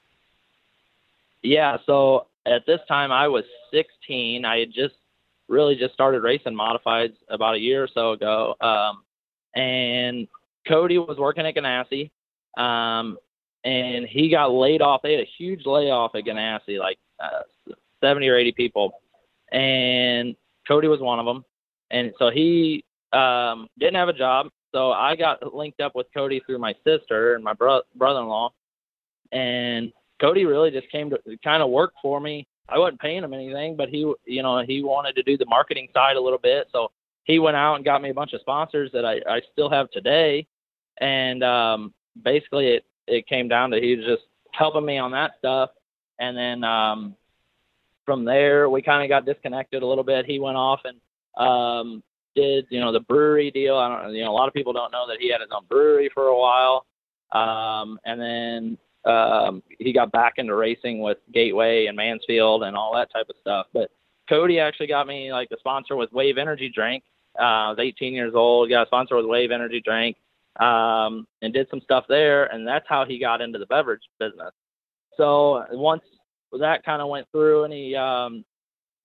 Yeah, 1.43 1.79
so 1.87 2.27
at 2.47 2.67
this 2.67 2.81
time 2.87 3.11
I 3.13 3.29
was 3.29 3.45
16. 3.73 4.45
I 4.45 4.59
had 4.59 4.73
just 4.73 4.95
really 5.51 5.75
just 5.75 5.93
started 5.93 6.23
racing 6.23 6.55
modifieds 6.55 7.15
about 7.29 7.57
a 7.57 7.59
year 7.59 7.83
or 7.83 7.89
so 7.93 8.13
ago. 8.13 8.55
Um, 8.61 9.03
and 9.55 10.29
Cody 10.67 10.97
was 10.97 11.19
working 11.19 11.45
at 11.45 11.57
Ganassi, 11.57 12.11
um, 12.57 13.19
and 13.65 14.07
he 14.07 14.31
got 14.31 14.53
laid 14.53 14.81
off. 14.81 15.03
They 15.03 15.13
had 15.13 15.21
a 15.21 15.31
huge 15.37 15.67
layoff 15.67 16.15
at 16.15 16.25
Ganassi, 16.25 16.79
like 16.79 16.99
uh, 17.19 17.43
70 18.03 18.29
or 18.29 18.37
80 18.37 18.53
people, 18.53 19.03
and 19.53 20.37
Cody 20.67 20.89
was 20.89 21.01
one 21.01 21.19
of 21.19 21.27
them. 21.27 21.45
And 21.91 22.13
so 22.19 22.31
he 22.31 22.85
um, 23.13 23.67
didn't 23.79 23.97
have 23.97 24.09
a 24.09 24.13
job. 24.13 24.49
So 24.73 24.93
I 24.93 25.17
got 25.17 25.53
linked 25.53 25.81
up 25.81 25.97
with 25.97 26.07
Cody 26.15 26.41
through 26.47 26.59
my 26.59 26.75
sister 26.87 27.35
and 27.35 27.43
my 27.43 27.55
bro- 27.55 27.83
brother-in-law, 27.97 28.53
and 29.33 29.93
Cody 30.21 30.45
really 30.45 30.71
just 30.71 30.89
came 30.93 31.11
to 31.11 31.19
kind 31.43 31.63
of 31.63 31.71
work 31.71 31.93
for 32.01 32.21
me 32.21 32.47
I 32.71 32.79
wasn't 32.79 33.01
paying 33.01 33.25
him 33.25 33.35
anything, 33.35 33.77
but 33.77 33.89
he, 33.89 34.13
you 34.25 34.43
know, 34.43 34.63
he 34.67 34.83
wanted 34.83 35.17
to 35.17 35.23
do 35.23 35.37
the 35.37 35.47
marketing 35.47 35.89
side 35.93 36.17
a 36.17 36.21
little 36.21 36.39
bit. 36.39 36.69
So 36.73 36.91
he 37.25 37.39
went 37.39 37.57
out 37.57 37.77
and 37.77 37.85
got 37.85 38.03
me 38.03 38.11
a 38.11 38.15
bunch 38.15 38.33
of 38.33 38.41
sponsors 38.41 38.91
that 38.93 39.05
I, 39.05 39.21
I 39.29 39.41
still 39.53 39.71
have 39.71 39.91
today. 39.91 40.47
And 41.01 41.43
um, 41.43 41.95
basically, 42.23 42.69
it, 42.69 42.85
it 43.07 43.27
came 43.27 43.49
down 43.49 43.71
to 43.71 43.81
he 43.81 43.97
was 43.97 44.07
just 44.07 44.23
helping 44.53 44.85
me 44.85 44.99
on 44.99 45.11
that 45.13 45.33
stuff. 45.39 45.71
And 46.19 46.37
then 46.37 46.65
um, 46.65 47.17
from 48.05 48.25
there, 48.25 48.69
we 48.69 48.83
kind 48.83 49.03
of 49.03 49.09
got 49.09 49.27
disconnected 49.27 49.83
a 49.83 49.87
little 49.87 50.05
bit. 50.05 50.27
He 50.27 50.39
went 50.39 50.57
off 50.57 50.81
and 50.85 51.01
um, 51.37 52.03
did, 52.35 52.67
you 52.71 52.81
know, 52.81 52.93
the 52.93 53.01
brewery 53.01 53.51
deal. 53.51 53.77
I 53.77 54.03
don't, 54.03 54.15
you 54.15 54.25
know, 54.25 54.31
a 54.31 54.33
lot 54.33 54.49
of 54.49 54.55
people 54.55 54.73
don't 54.73 54.93
know 54.93 55.07
that 55.09 55.19
he 55.21 55.31
had 55.31 55.41
his 55.41 55.51
own 55.55 55.65
brewery 55.69 56.11
for 56.13 56.27
a 56.27 56.39
while. 56.39 56.87
Um, 57.33 57.99
and 58.05 58.21
then 58.21 58.79
um, 59.05 59.63
he 59.79 59.93
got 59.93 60.13
back 60.13 60.35
into 60.37 60.55
racing 60.55 61.01
with 61.01 61.19
Gateway 61.33 61.87
and 61.87 61.97
Mansfield 61.97 62.65
and 62.65 62.77
all 62.77 62.95
that 62.95 63.11
type 63.13 63.27
of 63.31 63.37
stuff. 63.41 63.67
But 63.73 63.91
Cody 64.29 64.59
actually 64.59 64.89
got 64.89 65.07
me 65.07 65.33
like 65.33 65.49
a 65.53 65.59
sponsor 65.59 65.97
with 65.97 66.13
Wave 66.13 66.39
Energy 66.39 66.71
Drink. 66.75 67.05
Uh, 67.39 67.43
I 67.43 67.69
was 67.71 67.79
18 67.81 68.13
years 68.13 68.33
old, 68.35 68.69
got 68.69 68.83
a 68.83 68.87
sponsor 68.87 69.17
with 69.17 69.27
Wave 69.27 69.51
Energy 69.51 69.81
Drink, 69.85 70.17
um, 70.59 71.27
and 71.43 71.53
did 71.53 71.69
some 71.71 71.81
stuff 71.81 72.05
there. 72.09 72.47
And 72.47 72.67
that's 72.67 72.87
how 72.89 73.05
he 73.05 73.19
got 73.19 73.41
into 73.41 73.59
the 73.59 73.67
beverage 73.67 74.03
business. 74.19 74.53
So 75.17 75.65
once 75.73 76.03
that 76.59 76.85
kind 76.85 77.01
of 77.01 77.09
went 77.09 77.27
through 77.33 77.65
and 77.65 77.73
he 77.73 77.95
um, 77.95 78.45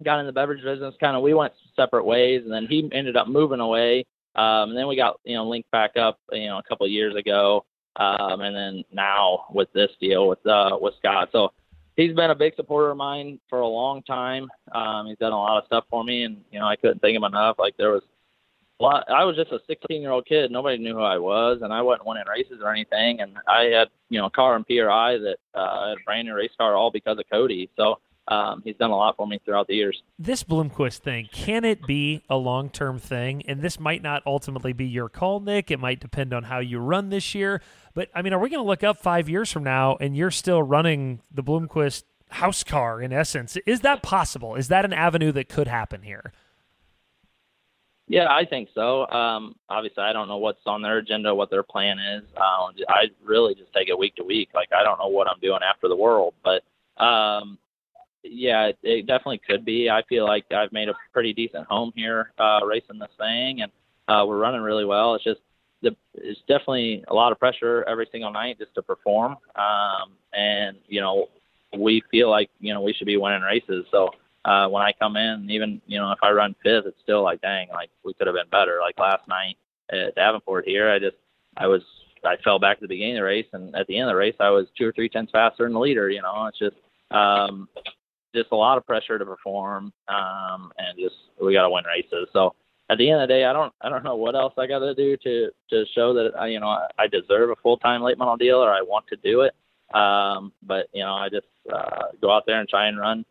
got 0.04 0.20
in 0.20 0.26
the 0.26 0.34
beverage 0.34 0.64
business, 0.64 0.96
kind 1.00 1.16
of 1.16 1.24
we 1.24 1.34
went 1.34 1.54
separate 1.76 2.06
ways. 2.06 2.42
And 2.44 2.52
then 2.52 2.68
he 2.68 2.90
ended 2.94 3.16
up 3.16 3.28
moving 3.28 3.60
away. 3.60 4.06
Um, 4.36 4.70
and 4.70 4.78
then 4.78 4.88
we 4.88 4.98
got, 4.98 5.20
you 5.24 5.36
know, 5.36 5.48
linked 5.48 5.72
back 5.72 5.92
up, 5.96 6.20
you 6.32 6.48
know, 6.48 6.58
a 6.58 6.64
couple 6.64 6.86
of 6.86 6.92
years 6.92 7.16
ago 7.16 7.66
um, 7.98 8.42
and 8.42 8.56
then 8.56 8.84
now 8.92 9.46
with 9.52 9.72
this 9.74 9.90
deal 10.00 10.28
with 10.28 10.46
uh, 10.46 10.78
with 10.80 10.94
Scott. 11.00 11.30
So 11.32 11.52
he's 11.96 12.16
been 12.16 12.32
a 12.32 12.36
big 12.36 12.56
supporter 12.56 12.92
of 12.92 12.98
mine 12.98 13.40
for 13.50 13.60
a 13.62 13.68
long 13.68 14.02
time. 14.04 14.50
Um, 14.72 15.08
he's 15.08 15.18
done 15.18 15.32
a 15.32 15.38
lot 15.38 15.58
of 15.58 15.66
stuff 15.66 15.86
for 15.90 16.04
me, 16.04 16.24
and 16.24 16.42
you 16.52 16.60
know 16.60 16.68
I 16.68 16.76
couldn't 16.76 17.02
thank 17.02 17.16
him 17.16 17.24
enough. 17.24 17.58
Like 17.60 17.78
there 17.78 17.92
was 17.92 18.04
a 18.80 18.84
lot. 18.84 19.06
I 19.10 19.24
was 19.24 19.36
just 19.36 19.52
a 19.52 19.60
16 19.68 20.02
year 20.02 20.12
old 20.12 20.26
kid. 20.26 20.52
Nobody 20.52 20.78
knew 20.78 20.96
who 20.96 21.02
I 21.02 21.18
was, 21.18 21.60
and 21.62 21.74
I 21.74 21.82
wasn't 21.82 22.08
winning 22.08 22.24
races 22.30 22.60
or 22.62 22.72
anything. 22.72 23.22
And 23.22 23.38
I 23.48 23.64
had 23.66 23.88
you 24.10 24.20
know 24.20 24.28
a 24.28 24.32
car 24.32 24.56
and 24.56 24.66
PRI 24.66 25.18
that 25.18 25.38
uh, 25.54 25.60
I 25.60 25.90
had 25.90 25.98
a 25.98 26.04
brand 26.06 26.28
new 26.28 26.36
race 26.36 26.52
car 26.58 26.76
all 26.76 26.92
because 26.92 27.18
of 27.18 27.26
Cody. 27.32 27.70
So 27.78 28.00
um, 28.28 28.62
he's 28.64 28.76
done 28.78 28.90
a 28.90 28.96
lot 28.96 29.16
for 29.16 29.28
me 29.28 29.40
throughout 29.46 29.68
the 29.68 29.76
years. 29.76 30.02
This 30.18 30.44
Bloomquist 30.44 31.00
thing, 31.00 31.30
can 31.32 31.64
it 31.64 31.86
be 31.86 32.24
a 32.30 32.36
long 32.36 32.70
term 32.70 32.98
thing? 32.98 33.44
And 33.48 33.62
this 33.62 33.80
might 33.80 34.02
not 34.02 34.24
ultimately 34.26 34.74
be 34.74 34.86
your 34.86 35.10
call, 35.10 35.40
Nick. 35.40 35.70
It 35.70 35.80
might 35.80 36.00
depend 36.00 36.34
on 36.34 36.44
how 36.44 36.60
you 36.60 36.80
run 36.80 37.10
this 37.10 37.36
year. 37.36 37.62
But 37.94 38.10
I 38.16 38.22
mean, 38.22 38.34
are 38.34 38.40
we 38.40 38.50
going 38.50 38.64
to 38.64 38.68
look 38.68 38.84
up 38.84 38.98
five 38.98 39.30
years 39.30 39.52
from 39.52 39.64
now 39.64 39.98
and 40.00 40.18
you're 40.18 40.32
still 40.32 40.64
running 40.64 41.22
the 41.32 41.44
Bloomquist 41.44 42.04
house 42.30 42.64
car 42.64 43.00
in 43.00 43.14
essence? 43.14 43.58
Is 43.68 43.82
that 43.82 44.02
possible? 44.02 44.56
Is 44.56 44.70
that 44.70 44.86
an 44.86 44.94
avenue 44.94 45.32
that 45.34 45.48
could 45.48 45.68
happen 45.68 46.02
here? 46.02 46.34
Yeah, 48.08 48.28
I 48.30 48.46
think 48.46 48.70
so. 48.76 49.08
Um, 49.10 49.56
obviously, 49.68 50.04
I 50.04 50.14
don't 50.14 50.28
know 50.28 50.38
what's 50.38 50.60
on 50.68 50.84
their 50.84 50.98
agenda, 50.98 51.34
what 51.34 51.50
their 51.50 51.64
plan 51.64 51.98
is. 51.98 52.24
Uh, 52.38 52.68
I 52.88 53.06
really 53.24 53.56
just 53.56 53.74
take 53.74 53.90
it 53.90 53.98
week 53.98 54.16
to 54.16 54.24
week. 54.24 54.50
Like 54.54 54.70
I 54.72 54.84
don't 54.84 55.00
know 55.00 55.08
what 55.08 55.28
I'm 55.28 55.40
doing 55.40 55.62
after 55.68 55.88
the 55.88 55.96
world, 55.96 56.36
but 56.44 56.64
um, 57.04 57.58
yeah, 58.30 58.66
it, 58.68 58.78
it 58.84 59.08
definitely 59.08 59.42
could 59.48 59.66
be. 59.66 59.90
I 59.90 60.02
feel 60.08 60.26
like 60.26 60.46
I've 60.52 60.72
made 60.72 60.90
a 60.90 60.94
pretty 61.14 61.34
decent 61.34 61.68
home 61.68 61.92
here 61.96 62.32
uh, 62.40 62.60
racing 62.66 63.00
this 63.00 63.10
thing, 63.18 63.62
and 63.62 63.72
uh, 64.08 64.26
we're 64.26 64.38
running 64.38 64.62
really 64.62 64.86
well. 64.86 65.16
It's 65.16 65.24
just 65.24 65.42
the 65.82 65.96
it's 66.16 66.40
definitely 66.48 67.04
a 67.08 67.14
lot 67.14 67.32
of 67.32 67.40
pressure 67.40 67.84
every 67.88 68.08
single 68.12 68.32
night 68.32 68.58
just 68.58 68.74
to 68.76 68.82
perform, 68.82 69.38
um, 69.56 70.12
and 70.34 70.78
you 70.88 71.02
know 71.02 71.28
we 71.78 72.02
feel 72.12 72.30
like 72.30 72.50
you 72.60 72.74
know 72.74 72.82
we 72.82 72.94
should 72.94 73.08
be 73.08 73.18
winning 73.18 73.42
races. 73.42 73.86
So 73.92 74.10
uh, 74.46 74.68
when 74.68 74.84
I 74.84 74.94
come 75.00 75.18
in, 75.18 75.48
even 75.50 75.82
you 75.86 76.00
know 76.00 76.12
if 76.12 76.20
I 76.22 76.32
run 76.32 76.56
fifth, 76.64 76.86
it's 76.86 76.98
still 77.04 77.24
like 77.24 77.42
dang, 77.42 77.70
like 77.70 77.90
we 78.04 78.14
could 78.14 78.28
have 78.28 78.36
been 78.36 78.50
better. 78.50 78.80
Like 78.82 79.00
last 79.00 79.28
night 79.28 79.58
at 79.92 80.16
Davenport 80.16 80.66
here, 80.66 80.90
I 80.90 81.00
just 81.00 81.18
I 81.58 81.68
was 81.68 81.82
I 82.24 82.38
fell 82.44 82.60
back 82.60 82.78
at 82.78 82.82
the 82.82 82.88
beginning 82.88 83.18
of 83.18 83.22
the 83.22 83.26
race, 83.26 83.48
and 83.54 83.76
at 83.76 83.88
the 83.88 83.98
end 83.98 84.10
of 84.10 84.14
the 84.14 84.18
race, 84.18 84.36
I 84.40 84.50
was 84.50 84.68
two 84.78 84.88
or 84.88 84.92
three 84.92 85.10
tenths 85.10 85.32
faster 85.32 85.64
than 85.64 85.74
the 85.74 85.80
leader. 85.80 86.10
You 86.10 86.22
know, 86.22 86.48
it's 86.48 86.60
just 86.60 86.76
um, 87.12 87.68
just 88.36 88.52
a 88.52 88.56
lot 88.56 88.78
of 88.78 88.86
pressure 88.86 89.18
to 89.18 89.26
perform, 89.26 89.92
um, 90.08 90.72
and 90.78 90.98
just 91.00 91.16
we 91.42 91.54
got 91.54 91.64
to 91.64 91.70
win 91.70 91.84
races. 91.86 92.28
So 92.34 92.56
at 92.90 92.98
the 92.98 93.10
end 93.10 93.22
of 93.22 93.28
the 93.28 93.34
day, 93.34 93.46
I 93.46 93.54
don't 93.54 93.74
I 93.82 93.90
don't 93.90 94.04
know 94.04 94.16
what 94.16 94.36
else 94.36 94.54
I 94.58 94.68
got 94.68 94.80
to 94.80 94.94
do 94.94 95.18
to 95.18 95.50
to 95.72 95.86
show 95.94 96.14
that 96.14 96.32
I, 96.38 96.48
you 96.48 96.60
know 96.60 96.68
I, 96.68 96.88
I 97.00 97.08
deserve 97.08 97.50
a 97.50 97.56
full 97.64 97.78
time 97.78 98.02
late 98.02 98.18
model 98.18 98.38
deal 98.38 98.58
or 98.58 98.72
I 98.72 98.82
want 98.82 99.08
to 99.08 99.16
do 99.18 99.42
it. 99.42 99.54
Um, 99.96 100.52
but 100.64 100.88
you 100.94 101.04
know, 101.04 101.14
I 101.14 101.30
just 101.30 101.48
uh, 101.74 102.08
go 102.22 102.32
out 102.32 102.44
there 102.46 102.60
and 102.60 102.70
try 102.70 102.88
and 102.88 103.00
run 103.00 103.26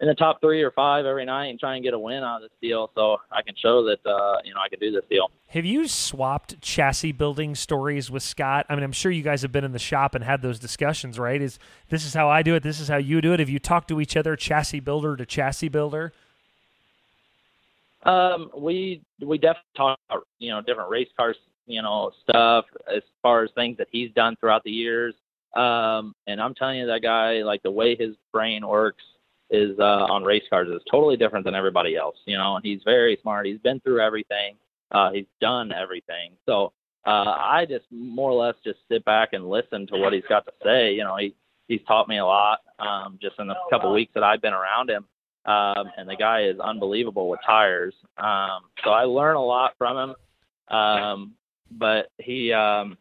in 0.00 0.08
the 0.08 0.14
top 0.14 0.40
three 0.40 0.62
or 0.62 0.70
five 0.70 1.04
every 1.04 1.26
night 1.26 1.46
and 1.46 1.60
try 1.60 1.74
and 1.74 1.84
get 1.84 1.92
a 1.92 1.98
win 1.98 2.24
out 2.24 2.36
of 2.36 2.42
this 2.42 2.58
deal, 2.62 2.90
so 2.94 3.18
I 3.30 3.42
can 3.42 3.54
show 3.54 3.84
that 3.84 4.04
uh, 4.06 4.38
you 4.44 4.54
know 4.54 4.60
I 4.60 4.68
can 4.68 4.78
do 4.78 4.90
this 4.90 5.04
deal. 5.10 5.30
Have 5.48 5.64
you 5.64 5.86
swapped 5.86 6.60
chassis 6.62 7.12
building 7.12 7.54
stories 7.54 8.10
with 8.10 8.22
Scott? 8.22 8.66
I 8.68 8.74
mean, 8.74 8.84
I'm 8.84 8.92
sure 8.92 9.12
you 9.12 9.22
guys 9.22 9.42
have 9.42 9.52
been 9.52 9.64
in 9.64 9.72
the 9.72 9.78
shop 9.78 10.14
and 10.14 10.24
had 10.24 10.42
those 10.42 10.58
discussions, 10.58 11.18
right? 11.18 11.40
Is 11.40 11.58
this 11.90 12.04
is 12.04 12.14
how 12.14 12.28
I 12.28 12.42
do 12.42 12.54
it? 12.54 12.62
This 12.62 12.80
is 12.80 12.88
how 12.88 12.96
you 12.96 13.20
do 13.20 13.34
it? 13.34 13.40
Have 13.40 13.50
you 13.50 13.58
talked 13.58 13.88
to 13.88 14.00
each 14.00 14.16
other, 14.16 14.36
chassis 14.36 14.80
builder 14.80 15.16
to 15.16 15.26
chassis 15.26 15.68
builder? 15.68 16.12
Um, 18.04 18.50
we 18.56 19.02
we 19.20 19.36
definitely 19.36 19.70
talk 19.76 19.98
about 20.08 20.26
you 20.38 20.50
know 20.50 20.62
different 20.62 20.88
race 20.88 21.10
cars, 21.14 21.36
you 21.66 21.82
know 21.82 22.12
stuff 22.22 22.64
as 22.88 23.02
far 23.22 23.44
as 23.44 23.50
things 23.54 23.76
that 23.76 23.88
he's 23.92 24.10
done 24.12 24.36
throughout 24.40 24.64
the 24.64 24.70
years. 24.70 25.14
Um, 25.54 26.14
and 26.26 26.40
I'm 26.40 26.54
telling 26.54 26.78
you, 26.78 26.86
that 26.86 27.02
guy, 27.02 27.42
like 27.42 27.62
the 27.62 27.72
way 27.72 27.96
his 27.96 28.14
brain 28.32 28.66
works, 28.66 29.02
is 29.50 29.78
uh, 29.78 30.06
on 30.08 30.24
race 30.24 30.44
cars 30.48 30.68
is 30.68 30.82
totally 30.90 31.16
different 31.16 31.44
than 31.44 31.54
everybody 31.54 31.96
else. 31.96 32.16
You 32.26 32.38
know, 32.38 32.56
and 32.56 32.64
he's 32.64 32.80
very 32.84 33.18
smart. 33.22 33.46
He's 33.46 33.58
been 33.58 33.80
through 33.80 34.00
everything. 34.00 34.56
Uh, 34.90 35.10
he's 35.12 35.26
done 35.40 35.72
everything. 35.72 36.32
So 36.46 36.72
uh, 37.06 37.36
I 37.38 37.66
just 37.68 37.86
more 37.90 38.30
or 38.30 38.44
less 38.46 38.56
just 38.64 38.78
sit 38.88 39.04
back 39.04 39.30
and 39.32 39.48
listen 39.48 39.86
to 39.88 39.98
what 39.98 40.12
he's 40.12 40.24
got 40.28 40.44
to 40.46 40.52
say. 40.64 40.92
You 40.92 41.04
know, 41.04 41.16
he 41.16 41.34
he's 41.68 41.80
taught 41.86 42.08
me 42.08 42.18
a 42.18 42.24
lot 42.24 42.60
um, 42.78 43.18
just 43.20 43.36
in 43.38 43.46
the 43.46 43.54
couple 43.70 43.92
weeks 43.92 44.12
that 44.14 44.22
I've 44.22 44.42
been 44.42 44.52
around 44.52 44.90
him. 44.90 45.06
Um, 45.46 45.90
and 45.96 46.08
the 46.08 46.16
guy 46.16 46.42
is 46.42 46.60
unbelievable 46.60 47.28
with 47.28 47.40
tires. 47.46 47.94
Um, 48.18 48.64
so 48.84 48.90
I 48.90 49.04
learn 49.04 49.36
a 49.36 49.42
lot 49.42 49.72
from 49.78 50.10
him. 50.10 50.76
Um, 50.76 51.34
but 51.70 52.10
he 52.18 52.52
um, 52.52 52.98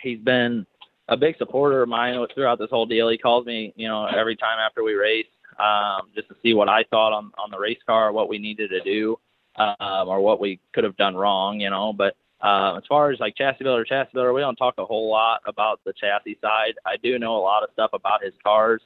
he's 0.00 0.20
been 0.20 0.66
a 1.08 1.16
big 1.16 1.36
supporter 1.36 1.82
of 1.82 1.88
mine 1.88 2.24
throughout 2.34 2.58
this 2.58 2.70
whole 2.70 2.86
deal. 2.86 3.08
He 3.08 3.18
calls 3.18 3.44
me, 3.44 3.72
you 3.76 3.88
know, 3.88 4.06
every 4.06 4.36
time 4.36 4.58
after 4.58 4.82
we 4.82 4.94
race, 4.94 5.26
um, 5.58 6.08
just 6.14 6.28
to 6.28 6.36
see 6.42 6.54
what 6.54 6.68
I 6.68 6.84
thought 6.90 7.12
on 7.12 7.32
on 7.38 7.50
the 7.50 7.58
race 7.58 7.78
car, 7.86 8.12
what 8.12 8.28
we 8.28 8.38
needed 8.38 8.70
to 8.70 8.80
do, 8.80 9.18
um, 9.56 10.08
or 10.08 10.20
what 10.20 10.40
we 10.40 10.60
could 10.72 10.84
have 10.84 10.96
done 10.96 11.14
wrong, 11.16 11.60
you 11.60 11.70
know. 11.70 11.92
But 11.92 12.16
uh, 12.40 12.76
as 12.76 12.82
far 12.88 13.10
as 13.10 13.20
like 13.20 13.36
chassis 13.36 13.64
builder, 13.64 13.84
chassis 13.84 14.10
builder, 14.12 14.32
we 14.32 14.40
don't 14.40 14.56
talk 14.56 14.74
a 14.78 14.84
whole 14.84 15.10
lot 15.10 15.40
about 15.46 15.80
the 15.84 15.92
chassis 15.92 16.38
side. 16.40 16.74
I 16.84 16.96
do 17.02 17.18
know 17.18 17.36
a 17.36 17.38
lot 17.38 17.62
of 17.62 17.70
stuff 17.72 17.90
about 17.92 18.22
his 18.22 18.34
cars, 18.42 18.82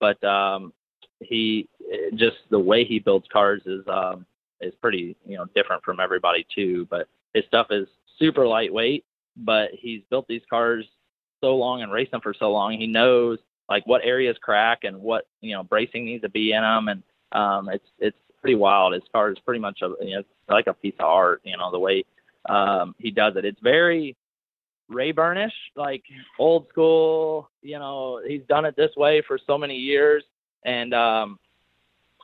but 0.00 0.22
um, 0.24 0.72
he 1.20 1.68
just 2.14 2.36
the 2.50 2.58
way 2.58 2.84
he 2.84 2.98
builds 2.98 3.26
cars 3.32 3.62
is 3.66 3.82
um, 3.88 4.26
is 4.60 4.74
pretty 4.80 5.16
you 5.26 5.36
know 5.36 5.46
different 5.54 5.82
from 5.82 6.00
everybody 6.00 6.46
too. 6.54 6.86
But 6.90 7.08
his 7.34 7.44
stuff 7.46 7.68
is 7.70 7.88
super 8.18 8.46
lightweight, 8.46 9.04
but 9.36 9.70
he's 9.72 10.02
built 10.10 10.26
these 10.28 10.42
cars 10.48 10.86
so 11.40 11.56
long 11.56 11.82
and 11.82 11.92
raced 11.92 12.12
them 12.12 12.20
for 12.20 12.34
so 12.38 12.50
long. 12.50 12.78
He 12.78 12.86
knows 12.86 13.38
like 13.68 13.86
what 13.86 14.02
areas 14.04 14.36
crack 14.40 14.84
and 14.84 15.00
what 15.00 15.26
you 15.40 15.54
know 15.54 15.62
bracing 15.62 16.04
needs 16.04 16.22
to 16.22 16.28
be 16.28 16.52
in 16.52 16.62
them, 16.62 16.88
and 16.88 17.02
um, 17.32 17.68
it's 17.68 17.88
it's 17.98 18.16
pretty 18.40 18.56
wild. 18.56 18.92
His 18.92 19.02
car 19.12 19.30
is 19.30 19.38
pretty 19.44 19.60
much 19.60 19.80
a 19.82 19.92
you 20.04 20.16
know 20.16 20.22
like 20.48 20.66
a 20.66 20.74
piece 20.74 20.94
of 20.98 21.06
art. 21.06 21.40
You 21.44 21.56
know 21.56 21.70
the 21.70 21.78
way 21.78 22.04
um, 22.48 22.94
he 22.98 23.10
does 23.10 23.36
it. 23.36 23.44
It's 23.44 23.60
very 23.60 24.16
Rayburnish, 24.90 25.52
like 25.76 26.02
old 26.38 26.68
school. 26.68 27.50
You 27.62 27.78
know 27.78 28.20
he's 28.26 28.42
done 28.48 28.64
it 28.64 28.76
this 28.76 28.94
way 28.96 29.22
for 29.26 29.38
so 29.46 29.56
many 29.56 29.76
years, 29.76 30.24
and 30.64 30.92
um, 30.92 31.38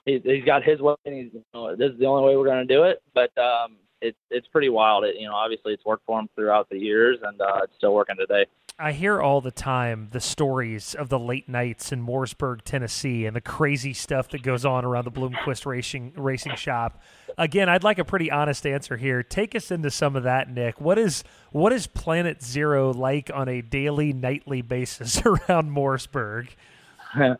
he's, 0.04 0.22
he's 0.24 0.44
got 0.44 0.62
his 0.62 0.80
way. 0.80 0.94
And 1.04 1.14
he's 1.14 1.32
you 1.32 1.44
know, 1.54 1.76
this 1.76 1.92
is 1.92 1.98
the 1.98 2.06
only 2.06 2.28
way 2.28 2.36
we're 2.36 2.44
going 2.44 2.66
to 2.66 2.74
do 2.74 2.84
it. 2.84 3.02
But 3.14 3.36
um, 3.38 3.76
it's 4.00 4.18
it's 4.30 4.46
pretty 4.48 4.68
wild. 4.68 5.04
It, 5.04 5.16
you 5.16 5.26
know, 5.26 5.34
obviously 5.34 5.72
it's 5.72 5.84
worked 5.84 6.04
for 6.06 6.18
him 6.18 6.28
throughout 6.34 6.68
the 6.68 6.78
years, 6.78 7.18
and 7.22 7.40
uh, 7.40 7.60
it's 7.64 7.74
still 7.76 7.94
working 7.94 8.16
today. 8.16 8.46
I 8.80 8.92
hear 8.92 9.20
all 9.20 9.40
the 9.40 9.50
time 9.50 10.06
the 10.12 10.20
stories 10.20 10.94
of 10.94 11.08
the 11.08 11.18
late 11.18 11.48
nights 11.48 11.90
in 11.90 12.06
Mooresburg, 12.06 12.62
Tennessee, 12.62 13.26
and 13.26 13.34
the 13.34 13.40
crazy 13.40 13.92
stuff 13.92 14.28
that 14.28 14.42
goes 14.42 14.64
on 14.64 14.84
around 14.84 15.04
the 15.04 15.10
Bloomquist 15.10 15.66
Racing 15.66 16.12
Racing 16.14 16.54
Shop. 16.54 17.02
Again, 17.36 17.68
I'd 17.68 17.82
like 17.82 17.98
a 17.98 18.04
pretty 18.04 18.30
honest 18.30 18.64
answer 18.64 18.96
here. 18.96 19.24
Take 19.24 19.56
us 19.56 19.72
into 19.72 19.90
some 19.90 20.14
of 20.14 20.22
that, 20.22 20.48
Nick. 20.48 20.80
What 20.80 20.96
is 20.96 21.24
what 21.50 21.72
is 21.72 21.88
Planet 21.88 22.40
Zero 22.40 22.92
like 22.92 23.32
on 23.34 23.48
a 23.48 23.62
daily, 23.62 24.12
nightly 24.12 24.62
basis 24.62 25.20
around 25.26 25.72
Mooresburg? 25.72 26.46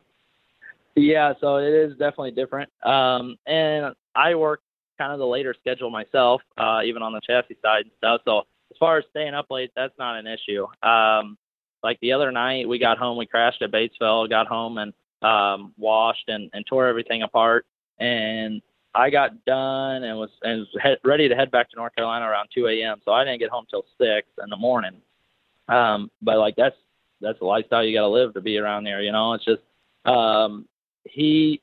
yeah, 0.97 1.35
so 1.41 1.59
it 1.59 1.73
is 1.73 1.93
definitely 1.93 2.33
different. 2.33 2.69
Um, 2.83 3.37
and 3.47 3.95
I 4.17 4.35
work 4.35 4.61
kind 4.99 5.13
of 5.13 5.21
the 5.21 5.27
later 5.27 5.55
schedule 5.61 5.91
myself, 5.91 6.43
uh, 6.57 6.81
even 6.85 7.03
on 7.03 7.13
the 7.13 7.21
chassis 7.25 7.59
side 7.63 7.83
and 7.83 7.93
stuff. 7.99 8.23
So 8.25 8.43
far 8.79 8.99
as 8.99 9.05
staying 9.11 9.35
up 9.35 9.47
late, 9.51 9.71
that's 9.77 9.97
not 9.99 10.17
an 10.17 10.27
issue. 10.27 10.67
Um, 10.87 11.37
like 11.83 11.99
the 12.01 12.13
other 12.13 12.33
night, 12.33 12.69
we 12.69 12.79
got 12.79 12.99
home, 12.99 13.17
we 13.17 13.27
crashed 13.27 13.63
at 13.63 13.71
Batesville, 13.71 14.29
got 14.29 14.47
home 14.47 14.79
and 14.79 14.93
um, 15.23 15.73
washed 15.77 16.29
and, 16.29 16.51
and 16.53 16.65
tore 16.67 16.87
everything 16.87 17.23
apart. 17.23 17.67
And 17.99 18.63
I 18.95 19.11
got 19.11 19.45
done 19.45 20.05
and 20.05 20.19
was 20.19 20.31
and 20.43 20.61
was 20.61 20.69
head, 20.83 20.99
ready 21.05 21.29
to 21.29 21.35
head 21.35 21.51
back 21.51 21.71
to 21.71 21.77
North 21.77 21.95
Carolina 21.95 22.27
around 22.27 22.49
2 22.55 22.67
a.m. 22.67 23.01
So 23.05 23.13
I 23.13 23.25
didn't 23.25 23.39
get 23.41 23.51
home 23.51 23.67
till 23.71 23.85
six 24.01 24.27
in 24.43 24.51
the 24.51 24.57
morning. 24.57 25.01
Um, 25.69 26.11
but 26.23 26.39
like 26.39 26.57
that's 26.57 26.77
that's 27.21 27.39
the 27.39 27.45
lifestyle 27.45 27.85
you 27.85 27.97
got 27.97 28.03
to 28.03 28.09
live 28.09 28.35
to 28.35 28.41
be 28.41 28.59
around 28.59 28.85
there. 28.85 29.03
You 29.03 29.13
know, 29.13 29.35
it's 29.35 29.45
just 29.45 29.63
um, 30.05 30.67
he 31.05 31.61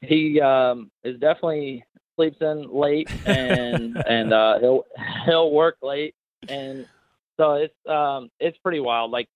he 0.00 0.40
um, 0.40 0.90
is 1.04 1.18
definitely 1.20 1.84
sleeps 2.20 2.36
in 2.40 2.68
late 2.70 3.10
and 3.26 3.96
and 4.06 4.32
uh, 4.32 4.58
he'll 4.60 4.84
he'll 5.24 5.50
work 5.50 5.76
late 5.82 6.14
and 6.48 6.86
so 7.40 7.54
it's 7.54 7.74
um 7.88 8.30
it's 8.38 8.58
pretty 8.58 8.80
wild. 8.80 9.10
Like 9.10 9.28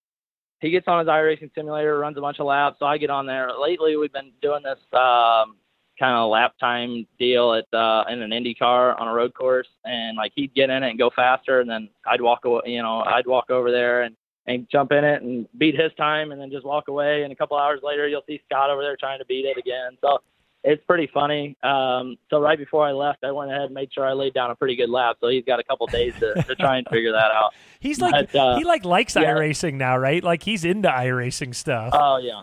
he 0.60 0.70
gets 0.70 0.86
on 0.88 0.98
his 1.00 1.08
iRacing 1.08 1.54
simulator, 1.54 1.98
runs 1.98 2.18
a 2.18 2.20
bunch 2.20 2.38
of 2.38 2.46
laps. 2.46 2.76
So 2.78 2.86
I 2.86 2.98
get 2.98 3.10
on 3.10 3.26
there. 3.26 3.50
Lately, 3.58 3.96
we've 3.96 4.12
been 4.12 4.32
doing 4.42 4.62
this 4.62 4.78
um, 4.92 5.56
kind 5.98 6.16
of 6.16 6.30
lap 6.30 6.54
time 6.60 7.06
deal 7.18 7.54
at 7.54 7.76
uh, 7.76 8.04
in 8.10 8.20
an 8.22 8.32
Indy 8.32 8.54
car 8.54 8.98
on 8.98 9.08
a 9.08 9.12
road 9.12 9.34
course, 9.34 9.68
and 9.84 10.16
like 10.16 10.32
he'd 10.34 10.54
get 10.54 10.70
in 10.70 10.82
it 10.82 10.90
and 10.90 10.98
go 10.98 11.10
faster, 11.14 11.60
and 11.60 11.68
then 11.70 11.88
I'd 12.06 12.20
walk 12.20 12.44
away. 12.44 12.62
You 12.66 12.82
know, 12.82 13.00
I'd 13.00 13.26
walk 13.26 13.50
over 13.50 13.70
there 13.70 14.02
and 14.02 14.16
and 14.46 14.68
jump 14.70 14.92
in 14.92 15.04
it 15.04 15.22
and 15.22 15.46
beat 15.56 15.74
his 15.74 15.92
time, 15.96 16.30
and 16.30 16.40
then 16.40 16.50
just 16.50 16.66
walk 16.66 16.88
away. 16.88 17.22
And 17.22 17.32
a 17.32 17.36
couple 17.36 17.56
hours 17.56 17.80
later, 17.82 18.06
you'll 18.06 18.24
see 18.26 18.40
Scott 18.44 18.68
over 18.68 18.82
there 18.82 18.96
trying 18.96 19.18
to 19.18 19.24
beat 19.24 19.46
it 19.46 19.56
again. 19.56 19.96
So 20.02 20.18
it's 20.64 20.82
pretty 20.86 21.08
funny. 21.12 21.56
Um, 21.62 22.16
so 22.30 22.40
right 22.40 22.58
before 22.58 22.86
I 22.86 22.92
left, 22.92 23.22
I 23.22 23.30
went 23.30 23.50
ahead 23.50 23.66
and 23.66 23.74
made 23.74 23.92
sure 23.92 24.06
I 24.06 24.14
laid 24.14 24.32
down 24.32 24.50
a 24.50 24.56
pretty 24.56 24.74
good 24.74 24.88
lap. 24.88 25.18
So 25.20 25.28
he's 25.28 25.44
got 25.44 25.60
a 25.60 25.64
couple 25.64 25.86
days 25.86 26.14
to, 26.20 26.42
to 26.42 26.54
try 26.56 26.78
and 26.78 26.86
figure 26.90 27.12
that 27.12 27.30
out. 27.30 27.52
he's 27.80 28.00
like 28.00 28.32
but, 28.32 28.34
uh, 28.34 28.56
he 28.56 28.64
like 28.64 28.84
likes 28.84 29.14
yeah. 29.14 29.24
iRacing 29.24 29.74
now, 29.74 29.98
right? 29.98 30.24
Like 30.24 30.42
he's 30.42 30.64
into 30.64 30.88
iRacing 30.88 31.54
stuff. 31.54 31.90
Oh 31.92 32.16
yeah. 32.16 32.42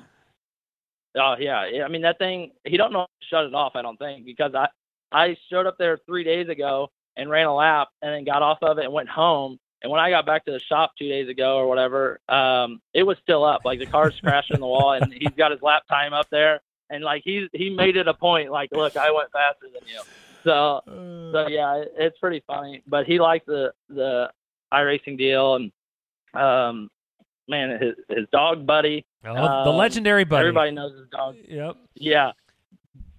Oh 1.16 1.36
yeah. 1.40 1.68
yeah. 1.68 1.84
I 1.84 1.88
mean 1.88 2.04
that 2.04 2.20
thing. 2.20 2.52
He 2.64 2.78
don't 2.78 2.94
know 2.94 3.02
to 3.02 3.28
shut 3.28 3.46
it 3.46 3.56
off. 3.56 3.74
I 3.76 3.82
don't 3.82 3.98
think 3.98 4.24
because 4.24 4.54
I 4.54 4.68
I 5.12 5.36
showed 5.50 5.66
up 5.66 5.78
there 5.80 5.98
three 6.06 6.24
days 6.24 6.48
ago 6.48 6.92
and 7.18 7.30
ran 7.30 7.48
a 7.48 7.56
lap 7.56 7.90
and 8.04 8.14
then 8.14 8.24
got 8.24 8.44
off 8.44 8.60
of 8.62 8.78
it 8.78 8.86
and 8.86 8.94
went 8.94 9.10
home. 9.10 9.58
And 9.82 9.92
when 9.92 10.00
I 10.00 10.12
got 10.12 10.28
back 10.28 10.46
to 10.46 10.52
the 10.52 10.60
shop 10.60 10.92
two 10.98 11.10
days 11.10 11.28
ago 11.28 11.58
or 11.58 11.66
whatever, 11.66 12.20
um, 12.30 12.80
it 12.94 13.02
was 13.02 13.18
still 13.24 13.44
up. 13.44 13.62
Like 13.66 13.80
the 13.80 13.88
car's 13.88 14.20
crashing 14.20 14.54
in 14.54 14.62
the 14.62 14.68
wall, 14.68 14.94
and 14.94 15.12
he's 15.12 15.34
got 15.36 15.50
his 15.50 15.62
lap 15.64 15.88
time 15.90 16.14
up 16.14 16.28
there 16.30 16.62
and 16.92 17.04
like 17.04 17.24
he 17.26 17.48
he 17.54 17.70
made 17.70 17.98
it 17.98 18.08
a 18.08 18.14
point 18.14 18.52
like 18.52 18.70
look 18.72 18.96
i 18.98 19.10
went 19.12 19.32
faster 19.32 19.68
than 19.74 19.88
you. 19.88 20.02
So 20.44 20.82
so 20.86 21.40
uh. 21.40 21.48
yeah 21.48 21.84
it's 21.98 22.18
pretty 22.20 22.44
funny 22.46 22.84
but 22.86 23.06
he 23.06 23.20
likes 23.20 23.46
the 23.46 23.74
the 23.90 24.30
iRacing 24.72 25.18
deal 25.18 25.56
and 25.56 25.72
um 26.34 26.90
man 27.48 27.80
his 27.82 27.96
his 28.10 28.28
dog 28.32 28.66
buddy 28.66 29.06
um, 29.24 29.36
the 29.36 29.72
legendary 29.72 30.24
buddy. 30.24 30.42
everybody 30.42 30.72
knows 30.72 30.98
his 30.98 31.08
dog. 31.10 31.36
Yep. 31.48 31.78
Yeah. 31.94 32.32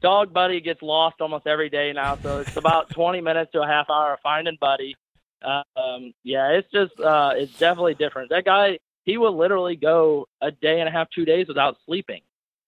Dog 0.00 0.32
buddy 0.32 0.60
gets 0.60 0.82
lost 0.82 1.20
almost 1.20 1.46
every 1.46 1.70
day 1.70 1.92
now 1.92 2.16
so 2.16 2.40
it's 2.40 2.56
about 2.56 2.90
20 2.94 3.20
minutes 3.20 3.52
to 3.52 3.62
a 3.62 3.66
half 3.66 3.88
hour 3.88 4.14
of 4.14 4.20
finding 4.20 4.58
buddy. 4.60 4.96
Um 5.44 6.12
yeah 6.24 6.50
it's 6.50 6.70
just 6.72 6.98
uh 7.00 7.32
it's 7.36 7.56
definitely 7.58 7.94
different. 7.94 8.30
That 8.30 8.44
guy 8.44 8.78
he 9.04 9.16
will 9.16 9.36
literally 9.36 9.76
go 9.76 10.26
a 10.40 10.50
day 10.50 10.80
and 10.80 10.88
a 10.88 10.92
half 10.92 11.08
two 11.10 11.24
days 11.24 11.46
without 11.48 11.76
sleeping 11.86 12.22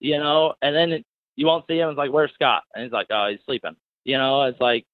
you 0.05 0.18
know, 0.18 0.52
and 0.61 0.76
then 0.76 1.02
you 1.34 1.46
won't 1.46 1.64
see 1.66 1.78
him. 1.78 1.88
It's 1.88 1.96
like, 1.96 2.12
where's 2.12 2.30
Scott? 2.34 2.62
And 2.74 2.84
he's 2.84 2.92
like, 2.92 3.07
oh, 3.09 3.28
he's 3.30 3.40
sleeping. 3.46 3.74
You 4.05 4.18
know, 4.18 4.42
it's 4.42 4.61
like, 4.61 4.84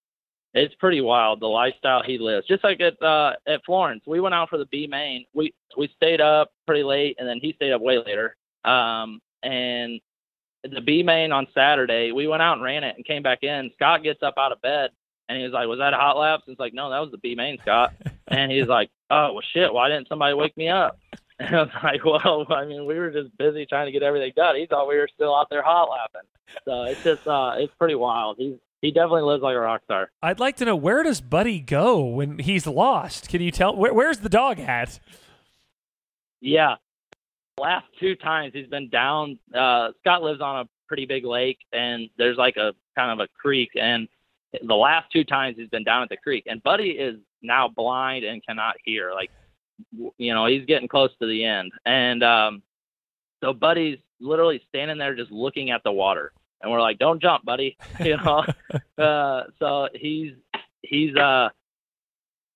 it's 0.55 0.75
pretty 0.77 1.01
wild 1.01 1.41
the 1.41 1.47
lifestyle 1.47 2.03
he 2.05 2.17
lives. 2.17 2.47
Just 2.47 2.63
like 2.63 2.81
at 2.81 3.01
uh, 3.03 3.33
at 3.47 3.61
Florence, 3.65 4.05
we 4.07 4.21
went 4.21 4.35
out 4.35 4.49
for 4.49 4.59
the 4.59 4.67
B 4.67 4.87
main. 4.89 5.25
We 5.33 5.53
we 5.77 5.89
stayed 5.97 6.21
up 6.21 6.53
pretty 6.67 6.83
late, 6.83 7.17
and 7.19 7.29
then 7.29 7.39
he 7.41 7.53
stayed 7.53 7.73
up 7.73 7.81
way 7.81 7.99
later. 7.99 8.37
Um, 8.65 9.21
and 9.43 10.01
the 10.65 10.81
B 10.81 11.03
main 11.03 11.31
on 11.31 11.47
Saturday, 11.55 12.11
we 12.13 12.27
went 12.27 12.43
out 12.43 12.55
and 12.55 12.63
ran 12.63 12.83
it 12.85 12.97
and 12.97 13.05
came 13.05 13.23
back 13.23 13.43
in. 13.43 13.71
Scott 13.75 14.03
gets 14.03 14.23
up 14.23 14.35
out 14.39 14.53
of 14.53 14.61
bed 14.61 14.91
and 15.29 15.39
he 15.39 15.45
was 15.45 15.53
like, 15.53 15.69
"Was 15.69 15.79
that 15.79 15.93
a 15.93 15.97
hot 15.97 16.19
lap?" 16.19 16.41
And 16.47 16.53
it's 16.53 16.61
like, 16.61 16.75
"No, 16.75 16.91
that 16.91 16.99
was 16.99 17.13
the 17.13 17.19
B 17.19 17.35
main, 17.37 17.59
Scott." 17.63 17.95
and 18.29 18.51
he's 18.51 18.67
like, 18.67 18.91
"Oh 19.11 19.35
well, 19.35 19.45
shit. 19.53 19.73
Why 19.73 19.89
didn't 19.89 20.09
somebody 20.09 20.35
wake 20.35 20.57
me 20.57 20.69
up?" 20.69 20.99
And 21.47 21.57
I 21.57 21.63
was 21.63 21.71
like, 21.83 22.05
well, 22.05 22.47
I 22.51 22.67
mean, 22.67 22.85
we 22.85 22.99
were 22.99 23.11
just 23.11 23.37
busy 23.39 23.65
trying 23.65 23.87
to 23.87 23.93
get 23.93 24.03
everything 24.03 24.33
done. 24.37 24.57
He 24.57 24.67
thought 24.67 24.87
we 24.87 24.97
were 24.97 25.09
still 25.15 25.35
out 25.35 25.49
there 25.49 25.63
hot 25.63 25.89
lapping. 25.89 26.29
So 26.67 26.83
it's 26.83 27.03
just, 27.03 27.27
uh, 27.27 27.55
it's 27.57 27.73
pretty 27.79 27.95
wild. 27.95 28.37
He's, 28.39 28.57
he 28.83 28.91
definitely 28.91 29.23
lives 29.23 29.43
like 29.43 29.55
a 29.55 29.61
rock 29.61 29.83
star. 29.85 30.11
I'd 30.23 30.39
like 30.39 30.57
to 30.57 30.67
know 30.67 30.77
where 30.77 31.03
does 31.03 31.23
Buddy 31.23 31.61
go 31.61 32.05
when 32.05 32.39
he's 32.41 32.67
lost? 32.67 33.31
Can 33.31 33.41
you 33.41 33.51
tell 33.51 33.75
where, 33.75 33.95
where's 33.95 34.19
the 34.19 34.29
dog 34.29 34.61
at? 34.61 35.01
Yeah, 36.43 36.77
last 37.59 37.87
two 37.99 38.17
times 38.17 38.53
he's 38.55 38.67
been 38.67 38.89
down. 38.89 39.39
Uh, 39.55 39.91
Scott 40.01 40.23
lives 40.23 40.41
on 40.41 40.61
a 40.61 40.69
pretty 40.89 41.07
big 41.07 41.25
lake, 41.25 41.59
and 41.73 42.09
there's 42.19 42.39
like 42.39 42.57
a 42.57 42.73
kind 42.97 43.13
of 43.13 43.25
a 43.25 43.29
creek, 43.41 43.71
and 43.81 44.09
the 44.63 44.75
last 44.75 45.13
two 45.13 45.25
times 45.25 45.57
he's 45.59 45.69
been 45.69 45.85
down 45.85 46.03
at 46.03 46.09
the 46.09 46.17
creek, 46.17 46.45
and 46.47 46.63
Buddy 46.63 46.91
is 46.91 47.17
now 47.43 47.69
blind 47.69 48.25
and 48.25 48.45
cannot 48.45 48.77
hear. 48.85 49.13
Like, 49.15 49.31
you 50.19 50.35
know, 50.35 50.47
he's 50.47 50.65
getting 50.67 50.89
close 50.89 51.11
to 51.21 51.27
the 51.27 51.45
end, 51.45 51.73
and 51.85 52.23
um, 52.23 52.63
so 53.43 53.53
Buddy's 53.53 53.99
literally 54.21 54.61
standing 54.69 54.99
there 54.99 55.15
just 55.15 55.31
looking 55.31 55.71
at 55.71 55.83
the 55.85 55.93
water, 55.93 56.33
and 56.63 56.71
we're 56.71 56.81
like, 56.81 56.99
"Don't 56.99 57.21
jump, 57.21 57.45
Buddy," 57.45 57.77
you 58.01 58.17
know. 58.17 58.45
uh, 59.03 59.45
so 59.59 59.89
he's 59.95 60.33
he's 60.83 61.15
uh, 61.17 61.49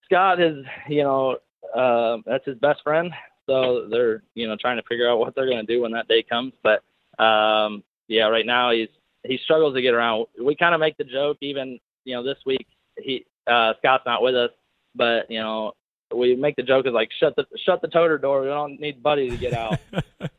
Scott 0.05 0.41
is 0.41 0.65
you 0.89 1.03
know 1.03 1.39
uh, 1.75 2.19
that's 2.27 2.47
his 2.47 2.59
best 2.59 2.83
friend. 2.83 3.13
So 3.47 3.89
they're 3.91 4.23
you 4.35 4.47
know 4.47 4.57
trying 4.61 4.77
to 4.77 4.89
figure 4.89 5.09
out 5.09 5.19
what 5.19 5.35
they're 5.35 5.47
going 5.47 5.65
to 5.65 5.73
do 5.73 5.83
when 5.83 5.93
that 5.93 6.09
day 6.09 6.23
comes. 6.23 6.53
But 6.63 6.83
um, 7.23 7.83
yeah, 8.09 8.29
right 8.29 8.47
now 8.47 8.73
he's 8.73 8.89
he 9.25 9.39
struggles 9.43 9.75
to 9.75 9.83
get 9.83 9.95
around. 9.95 10.27
We 10.43 10.55
kind 10.55 10.75
of 10.75 10.81
make 10.81 10.97
the 10.97 11.05
joke 11.05 11.39
even 11.41 11.79
you 12.05 12.15
know 12.15 12.23
this 12.23 12.39
week 12.47 12.67
he 12.99 13.25
uh, 13.47 13.75
Scott's 13.79 14.05
not 14.07 14.23
with 14.23 14.35
us, 14.35 14.51
but 14.95 15.31
you 15.31 15.41
know 15.41 15.73
we 16.17 16.37
make 16.37 16.57
the 16.57 16.63
joke 16.63 16.87
is 16.87 16.93
like 16.93 17.11
shut 17.19 17.37
the 17.37 17.45
shut 17.65 17.81
the 17.83 17.89
toter 17.89 18.19
door. 18.19 18.43
We 18.43 18.49
don't 18.49 18.81
need 18.81 19.03
Buddy 19.03 19.31
to 19.31 19.37
get 19.37 19.53
out. 19.53 19.79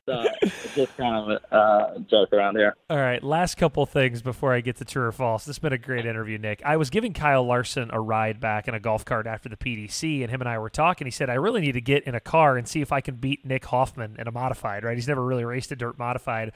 so 0.06 0.24
it's 0.42 0.76
just 0.76 0.98
kind 0.98 1.32
of 1.32 1.42
a 1.52 1.56
uh, 1.56 2.00
joke 2.00 2.34
around 2.34 2.56
here. 2.56 2.76
All 2.90 2.98
right, 2.98 3.24
last 3.24 3.56
couple 3.56 3.86
things 3.86 4.22
before 4.22 4.54
I 4.54 4.62
get 4.62 4.78
to 4.78 4.86
true 4.86 5.04
or 5.04 5.12
false. 5.12 5.46
This 5.46 5.56
has 5.56 5.60
been 5.60 5.74
a 5.74 5.78
great 5.78 6.06
interview, 6.06 6.38
Nick. 6.38 6.62
I 6.66 6.78
was 6.78 6.90
giving 6.90 7.14
Kyle 7.14 7.46
Larson 7.46 7.90
a 7.92 8.00
ride 8.00 8.40
back 8.40 8.68
in 8.68 8.74
a 8.74 8.80
golf 8.80 9.06
cart 9.06 9.28
after 9.28 9.50
the 9.50 9.58
PDC, 9.58 10.22
and 10.22 10.30
him 10.30 10.42
and 10.42 10.50
I 10.50 10.58
were 10.60 10.70
talking. 10.70 11.06
He 11.06 11.12
said, 11.12 11.30
"I 11.30 11.36
really 11.36 11.62
need 11.62 11.74
to 11.74 11.82
get 11.82 12.04
in 12.04 12.16
a 12.16 12.20
car 12.20 12.58
and 12.58 12.68
see 12.68 12.82
if 12.82 12.92
I 12.92 13.02
can 13.02 13.16
beat 13.16 13.46
Nick 13.46 13.66
Hoffman 13.66 14.16
in 14.20 14.28
a 14.28 14.32
modified." 14.32 14.84
Right? 14.84 14.96
He's 14.96 15.08
never 15.08 15.24
really 15.24 15.46
raced 15.46 15.72
a 15.72 15.76
dirt 15.76 15.98
modified. 15.98 16.52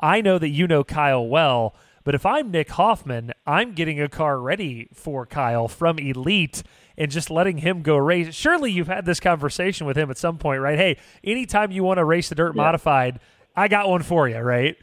I 0.00 0.20
know 0.20 0.38
that 0.38 0.48
you 0.48 0.66
know 0.66 0.84
Kyle 0.84 1.26
well. 1.26 1.74
But 2.04 2.14
if 2.14 2.26
I'm 2.26 2.50
Nick 2.50 2.70
Hoffman, 2.72 3.32
I'm 3.46 3.72
getting 3.72 3.98
a 3.98 4.10
car 4.10 4.38
ready 4.38 4.88
for 4.92 5.24
Kyle 5.24 5.68
from 5.68 5.98
Elite 5.98 6.62
and 6.96 7.10
just 7.10 7.30
letting 7.30 7.58
him 7.58 7.82
go 7.82 7.96
race. 7.96 8.34
Surely 8.34 8.70
you've 8.70 8.88
had 8.88 9.04
this 9.04 9.20
conversation 9.20 9.86
with 9.86 9.96
him 9.96 10.10
at 10.10 10.18
some 10.18 10.38
point, 10.38 10.60
right? 10.60 10.78
Hey, 10.78 10.98
anytime 11.22 11.70
you 11.70 11.84
want 11.84 11.98
to 11.98 12.04
race 12.04 12.28
the 12.28 12.34
dirt 12.34 12.54
yeah. 12.54 12.62
modified, 12.62 13.20
I 13.56 13.68
got 13.68 13.88
one 13.88 14.02
for 14.02 14.28
you, 14.28 14.38
right? 14.38 14.76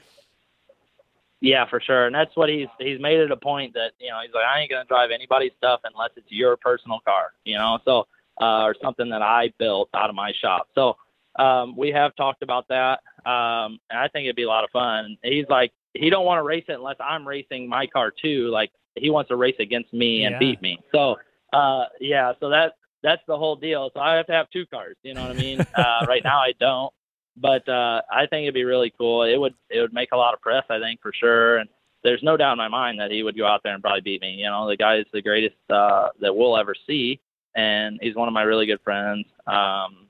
Yeah, 1.41 1.67
for 1.67 1.81
sure. 1.81 2.05
And 2.05 2.13
that's 2.13 2.35
what 2.35 2.49
he's 2.49 2.67
he's 2.79 2.99
made 2.99 3.19
it 3.19 3.31
a 3.31 3.35
point 3.35 3.73
that, 3.73 3.91
you 3.99 4.09
know, 4.09 4.19
he's 4.23 4.33
like, 4.33 4.45
I 4.45 4.61
ain't 4.61 4.69
gonna 4.69 4.85
drive 4.85 5.09
anybody's 5.11 5.51
stuff 5.57 5.81
unless 5.83 6.11
it's 6.15 6.27
your 6.29 6.55
personal 6.55 6.99
car, 7.03 7.31
you 7.43 7.57
know, 7.57 7.79
so 7.83 8.07
uh 8.39 8.61
or 8.61 8.75
something 8.81 9.09
that 9.09 9.23
I 9.23 9.51
built 9.57 9.89
out 9.95 10.09
of 10.09 10.15
my 10.15 10.31
shop. 10.39 10.67
So 10.75 10.97
um 11.39 11.75
we 11.75 11.89
have 11.89 12.15
talked 12.15 12.43
about 12.43 12.67
that. 12.67 12.99
Um 13.25 13.79
and 13.89 13.99
I 13.99 14.07
think 14.07 14.25
it'd 14.25 14.35
be 14.35 14.43
a 14.43 14.47
lot 14.47 14.63
of 14.63 14.69
fun. 14.69 15.17
He's 15.23 15.47
like 15.49 15.71
he 15.95 16.11
don't 16.11 16.25
want 16.25 16.37
to 16.37 16.43
race 16.43 16.65
it 16.67 16.73
unless 16.73 16.97
I'm 16.99 17.27
racing 17.27 17.67
my 17.67 17.87
car 17.87 18.11
too. 18.11 18.49
Like 18.49 18.71
he 18.95 19.09
wants 19.09 19.29
to 19.29 19.35
race 19.35 19.55
against 19.59 19.91
me 19.93 20.25
and 20.25 20.33
yeah. 20.33 20.39
beat 20.39 20.61
me. 20.61 20.77
So 20.91 21.17
uh, 21.53 21.85
yeah, 21.99 22.33
so 22.39 22.49
that 22.49 22.73
that's 23.03 23.21
the 23.27 23.37
whole 23.37 23.55
deal. 23.55 23.89
So 23.93 23.99
I 23.99 24.15
have 24.15 24.27
to 24.27 24.33
have 24.33 24.49
two 24.51 24.65
cars. 24.67 24.95
You 25.03 25.13
know 25.13 25.21
what 25.21 25.31
I 25.31 25.39
mean? 25.39 25.61
uh, 25.75 26.05
right 26.07 26.23
now 26.23 26.39
I 26.39 26.53
don't, 26.59 26.93
but 27.37 27.67
uh, 27.67 28.01
I 28.11 28.27
think 28.27 28.43
it'd 28.43 28.53
be 28.53 28.63
really 28.63 28.93
cool. 28.97 29.23
It 29.23 29.37
would 29.37 29.53
it 29.69 29.81
would 29.81 29.93
make 29.93 30.09
a 30.11 30.17
lot 30.17 30.33
of 30.33 30.41
press. 30.41 30.63
I 30.69 30.79
think 30.79 31.01
for 31.01 31.11
sure. 31.13 31.57
And 31.57 31.69
there's 32.03 32.23
no 32.23 32.37
doubt 32.37 32.53
in 32.53 32.57
my 32.57 32.67
mind 32.67 32.99
that 32.99 33.11
he 33.11 33.23
would 33.23 33.37
go 33.37 33.45
out 33.45 33.61
there 33.63 33.73
and 33.73 33.81
probably 33.81 34.01
beat 34.01 34.21
me. 34.21 34.31
You 34.31 34.45
know, 34.45 34.67
the 34.67 34.77
guy 34.77 34.97
is 34.97 35.05
the 35.13 35.21
greatest 35.21 35.55
uh, 35.69 36.09
that 36.19 36.35
we'll 36.35 36.57
ever 36.57 36.75
see, 36.87 37.19
and 37.55 37.99
he's 38.01 38.15
one 38.15 38.27
of 38.27 38.33
my 38.33 38.43
really 38.43 38.65
good 38.65 38.81
friends. 38.83 39.25
Um, 39.45 40.07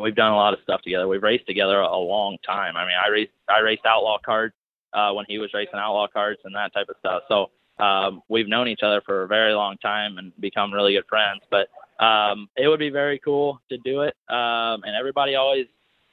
we've 0.00 0.14
done 0.14 0.32
a 0.32 0.36
lot 0.36 0.54
of 0.54 0.60
stuff 0.62 0.82
together. 0.82 1.06
We've 1.06 1.22
raced 1.22 1.46
together 1.46 1.78
a 1.80 1.96
long 1.96 2.38
time. 2.44 2.76
I 2.76 2.84
mean, 2.84 2.96
I 3.04 3.08
raced 3.10 3.32
I 3.48 3.60
raced 3.60 3.86
outlaw 3.86 4.18
karts 4.26 4.52
uh, 4.92 5.12
when 5.12 5.26
he 5.28 5.38
was 5.38 5.52
racing 5.54 5.78
outlaw 5.78 6.08
karts 6.14 6.44
and 6.44 6.54
that 6.54 6.72
type 6.72 6.88
of 6.88 6.96
stuff. 6.98 7.22
So 7.28 7.50
um, 7.78 8.22
we've 8.28 8.48
known 8.48 8.68
each 8.68 8.82
other 8.82 9.02
for 9.04 9.22
a 9.22 9.26
very 9.26 9.52
long 9.52 9.76
time 9.78 10.18
and 10.18 10.32
become 10.40 10.72
really 10.72 10.94
good 10.94 11.06
friends. 11.08 11.42
But 11.50 11.68
um, 12.04 12.48
it 12.56 12.68
would 12.68 12.78
be 12.80 12.90
very 12.90 13.18
cool 13.18 13.60
to 13.70 13.78
do 13.78 14.02
it. 14.02 14.14
Um, 14.28 14.82
and 14.84 14.96
everybody 14.98 15.34
always 15.34 15.66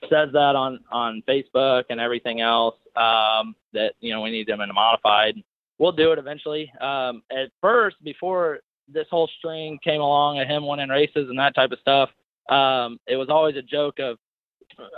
says 0.09 0.29
that 0.33 0.55
on 0.55 0.79
on 0.91 1.21
Facebook 1.27 1.85
and 1.89 1.99
everything 1.99 2.41
else 2.41 2.75
um, 2.95 3.55
that 3.73 3.93
you 3.99 4.11
know 4.13 4.21
we 4.21 4.31
need 4.31 4.47
them 4.47 4.61
in 4.61 4.69
a 4.69 4.73
modified. 4.73 5.35
We'll 5.77 5.91
do 5.91 6.11
it 6.11 6.19
eventually. 6.19 6.71
Um, 6.79 7.23
at 7.31 7.51
first, 7.59 7.97
before 8.03 8.59
this 8.87 9.07
whole 9.09 9.29
string 9.39 9.79
came 9.83 10.01
along 10.01 10.39
of 10.39 10.47
him 10.47 10.67
winning 10.67 10.89
races 10.89 11.29
and 11.29 11.39
that 11.39 11.55
type 11.55 11.71
of 11.71 11.79
stuff, 11.79 12.09
um, 12.49 12.99
it 13.07 13.15
was 13.15 13.29
always 13.29 13.55
a 13.55 13.61
joke 13.61 13.99
of 13.99 14.17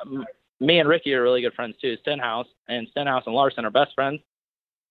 um, 0.01 0.25
me 0.59 0.79
and 0.79 0.89
Ricky 0.89 1.13
are 1.13 1.23
really 1.23 1.41
good 1.41 1.53
friends 1.53 1.75
too. 1.81 1.95
Stenhouse 2.01 2.47
and 2.67 2.87
Stenhouse 2.91 3.23
and 3.25 3.35
Larson 3.35 3.65
are 3.65 3.71
best 3.71 3.93
friends. 3.95 4.19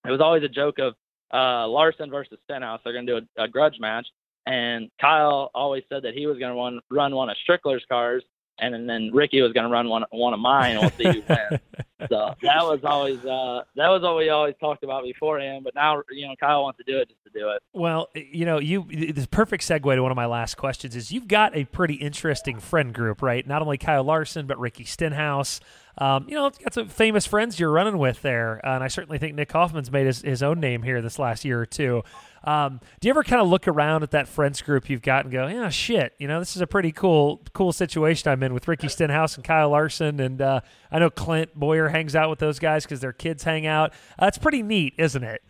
It 0.06 0.10
was 0.10 0.20
always 0.20 0.42
a 0.42 0.48
joke 0.48 0.78
of 0.78 0.94
uh, 1.32 1.66
Larson 1.68 2.10
versus 2.10 2.38
Stenhouse. 2.44 2.80
They're 2.84 2.92
going 2.92 3.06
to 3.06 3.20
do 3.20 3.26
a, 3.38 3.44
a, 3.44 3.48
grudge 3.48 3.76
match. 3.80 4.06
And 4.46 4.90
Kyle 5.00 5.50
always 5.54 5.84
said 5.88 6.02
that 6.02 6.14
he 6.14 6.26
was 6.26 6.38
going 6.38 6.52
to 6.52 6.58
run, 6.58 6.80
run 6.90 7.14
one 7.14 7.30
of 7.30 7.36
Strickler's 7.48 7.84
cars, 7.88 8.24
and, 8.58 8.74
and 8.74 8.88
then 8.88 9.10
Ricky 9.12 9.40
was 9.40 9.52
going 9.52 9.64
to 9.64 9.70
run 9.70 9.88
one 9.88 10.04
one 10.10 10.34
of 10.34 10.40
mine, 10.40 10.76
and 10.76 10.80
we'll 10.80 10.90
see 10.90 11.20
who 11.20 11.24
wins. 11.28 11.60
so 12.08 12.34
that 12.42 12.62
was 12.62 12.80
always 12.84 13.24
uh, 13.24 13.62
that 13.76 13.88
was 13.88 14.02
what 14.02 14.16
we 14.16 14.28
always 14.28 14.54
talked 14.60 14.84
about 14.84 15.04
beforehand. 15.04 15.64
But 15.64 15.74
now 15.74 16.02
you 16.10 16.26
know 16.26 16.34
Kyle 16.38 16.62
wants 16.62 16.78
to 16.78 16.84
do 16.84 16.98
it 16.98 17.08
just 17.08 17.22
to 17.24 17.30
do 17.38 17.50
it. 17.50 17.62
Well, 17.72 18.08
you 18.14 18.44
know, 18.44 18.58
you 18.58 18.84
this 19.12 19.26
perfect 19.26 19.64
segue 19.64 19.94
to 19.94 20.02
one 20.02 20.12
of 20.12 20.16
my 20.16 20.26
last 20.26 20.56
questions 20.56 20.94
is 20.94 21.10
you've 21.10 21.28
got 21.28 21.56
a 21.56 21.64
pretty 21.64 21.94
interesting 21.94 22.60
friend 22.60 22.92
group, 22.92 23.22
right? 23.22 23.46
Not 23.46 23.62
only 23.62 23.78
Kyle 23.78 24.04
Larson, 24.04 24.46
but 24.46 24.58
Ricky 24.58 24.84
Stenhouse. 24.84 25.60
Um, 25.98 26.26
you 26.28 26.34
know, 26.34 26.50
got 26.50 26.72
some 26.72 26.88
famous 26.88 27.26
friends 27.26 27.60
you're 27.60 27.70
running 27.70 27.98
with 27.98 28.22
there, 28.22 28.60
and 28.66 28.82
I 28.82 28.88
certainly 28.88 29.18
think 29.18 29.34
Nick 29.34 29.52
Hoffman's 29.52 29.90
made 29.90 30.06
his, 30.06 30.22
his 30.22 30.42
own 30.42 30.58
name 30.58 30.82
here 30.82 31.02
this 31.02 31.18
last 31.18 31.44
year 31.44 31.60
or 31.60 31.66
two. 31.66 32.02
Um, 32.44 32.80
do 33.00 33.06
you 33.06 33.10
ever 33.10 33.22
kind 33.22 33.40
of 33.40 33.48
look 33.48 33.68
around 33.68 34.02
at 34.02 34.10
that 34.12 34.26
friends 34.26 34.62
group 34.62 34.90
you've 34.90 35.02
got 35.02 35.24
and 35.24 35.32
go, 35.32 35.46
yeah, 35.46 35.68
shit, 35.68 36.14
you 36.18 36.26
know, 36.26 36.38
this 36.40 36.56
is 36.56 36.62
a 36.62 36.66
pretty 36.66 36.90
cool 36.90 37.40
cool 37.52 37.72
situation 37.72 38.32
I'm 38.32 38.42
in 38.42 38.52
with 38.52 38.66
Ricky 38.66 38.88
Stenhouse 38.88 39.36
and 39.36 39.44
Kyle 39.44 39.70
Larson, 39.70 40.18
and 40.18 40.40
uh, 40.40 40.60
I 40.90 40.98
know 40.98 41.10
Clint 41.10 41.54
Bowyer 41.54 41.88
hangs 41.88 42.16
out 42.16 42.30
with 42.30 42.38
those 42.38 42.58
guys 42.58 42.84
because 42.84 43.00
their 43.00 43.12
kids 43.12 43.44
hang 43.44 43.66
out. 43.66 43.92
That's 44.18 44.38
uh, 44.38 44.40
pretty 44.40 44.62
neat, 44.62 44.94
isn't 44.98 45.22
it? 45.22 45.42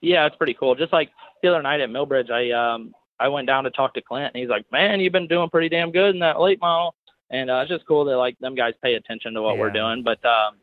Yeah, 0.00 0.26
it's 0.26 0.36
pretty 0.36 0.54
cool. 0.54 0.74
Just 0.74 0.92
like 0.92 1.10
the 1.42 1.48
other 1.48 1.62
night 1.62 1.80
at 1.80 1.90
Millbridge, 1.90 2.30
I 2.30 2.50
um 2.52 2.94
I 3.18 3.28
went 3.28 3.46
down 3.46 3.64
to 3.64 3.70
talk 3.70 3.94
to 3.94 4.02
Clint, 4.02 4.32
and 4.34 4.40
he's 4.40 4.48
like, 4.48 4.70
"Man, 4.70 5.00
you've 5.00 5.12
been 5.12 5.26
doing 5.26 5.50
pretty 5.50 5.68
damn 5.68 5.90
good 5.90 6.14
in 6.14 6.20
that 6.20 6.40
late 6.40 6.60
model." 6.60 6.94
And 7.30 7.50
uh, 7.50 7.60
it's 7.62 7.70
just 7.70 7.86
cool 7.86 8.04
that 8.06 8.16
like 8.16 8.38
them 8.38 8.54
guys 8.54 8.74
pay 8.82 8.94
attention 8.94 9.34
to 9.34 9.42
what 9.42 9.54
yeah. 9.54 9.60
we're 9.60 9.70
doing. 9.70 10.02
But 10.02 10.24
um, 10.24 10.56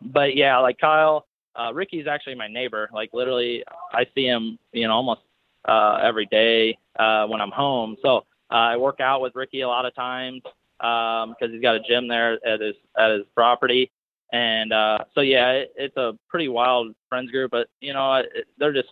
but 0.00 0.36
yeah, 0.36 0.58
like 0.58 0.78
Kyle, 0.78 1.26
uh, 1.54 1.72
Ricky's 1.72 2.06
actually 2.06 2.34
my 2.34 2.48
neighbor. 2.48 2.88
Like 2.92 3.10
literally, 3.12 3.64
I 3.92 4.06
see 4.14 4.26
him, 4.26 4.58
you 4.72 4.86
know, 4.86 4.94
almost 4.94 5.22
uh, 5.66 5.98
every 6.02 6.26
day 6.26 6.78
uh, 6.98 7.26
when 7.26 7.40
I'm 7.40 7.50
home. 7.50 7.96
So 8.02 8.18
uh, 8.50 8.54
I 8.54 8.76
work 8.76 9.00
out 9.00 9.20
with 9.20 9.34
Ricky 9.34 9.62
a 9.62 9.68
lot 9.68 9.86
of 9.86 9.94
times 9.94 10.42
because 10.78 11.26
um, 11.40 11.50
he's 11.50 11.62
got 11.62 11.76
a 11.76 11.80
gym 11.80 12.08
there 12.08 12.34
at 12.46 12.60
his 12.60 12.74
at 12.96 13.10
his 13.10 13.22
property. 13.34 13.90
And 14.32 14.72
uh, 14.72 14.98
so 15.14 15.20
yeah, 15.20 15.50
it, 15.52 15.72
it's 15.76 15.96
a 15.96 16.16
pretty 16.28 16.48
wild 16.48 16.94
friends 17.08 17.30
group. 17.30 17.50
But 17.50 17.68
you 17.80 17.92
know, 17.92 18.14
it, 18.14 18.46
they're 18.58 18.72
just 18.72 18.88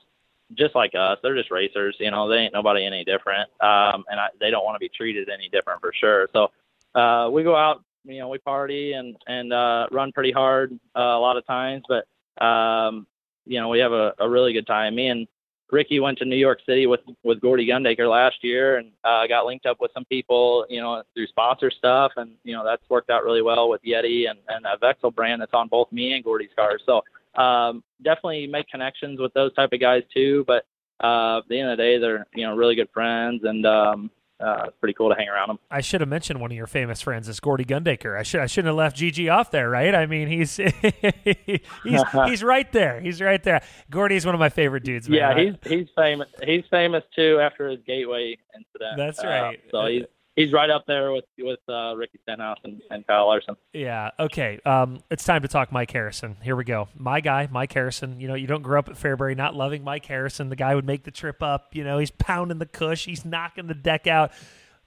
just 0.55 0.75
like 0.75 0.95
us. 0.95 1.19
They're 1.23 1.37
just 1.37 1.51
racers. 1.51 1.97
You 1.99 2.11
know, 2.11 2.29
they 2.29 2.37
ain't 2.37 2.53
nobody 2.55 2.85
any 2.85 3.05
different. 3.05 3.49
Um, 3.61 4.05
and 4.11 4.21
I, 4.21 4.29
they 4.41 4.51
don't 4.51 4.65
want 4.65 4.77
to 4.77 4.81
be 4.81 4.89
treated 4.89 5.29
any 5.29 5.49
different 5.49 5.81
for 5.81 5.93
sure. 5.93 6.29
So 6.33 6.51
uh, 6.95 7.29
we 7.31 7.43
go 7.43 7.57
out, 7.57 7.83
you 8.05 8.19
know, 8.19 8.29
we 8.29 8.39
party 8.39 8.93
and 8.93 9.17
and 9.27 9.53
uh, 9.53 9.87
run 9.91 10.13
pretty 10.13 10.33
hard 10.33 10.73
uh, 10.97 11.01
a 11.01 11.21
lot 11.21 11.37
of 11.37 11.47
times, 11.47 11.85
but 11.89 12.07
um, 12.45 13.07
you 13.47 13.61
know, 13.61 13.69
we 13.69 13.79
have 13.79 13.93
a, 13.93 14.15
a 14.19 14.29
really 14.29 14.53
good 14.53 14.67
time. 14.67 14.95
Me 14.95 15.09
and 15.09 15.27
Ricky 15.71 15.99
went 16.01 16.19
to 16.19 16.25
New 16.25 16.37
York 16.37 16.61
City 16.67 16.87
with 16.87 17.01
with 17.23 17.41
Gordy 17.41 17.67
Gundaker 17.67 18.09
last 18.09 18.37
year, 18.43 18.79
and 18.79 18.93
uh, 19.03 19.27
got 19.27 19.47
linked 19.47 19.67
up 19.67 19.79
with 19.81 19.91
some 19.95 20.05
people, 20.05 20.67
you 20.69 20.81
know, 20.81 21.03
through 21.15 21.27
sponsor 21.27 21.71
stuff, 21.71 22.13
and 22.17 22.33
you 22.45 22.55
know 22.55 22.65
that's 22.65 22.89
worked 22.89 23.11
out 23.11 23.25
really 23.25 23.43
well 23.43 23.69
with 23.69 23.83
Yeti 23.83 24.31
and 24.31 24.39
and 24.49 24.65
a 24.67 24.77
Vexel 24.79 25.11
brand 25.11 25.41
that's 25.41 25.55
on 25.55 25.69
both 25.69 25.91
me 25.91 26.13
and 26.13 26.25
Gordy's 26.25 26.51
cars. 26.57 26.83
So 26.87 27.03
um, 27.41 27.83
definitely 28.03 28.47
make 28.47 28.69
connections 28.69 29.21
with 29.21 29.33
those 29.35 29.53
type 29.55 29.73
of 29.73 29.81
guys 29.81 30.03
too. 30.13 30.45
But 30.47 30.65
uh, 31.03 31.39
at 31.39 31.49
the 31.49 31.59
end 31.59 31.71
of 31.71 31.79
the 31.79 31.83
day, 31.83 31.99
they're 31.99 32.27
you 32.35 32.47
know 32.47 32.55
really 32.57 32.77
good 32.77 32.91
friends, 32.93 33.43
and 33.45 33.67
um, 33.67 34.11
uh, 34.41 34.65
it's 34.67 34.77
pretty 34.81 34.95
cool 34.95 35.11
to 35.11 35.15
hang 35.15 35.29
around 35.29 35.51
him. 35.51 35.59
I 35.71 35.81
should 35.81 36.01
have 36.01 36.09
mentioned 36.09 36.41
one 36.41 36.51
of 36.51 36.57
your 36.57 36.67
famous 36.67 37.01
friends 37.01 37.29
is 37.29 37.39
Gordy 37.39 37.65
Gundaker. 37.65 38.19
I 38.19 38.23
should 38.25 38.41
I 38.41 38.47
shouldn't 38.47 38.69
have 38.69 38.77
left 38.77 38.97
GG 38.97 39.33
off 39.33 39.51
there, 39.51 39.71
right? 39.71 39.95
I 39.95 40.07
mean, 40.07 40.29
he's 40.29 40.57
he's 41.85 42.03
he's 42.27 42.43
right 42.43 42.71
there. 42.73 43.01
He's 43.01 43.21
right 43.21 43.43
there. 43.43 43.63
Gordy's 43.91 44.27
one 44.27 44.35
of 44.35 44.41
my 44.41 44.49
favorite 44.49 44.85
dudes. 44.85 45.09
Man. 45.09 45.19
Yeah, 45.19 45.39
he's 45.39 45.55
he's 45.63 45.89
famous. 45.97 46.29
He's 46.43 46.65
famous 46.71 47.05
too 47.15 47.39
after 47.41 47.69
his 47.69 47.81
Gateway 47.87 48.37
incident. 48.55 48.97
That's 48.97 49.21
uh, 49.21 49.27
right. 49.27 49.61
Uh, 49.69 49.71
so 49.71 49.87
he's 49.87 50.05
he's 50.37 50.53
right 50.53 50.71
up 50.71 50.85
there 50.87 51.13
with 51.13 51.25
with 51.39 51.61
uh, 51.69 51.95
Ricky 51.97 52.19
Stenhouse 52.23 52.59
and, 52.65 52.81
and 52.91 53.07
Kyle 53.07 53.27
Larson. 53.27 53.57
Yeah. 53.73 54.11
Okay. 54.19 54.61
Um, 54.65 55.01
it's 55.11 55.25
time 55.25 55.43
to 55.43 55.49
talk 55.49 55.73
Mike 55.73 55.91
Harrison. 55.91 56.37
Here 56.43 56.57
we 56.57 56.65
go. 56.65 56.89
My 56.97 57.21
guy, 57.21 57.49
Mike 57.51 57.73
Harrison. 57.73 58.21
You 58.21 58.29
know, 58.29 58.35
you 58.35 58.47
don't 58.47 58.63
grow 58.63 58.79
up 58.79 58.89
at 58.89 58.97
Fairbury 58.97 59.37
not 59.37 59.55
loving 59.55 59.85
Mike 59.85 60.07
Harrison. 60.07 60.49
The 60.49 60.57
guy 60.57 60.75
would 60.75 60.87
make 60.87 61.05
the 61.05 61.11
trip 61.11 61.43
up. 61.43 61.75
You 61.75 61.85
know, 61.85 61.99
he's 61.99 62.11
pounding 62.11 62.59
the 62.59 62.67
cush. 62.67 63.05
He's 63.05 63.25
knocking 63.25 63.67
the 63.67 63.75
deck 63.75 64.07
out. 64.07 64.33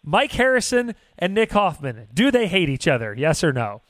Mike 0.04 0.32
Harrison 0.32 0.96
and 1.18 1.34
Nick 1.34 1.52
Hoffman. 1.52 2.08
Do 2.14 2.32
they 2.32 2.48
hate 2.48 2.70
each 2.70 2.88
other? 2.88 3.14
Yes 3.14 3.44
or 3.44 3.52
no? 3.52 3.82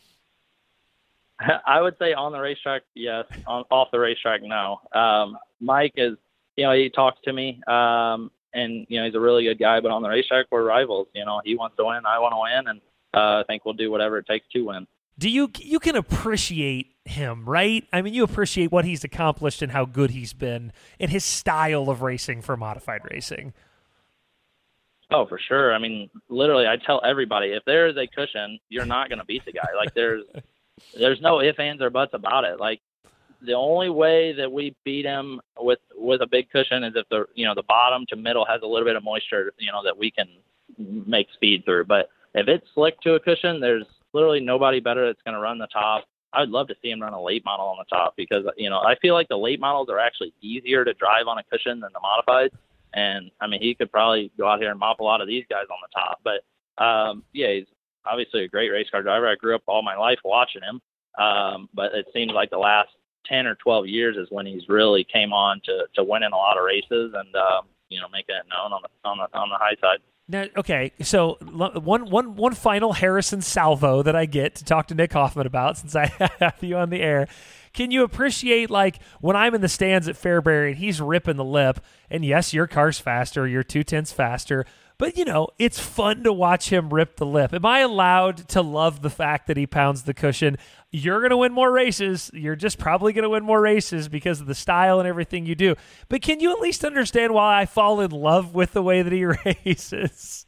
I 1.66 1.82
would 1.82 1.96
say 2.00 2.14
on 2.14 2.32
the 2.32 2.40
racetrack, 2.40 2.84
yes. 2.96 3.26
On 3.46 3.64
off 3.70 3.90
the 3.92 4.00
racetrack, 4.00 4.42
no. 4.42 4.82
Um, 4.94 5.38
Mike 5.60 5.94
is, 5.96 6.18
you 6.56 6.66
know, 6.66 6.74
he 6.74 6.90
talks 6.90 7.20
to 7.26 7.34
me, 7.34 7.62
um, 7.68 8.32
and 8.54 8.86
you 8.90 9.00
know, 9.00 9.06
he's 9.06 9.16
a 9.16 9.20
really 9.20 9.44
good 9.44 9.60
guy. 9.60 9.80
But 9.80 9.92
on 9.92 10.02
the 10.02 10.10
racetrack, 10.10 10.48
we're 10.52 10.64
rivals. 10.64 11.08
You 11.14 11.26
know, 11.26 11.42
he 11.44 11.56
wants 11.56 11.78
to 11.78 11.86
win, 11.86 12.06
I 12.06 12.20
want 12.20 12.34
to 12.34 12.42
win, 12.42 12.68
and 12.68 12.82
uh, 13.14 13.42
I 13.42 13.44
think 13.48 13.66
we'll 13.66 13.74
do 13.74 13.92
whatever 13.92 14.18
it 14.18 14.28
takes 14.28 14.48
to 14.54 14.66
win. 14.66 14.88
Do 15.20 15.30
you 15.30 15.52
you 15.60 15.80
can 15.80 15.96
appreciate 15.96 16.94
him, 17.06 17.48
right? 17.50 17.84
I 17.92 18.02
mean, 18.02 18.14
you 18.14 18.24
appreciate 18.24 18.72
what 18.72 18.86
he's 18.86 19.04
accomplished 19.04 19.62
and 19.62 19.72
how 19.72 19.86
good 19.86 20.12
he's 20.12 20.34
been 20.34 20.72
in 21.00 21.10
his 21.10 21.24
style 21.24 21.90
of 21.90 22.02
racing 22.02 22.42
for 22.42 22.56
modified 22.56 23.02
racing. 23.10 23.54
Oh, 25.10 25.26
for 25.26 25.40
sure. 25.40 25.74
I 25.74 25.80
mean, 25.80 26.10
literally, 26.30 26.68
I 26.68 26.76
tell 26.76 27.02
everybody 27.04 27.54
if 27.54 27.64
there 27.66 27.88
is 27.88 27.96
a 27.96 28.08
cushion, 28.08 28.60
you're 28.70 28.86
not 28.86 29.10
going 29.10 29.20
to 29.20 29.26
beat 29.26 29.46
the 29.46 29.54
guy. 29.54 29.70
Like 29.76 29.94
there's 29.94 30.24
there's 30.98 31.22
no 31.22 31.42
ifs, 31.42 31.60
ands, 31.60 31.82
or 31.82 31.90
buts 31.90 32.14
about 32.14 32.44
it. 32.44 32.60
Like 32.60 32.82
the 33.42 33.54
only 33.54 33.90
way 33.90 34.34
that 34.34 34.52
we 34.52 34.76
beat 34.84 35.06
him 35.06 35.40
with 35.58 35.80
with 35.96 36.22
a 36.22 36.28
big 36.28 36.50
cushion 36.50 36.84
is 36.84 36.94
if 36.96 37.08
the 37.10 37.26
you 37.36 37.46
know 37.46 37.54
the 37.56 37.64
bottom 37.64 38.06
to 38.10 38.16
middle 38.16 38.46
has 38.46 38.62
a 38.64 38.68
little 38.68 38.86
bit 38.88 38.96
of 38.96 39.04
moisture, 39.04 39.54
you 39.58 39.72
know, 39.72 39.84
that 39.84 39.98
we 39.98 40.12
can 40.12 40.28
make 40.78 41.28
speed 41.34 41.64
through. 41.66 41.86
But 41.86 42.10
if 42.34 42.48
it's 42.48 42.66
slick 42.74 43.00
to 43.02 43.16
a 43.16 43.20
cushion, 43.20 43.60
there's 43.60 43.86
literally 44.14 44.40
nobody 44.40 44.80
better 44.80 45.06
that's 45.06 45.22
going 45.24 45.36
to 45.36 45.42
run 45.42 45.58
the 45.58 45.68
top. 45.68 46.06
I 46.34 46.42
would 46.42 46.50
love 46.50 46.68
to 46.68 46.76
see 46.82 46.90
him 46.90 47.02
run 47.02 47.14
a 47.14 47.22
late 47.22 47.46
model 47.46 47.68
on 47.68 47.78
the 47.78 47.96
top 47.96 48.16
because 48.18 48.46
you 48.58 48.70
know 48.70 48.80
I 48.80 48.96
feel 49.02 49.14
like 49.14 49.28
the 49.28 49.38
late 49.38 49.60
models 49.60 49.90
are 49.90 50.00
actually 50.00 50.34
easier 50.42 50.84
to 50.84 50.94
drive 50.94 51.28
on 51.28 51.38
a 51.38 51.44
cushion 51.44 51.80
than 51.80 51.92
the 51.94 52.00
modified. 52.00 52.52
And 52.94 53.32
I 53.42 53.48
mean, 53.48 53.62
he 53.62 53.76
could 53.76 53.92
probably 53.92 54.32
go 54.38 54.48
out 54.48 54.60
here 54.60 54.72
and 54.72 54.80
mop 54.80 55.00
a 55.00 55.04
lot 55.04 55.22
of 55.22 55.28
these 55.28 55.46
guys 55.50 55.66
on 55.70 55.78
the 55.82 56.00
top. 56.00 56.22
But 56.24 56.84
um, 56.84 57.24
yeah, 57.34 57.54
he's 57.54 57.68
obviously 58.06 58.44
a 58.44 58.48
great 58.48 58.70
race 58.70 58.88
car 58.90 59.04
driver. 59.04 59.28
I 59.28 59.36
grew 59.36 59.56
up 59.56 59.64
all 59.68 59.82
my 59.84 59.96
life 59.96 60.20
watching 60.24 60.62
him. 60.64 60.82
Um, 61.18 61.70
but 61.74 61.94
it 61.94 62.06
seems 62.14 62.32
like 62.32 62.50
the 62.50 62.58
last 62.58 62.90
10 63.30 63.48
or 63.48 63.56
12 63.56 63.88
years 63.88 64.18
is 64.18 64.28
when 64.30 64.46
he's 64.46 64.68
really 64.70 65.04
came 65.04 65.34
on 65.34 65.62
to, 65.66 65.86
to 65.96 66.04
winning 66.04 66.32
a 66.32 66.36
lot 66.36 66.58
of 66.58 66.64
races 66.64 67.14
and, 67.16 67.36
um, 67.36 67.66
you 67.90 68.00
know, 68.00 68.08
making 68.12 68.36
it 68.36 68.46
known 68.50 68.74
on 68.74 68.82
the, 68.84 69.10
on 69.10 69.18
the, 69.18 69.38
on 69.38 69.50
the 69.50 69.58
high 69.58 69.76
side. 69.82 70.00
Now, 70.30 70.46
okay, 70.58 70.92
so 71.02 71.38
one, 71.42 72.10
one, 72.10 72.36
one 72.36 72.54
final 72.54 72.92
Harrison 72.92 73.42
salvo 73.42 74.04
that 74.04 74.16
I 74.16 74.26
get 74.26 74.56
to 74.56 74.66
talk 74.66 74.88
to 74.88 74.96
Nick 74.96 75.14
Hoffman 75.14 75.48
about 75.48 75.78
since 75.78 75.96
I 75.96 76.06
have 76.40 76.58
you 76.62 76.76
on 76.76 76.90
the 76.90 77.02
air. 77.02 77.28
Can 77.74 77.92
you 77.92 78.04
appreciate 78.04 78.70
like 78.70 79.00
when 79.22 79.36
I'm 79.36 79.56
in 79.56 79.62
the 79.62 79.70
stands 79.70 80.08
at 80.10 80.16
Fairbury 80.16 80.70
and 80.70 80.78
he's 80.78 81.00
ripping 81.00 81.38
the 81.38 81.46
lip, 81.46 81.80
and 82.10 82.26
yes, 82.26 82.54
your 82.54 82.68
car's 82.68 83.00
faster, 83.00 83.48
your 83.48 83.64
two 83.64 83.84
tenths 83.84 84.12
faster, 84.12 84.66
but 84.98 85.16
you 85.16 85.26
know, 85.26 85.50
it's 85.60 85.80
fun 85.80 86.24
to 86.24 86.34
watch 86.34 86.70
him 86.70 86.94
rip 86.94 87.18
the 87.18 87.26
lip. 87.26 87.54
Am 87.54 87.66
I 87.66 87.80
allowed 87.80 88.50
to 88.50 88.62
love 88.62 89.02
the 89.02 89.12
fact 89.12 89.48
that 89.48 89.56
he 89.56 89.68
pounds 89.68 90.04
the 90.04 90.14
cushion? 90.14 90.58
You're 90.92 91.20
going 91.20 91.32
to 91.32 91.38
win 91.38 91.52
more 91.52 91.72
races. 91.72 92.32
You're 92.34 92.56
just 92.56 92.78
probably 92.78 93.14
going 93.14 93.24
to 93.24 93.30
win 93.30 93.44
more 93.44 93.60
races 93.60 94.08
because 94.08 94.40
of 94.40 94.48
the 94.48 94.56
style 94.56 95.00
and 95.00 95.08
everything 95.08 95.46
you 95.46 95.56
do. 95.56 95.76
But 96.08 96.22
can 96.22 96.40
you 96.40 96.52
at 96.52 96.60
least 96.60 96.86
understand 96.86 97.34
why 97.34 97.60
I 97.60 97.66
fall 97.66 98.00
in 98.00 98.12
love 98.12 98.56
with 98.56 98.74
the 98.74 98.82
way 98.82 99.02
that 99.02 99.12
he 99.12 99.26
races? 99.66 100.46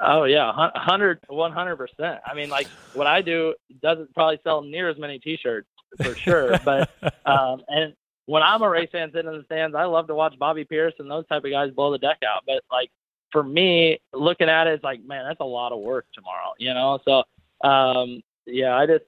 oh 0.00 0.24
yeah, 0.24 0.46
100 0.46 1.20
100%. 1.30 2.18
I 2.24 2.34
mean 2.34 2.50
like 2.50 2.66
what 2.94 3.06
I 3.06 3.22
do 3.22 3.54
doesn't 3.80 4.12
probably 4.14 4.40
sell 4.42 4.62
near 4.62 4.88
as 4.88 4.98
many 4.98 5.20
t-shirts 5.20 5.68
for 6.02 6.16
sure, 6.16 6.58
but 6.64 6.90
um 7.24 7.62
and 7.68 7.94
when 8.24 8.42
I'm 8.42 8.62
a 8.62 8.68
race 8.68 8.88
fan 8.90 9.10
sitting 9.12 9.30
in 9.30 9.38
the 9.38 9.44
stands, 9.44 9.76
I 9.76 9.84
love 9.84 10.08
to 10.08 10.14
watch 10.14 10.34
Bobby 10.38 10.64
Pierce 10.64 10.94
and 10.98 11.08
those 11.08 11.26
type 11.28 11.44
of 11.44 11.50
guys 11.50 11.70
blow 11.70 11.92
the 11.92 11.98
deck 11.98 12.18
out. 12.26 12.42
But 12.44 12.62
like 12.70 12.90
for 13.32 13.42
me, 13.42 14.00
looking 14.12 14.48
at 14.48 14.66
it, 14.66 14.74
it's 14.74 14.84
like, 14.84 15.04
man, 15.04 15.24
that's 15.26 15.40
a 15.40 15.44
lot 15.44 15.72
of 15.72 15.80
work 15.80 16.06
tomorrow, 16.14 16.52
you 16.58 16.72
know? 16.74 16.98
So, 17.04 17.68
um, 17.68 18.22
yeah, 18.46 18.74
I 18.76 18.86
just, 18.86 19.04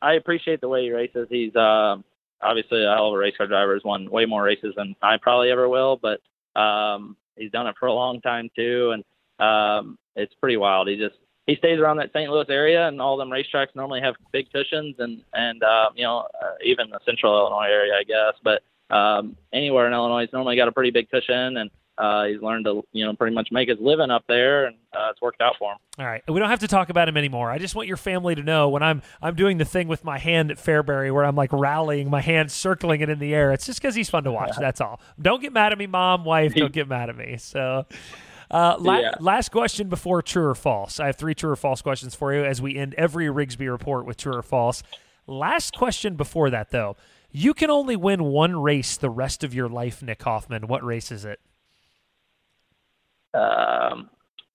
I 0.00 0.14
appreciate 0.14 0.60
the 0.60 0.68
way 0.68 0.84
he 0.84 0.92
races. 0.92 1.26
He's, 1.30 1.54
um, 1.56 2.04
obviously 2.40 2.84
a 2.84 2.94
hell 2.94 3.08
of 3.08 3.14
a 3.14 3.18
race 3.18 3.36
car 3.36 3.46
driver. 3.46 3.74
He's 3.74 3.84
won 3.84 4.10
way 4.10 4.24
more 4.24 4.42
races 4.42 4.74
than 4.76 4.94
I 5.02 5.16
probably 5.16 5.50
ever 5.50 5.68
will, 5.68 5.96
but, 5.96 6.20
um, 6.60 7.16
he's 7.36 7.50
done 7.50 7.66
it 7.66 7.76
for 7.78 7.86
a 7.86 7.92
long 7.92 8.20
time 8.20 8.48
too. 8.54 8.92
And, 8.92 9.04
um, 9.44 9.98
it's 10.16 10.34
pretty 10.34 10.56
wild. 10.56 10.88
He 10.88 10.96
just, 10.96 11.16
he 11.48 11.56
stays 11.56 11.80
around 11.80 11.96
that 11.96 12.12
St. 12.12 12.30
Louis 12.30 12.44
area, 12.50 12.86
and 12.86 13.00
all 13.00 13.16
them 13.16 13.30
racetracks 13.30 13.74
normally 13.74 14.02
have 14.02 14.14
big 14.32 14.52
cushions, 14.52 14.96
and 14.98 15.22
and 15.32 15.62
uh, 15.62 15.88
you 15.96 16.04
know 16.04 16.28
uh, 16.40 16.52
even 16.62 16.90
the 16.90 17.00
Central 17.06 17.36
Illinois 17.36 17.68
area, 17.70 17.94
I 17.98 18.04
guess. 18.04 18.34
But 18.44 18.62
um, 18.94 19.34
anywhere 19.52 19.86
in 19.86 19.94
Illinois, 19.94 20.24
it's 20.24 20.32
normally 20.34 20.56
got 20.56 20.68
a 20.68 20.72
pretty 20.72 20.90
big 20.90 21.10
cushion, 21.10 21.56
and 21.56 21.70
uh, 21.98 22.24
he's 22.26 22.40
learned 22.40 22.64
to 22.64 22.84
you 22.92 23.04
know 23.04 23.12
pretty 23.14 23.34
much 23.34 23.48
make 23.50 23.68
his 23.68 23.78
living 23.80 24.10
up 24.10 24.24
there, 24.28 24.66
and 24.66 24.76
uh, 24.92 25.08
it's 25.10 25.20
worked 25.20 25.40
out 25.40 25.56
for 25.58 25.72
him. 25.72 25.78
All 25.98 26.06
right, 26.06 26.22
we 26.28 26.38
don't 26.38 26.48
have 26.48 26.60
to 26.60 26.68
talk 26.68 26.90
about 26.90 27.08
him 27.08 27.16
anymore. 27.16 27.50
I 27.50 27.58
just 27.58 27.74
want 27.74 27.88
your 27.88 27.96
family 27.96 28.34
to 28.36 28.42
know 28.42 28.68
when 28.68 28.82
I'm 28.82 29.02
I'm 29.20 29.34
doing 29.34 29.58
the 29.58 29.64
thing 29.64 29.88
with 29.88 30.04
my 30.04 30.18
hand 30.18 30.50
at 30.50 30.58
Fairbury 30.58 31.12
where 31.12 31.24
I'm 31.24 31.34
like 31.34 31.52
rallying 31.52 32.08
my 32.08 32.20
hand, 32.20 32.52
circling 32.52 33.00
it 33.00 33.08
in 33.08 33.18
the 33.18 33.34
air. 33.34 33.52
It's 33.52 33.66
just 33.66 33.80
because 33.80 33.94
he's 33.96 34.08
fun 34.08 34.24
to 34.24 34.32
watch. 34.32 34.56
That's 34.58 34.80
all. 34.80 35.00
Don't 35.20 35.42
get 35.42 35.52
mad 35.52 35.72
at 35.72 35.78
me, 35.78 35.86
mom, 35.86 36.24
wife. 36.24 36.54
Don't 36.54 36.72
get 36.72 36.88
mad 36.88 37.08
at 37.10 37.16
me. 37.16 37.36
So. 37.38 37.86
Uh, 38.50 38.76
la- 38.78 38.98
yeah. 38.98 39.10
Last 39.20 39.50
question 39.50 39.90
before 39.90 40.22
true 40.22 40.46
or 40.46 40.54
false. 40.54 41.00
I 41.00 41.06
have 41.06 41.16
three 41.16 41.34
true 41.34 41.50
or 41.50 41.56
false 41.56 41.82
questions 41.82 42.14
for 42.14 42.32
you 42.32 42.46
as 42.46 42.62
we 42.62 42.76
end 42.76 42.94
every 42.94 43.26
Rigsby 43.26 43.70
report 43.70 44.06
with 44.06 44.16
true 44.16 44.34
or 44.34 44.42
false. 44.42 44.82
Last 45.26 45.76
question 45.76 46.16
before 46.16 46.48
that, 46.48 46.70
though. 46.70 46.96
You 47.30 47.52
can 47.52 47.68
only 47.68 47.94
win 47.94 48.24
one 48.24 48.58
race 48.58 48.96
the 48.96 49.10
rest 49.10 49.44
of 49.44 49.52
your 49.52 49.68
life, 49.68 50.02
Nick 50.02 50.22
Hoffman. 50.22 50.66
What 50.66 50.82
race 50.82 51.12
is 51.12 51.26
it? 51.26 51.40
Um, 53.34 54.10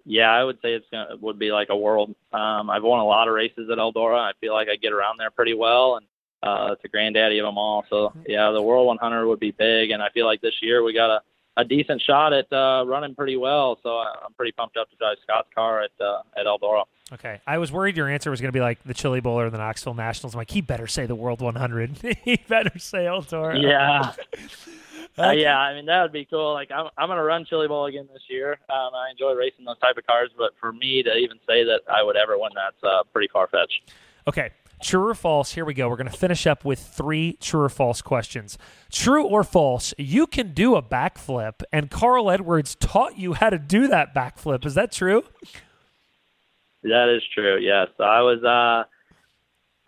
yeah, 0.05 0.31
I 0.31 0.43
would 0.43 0.57
say 0.61 0.73
it's 0.73 0.85
gonna 0.91 1.15
would 1.21 1.39
be 1.39 1.51
like 1.51 1.69
a 1.69 1.77
world. 1.77 2.13
Um, 2.33 2.69
I've 2.69 2.83
won 2.83 2.99
a 2.99 3.05
lot 3.05 3.27
of 3.27 3.33
races 3.33 3.69
at 3.71 3.77
Eldora. 3.77 4.19
I 4.19 4.31
feel 4.41 4.53
like 4.53 4.67
I 4.67 4.75
get 4.75 4.91
around 4.91 5.17
there 5.17 5.31
pretty 5.31 5.53
well, 5.53 5.97
and 5.97 6.05
uh, 6.43 6.73
it's 6.73 6.83
a 6.83 6.89
granddaddy 6.89 7.39
of 7.39 7.45
them 7.45 7.57
all. 7.57 7.85
So 7.89 8.09
mm-hmm. 8.09 8.23
yeah, 8.27 8.51
the 8.51 8.61
World 8.61 8.87
100 8.87 9.27
would 9.27 9.39
be 9.39 9.51
big, 9.51 9.91
and 9.91 10.03
I 10.03 10.09
feel 10.09 10.25
like 10.25 10.41
this 10.41 10.55
year 10.61 10.83
we 10.83 10.93
got 10.93 11.09
a 11.09 11.21
a 11.57 11.63
decent 11.63 12.01
shot 12.01 12.33
at 12.33 12.51
uh, 12.51 12.83
running 12.85 13.15
pretty 13.15 13.37
well. 13.37 13.79
So 13.83 13.97
I'm 13.97 14.33
pretty 14.35 14.51
pumped 14.53 14.77
up 14.77 14.89
to 14.89 14.95
drive 14.95 15.17
Scott's 15.23 15.49
car 15.53 15.83
at 15.83 15.91
uh, 16.01 16.21
at 16.37 16.45
Eldora. 16.45 16.83
Okay, 17.13 17.41
I 17.45 17.59
was 17.59 17.71
worried 17.71 17.95
your 17.95 18.09
answer 18.09 18.31
was 18.31 18.41
going 18.41 18.51
to 18.51 18.57
be 18.57 18.61
like 18.61 18.83
the 18.83 18.93
Chili 18.93 19.19
Bowl 19.19 19.39
or 19.39 19.49
the 19.51 19.57
Knoxville 19.59 19.93
Nationals. 19.93 20.33
I'm 20.33 20.39
like, 20.39 20.49
he 20.49 20.61
better 20.61 20.87
say 20.87 21.05
the 21.05 21.15
World 21.15 21.41
100. 21.41 21.97
he 22.23 22.37
better 22.47 22.79
say 22.79 23.05
Eldora. 23.05 23.61
Yeah. 23.61 24.13
Uh, 25.15 25.29
yeah, 25.29 25.59
I 25.59 25.75
mean 25.75 25.85
that 25.85 26.01
would 26.01 26.11
be 26.11 26.25
cool. 26.25 26.53
Like 26.53 26.71
I'm, 26.71 26.89
I'm 26.97 27.07
gonna 27.07 27.23
run 27.23 27.45
Chili 27.45 27.67
Bowl 27.67 27.85
again 27.85 28.09
this 28.11 28.23
year. 28.29 28.53
Um, 28.67 28.95
I 28.95 29.11
enjoy 29.11 29.33
racing 29.33 29.63
those 29.63 29.77
type 29.77 29.95
of 29.95 30.07
cars, 30.07 30.31
but 30.35 30.53
for 30.59 30.73
me 30.73 31.03
to 31.03 31.13
even 31.13 31.37
say 31.47 31.63
that 31.65 31.81
I 31.87 32.01
would 32.01 32.17
ever 32.17 32.35
win, 32.35 32.49
that's 32.55 32.83
uh, 32.83 33.03
pretty 33.13 33.27
far 33.31 33.45
fetched. 33.45 33.91
Okay, 34.27 34.49
true 34.81 35.09
or 35.09 35.13
false? 35.13 35.53
Here 35.53 35.65
we 35.65 35.75
go. 35.75 35.87
We're 35.87 35.97
gonna 35.97 36.09
finish 36.09 36.47
up 36.47 36.65
with 36.65 36.79
three 36.79 37.37
true 37.39 37.61
or 37.61 37.69
false 37.69 38.01
questions. 38.01 38.57
True 38.91 39.23
or 39.25 39.43
false? 39.43 39.93
You 39.99 40.25
can 40.25 40.51
do 40.51 40.75
a 40.75 40.81
backflip, 40.81 41.61
and 41.71 41.91
Carl 41.91 42.31
Edwards 42.31 42.73
taught 42.73 43.15
you 43.15 43.33
how 43.33 43.51
to 43.51 43.59
do 43.59 43.87
that 43.89 44.15
backflip. 44.15 44.65
Is 44.65 44.73
that 44.73 44.91
true? 44.91 45.25
That 46.83 47.09
is 47.09 47.23
true. 47.33 47.57
Yes, 47.59 47.87
I 47.99 48.21
was. 48.21 48.43
Uh, 48.43 48.87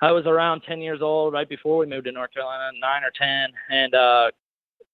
I 0.02 0.12
was 0.12 0.26
around 0.26 0.62
10 0.68 0.82
years 0.82 1.02
old 1.02 1.34
right 1.34 1.48
before 1.48 1.78
we 1.78 1.86
moved 1.86 2.06
to 2.06 2.12
North 2.12 2.34
Carolina, 2.34 2.78
nine 2.80 3.04
or 3.04 3.12
10, 3.18 3.50
and 3.70 3.96
uh, 3.96 4.30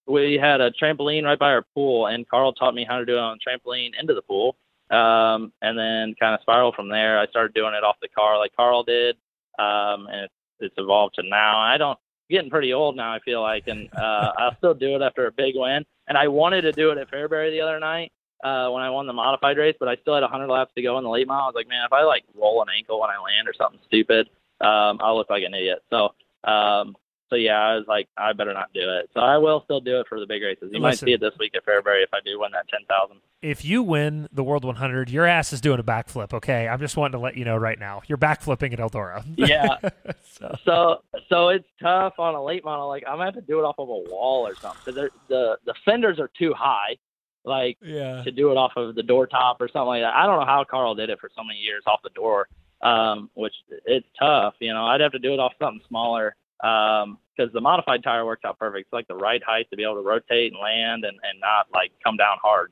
we 0.06 0.38
had 0.40 0.62
a 0.62 0.72
trampoline 0.72 1.24
right 1.24 1.40
by 1.40 1.52
our 1.52 1.66
pool, 1.74 2.06
and 2.06 2.28
Carl 2.30 2.54
taught 2.54 2.76
me 2.76 2.86
how 2.88 3.00
to 3.00 3.06
do 3.06 3.16
it 3.16 3.20
on 3.20 3.40
trampoline 3.46 3.92
into 4.00 4.14
the 4.14 4.22
pool. 4.22 4.56
Um, 4.92 5.54
and 5.62 5.78
then 5.78 6.16
kind 6.20 6.36
of 6.36 6.42
spiral 6.42 6.74
from 6.74 6.90
there. 6.90 7.18
I 7.18 7.26
started 7.28 7.54
doing 7.54 7.74
it 7.74 7.84
off 7.84 7.96
the 8.02 8.10
car 8.10 8.38
like 8.38 8.56
Carl 8.56 8.84
did, 8.84 9.16
um, 9.58 10.08
and 10.08 10.26
it's, 10.26 10.34
it's 10.60 10.76
evolved 10.78 11.16
to 11.16 11.24
now. 11.28 11.60
I 11.60 11.78
don't 11.78 11.98
getting 12.30 12.50
pretty 12.50 12.74
old 12.74 12.96
now. 12.96 13.14
I 13.14 13.20
feel 13.20 13.42
like, 13.42 13.68
and 13.68 13.90
uh, 13.96 14.32
I'll 14.38 14.56
still 14.58 14.74
do 14.74 14.96
it 14.96 15.02
after 15.02 15.28
a 15.28 15.32
big 15.32 15.56
win. 15.56 15.86
And 16.08 16.18
I 16.18 16.28
wanted 16.28 16.62
to 16.62 16.72
do 16.74 16.92
it 16.92 16.98
at 16.98 17.10
Fairbury 17.10 17.52
the 17.52 17.62
other 17.62 17.80
night 17.80 18.12
uh, 18.44 18.70
when 18.70 18.84
I 18.84 18.90
won 18.90 19.08
the 19.08 19.14
modified 19.14 19.58
race, 19.58 19.76
but 19.80 19.88
I 19.88 19.96
still 19.98 20.14
had 20.14 20.22
100 20.22 20.48
laps 20.48 20.72
to 20.76 20.82
go 20.82 20.98
in 20.98 21.04
the 21.04 21.10
late 21.10 21.28
mile. 21.28 21.44
I 21.44 21.46
was 21.48 21.56
like, 21.56 21.68
man, 21.68 21.86
if 21.86 21.94
I 21.94 22.04
like 22.04 22.24
roll 22.36 22.62
an 22.62 22.68
ankle 22.76 23.00
when 23.00 23.10
I 23.10 23.20
land 23.20 23.48
or 23.48 23.54
something 23.54 23.80
stupid, 23.88 24.30
um, 24.60 25.00
I'll 25.02 25.18
look 25.18 25.30
like 25.30 25.44
an 25.44 25.54
idiot. 25.54 25.84
So 25.90 26.14
um, 26.44 26.96
so 27.32 27.38
yeah, 27.38 27.58
I 27.58 27.76
was 27.76 27.86
like, 27.88 28.10
I 28.18 28.34
better 28.34 28.54
not 28.54 28.74
do 28.74 28.82
it. 28.82 29.10
So 29.14 29.22
I 29.22 29.38
will 29.38 29.62
still 29.64 29.80
do 29.80 30.02
it 30.02 30.08
for 30.08 30.20
the 30.20 30.26
big 30.26 30.44
races. 30.44 30.64
You 30.64 30.80
Listen, 30.80 30.82
might 30.82 31.00
see 31.00 31.14
it 31.14 31.22
this 31.22 31.32
week 31.40 31.56
at 31.56 31.66
Fairbury 31.66 32.04
if 32.04 32.10
I 32.14 32.20
do 32.26 32.42
win 32.42 32.52
that 32.52 32.68
ten 32.68 32.82
thousand. 32.90 33.22
If 33.42 33.64
you 33.64 33.82
win 33.82 34.28
the 34.32 34.44
World 34.44 34.66
100, 34.66 35.10
your 35.10 35.26
ass 35.26 35.52
is 35.52 35.62
doing 35.62 35.80
a 35.80 35.84
backflip. 35.84 36.34
Okay, 36.34 36.68
I'm 36.68 36.80
just 36.80 36.98
wanting 36.98 37.14
to 37.14 37.20
let 37.20 37.38
you 37.38 37.46
know 37.46 37.56
right 37.56 37.80
now, 37.80 38.02
you're 38.06 38.18
backflipping 38.18 38.74
at 38.74 38.80
Eldora. 38.80 39.24
yeah. 39.38 39.78
so. 40.24 40.56
so 40.66 41.04
so 41.30 41.50
it's 41.50 41.68
tough 41.82 42.20
on 42.20 42.36
a 42.36 42.44
late 42.44 42.66
model. 42.66 42.90
Like 42.90 43.04
I'm 43.08 43.14
gonna 43.14 43.26
have 43.26 43.36
to 43.36 43.42
do 43.42 43.60
it 43.60 43.64
off 43.64 43.76
of 43.80 43.88
a 43.88 44.10
wall 44.12 44.46
or 44.46 44.56
something. 44.56 44.94
The 45.30 45.58
the 45.66 45.74
fenders 45.86 46.20
are 46.20 46.30
too 46.38 46.54
high, 46.54 46.98
like 47.44 47.78
Yeah. 47.82 48.24
to 48.24 48.32
do 48.32 48.52
it 48.52 48.58
off 48.58 48.74
of 48.76 48.96
the 48.96 49.04
door 49.04 49.28
top 49.28 49.62
or 49.62 49.68
something 49.68 49.88
like 49.88 50.02
that. 50.04 50.14
I 50.16 50.26
don't 50.26 50.40
know 50.40 50.46
how 50.46 50.64
Carl 50.64 50.96
did 50.96 51.10
it 51.10 51.20
for 51.20 51.30
so 51.36 51.44
many 51.44 51.60
years 51.60 51.84
off 51.88 52.02
the 52.04 52.10
door, 52.12 52.48
um, 52.82 53.30
which 53.34 53.54
it's 53.86 54.08
tough. 54.20 54.54
You 54.60 54.74
know, 54.74 54.86
I'd 54.86 55.02
have 55.02 55.12
to 55.14 55.20
do 55.20 55.34
it 55.34 55.40
off 55.40 55.54
something 55.60 55.82
smaller 55.88 56.36
because 56.60 57.52
the 57.54 57.62
modified 57.62 58.04
tire 58.04 58.26
works 58.26 58.46
out 58.46 58.60
perfect. 58.60 58.86
It's 58.88 58.94
like 58.94 59.08
the 59.08 59.16
right 59.16 59.42
height 59.44 59.68
to 59.72 59.76
be 59.76 59.84
able 59.84 59.96
to 59.96 60.02
rotate 60.08 60.52
and 60.52 60.62
land 60.62 61.04
and, 61.06 61.18
and 61.24 61.40
not 61.40 61.68
like 61.74 61.92
come 62.04 62.18
down 62.18 62.38
hard. 62.42 62.72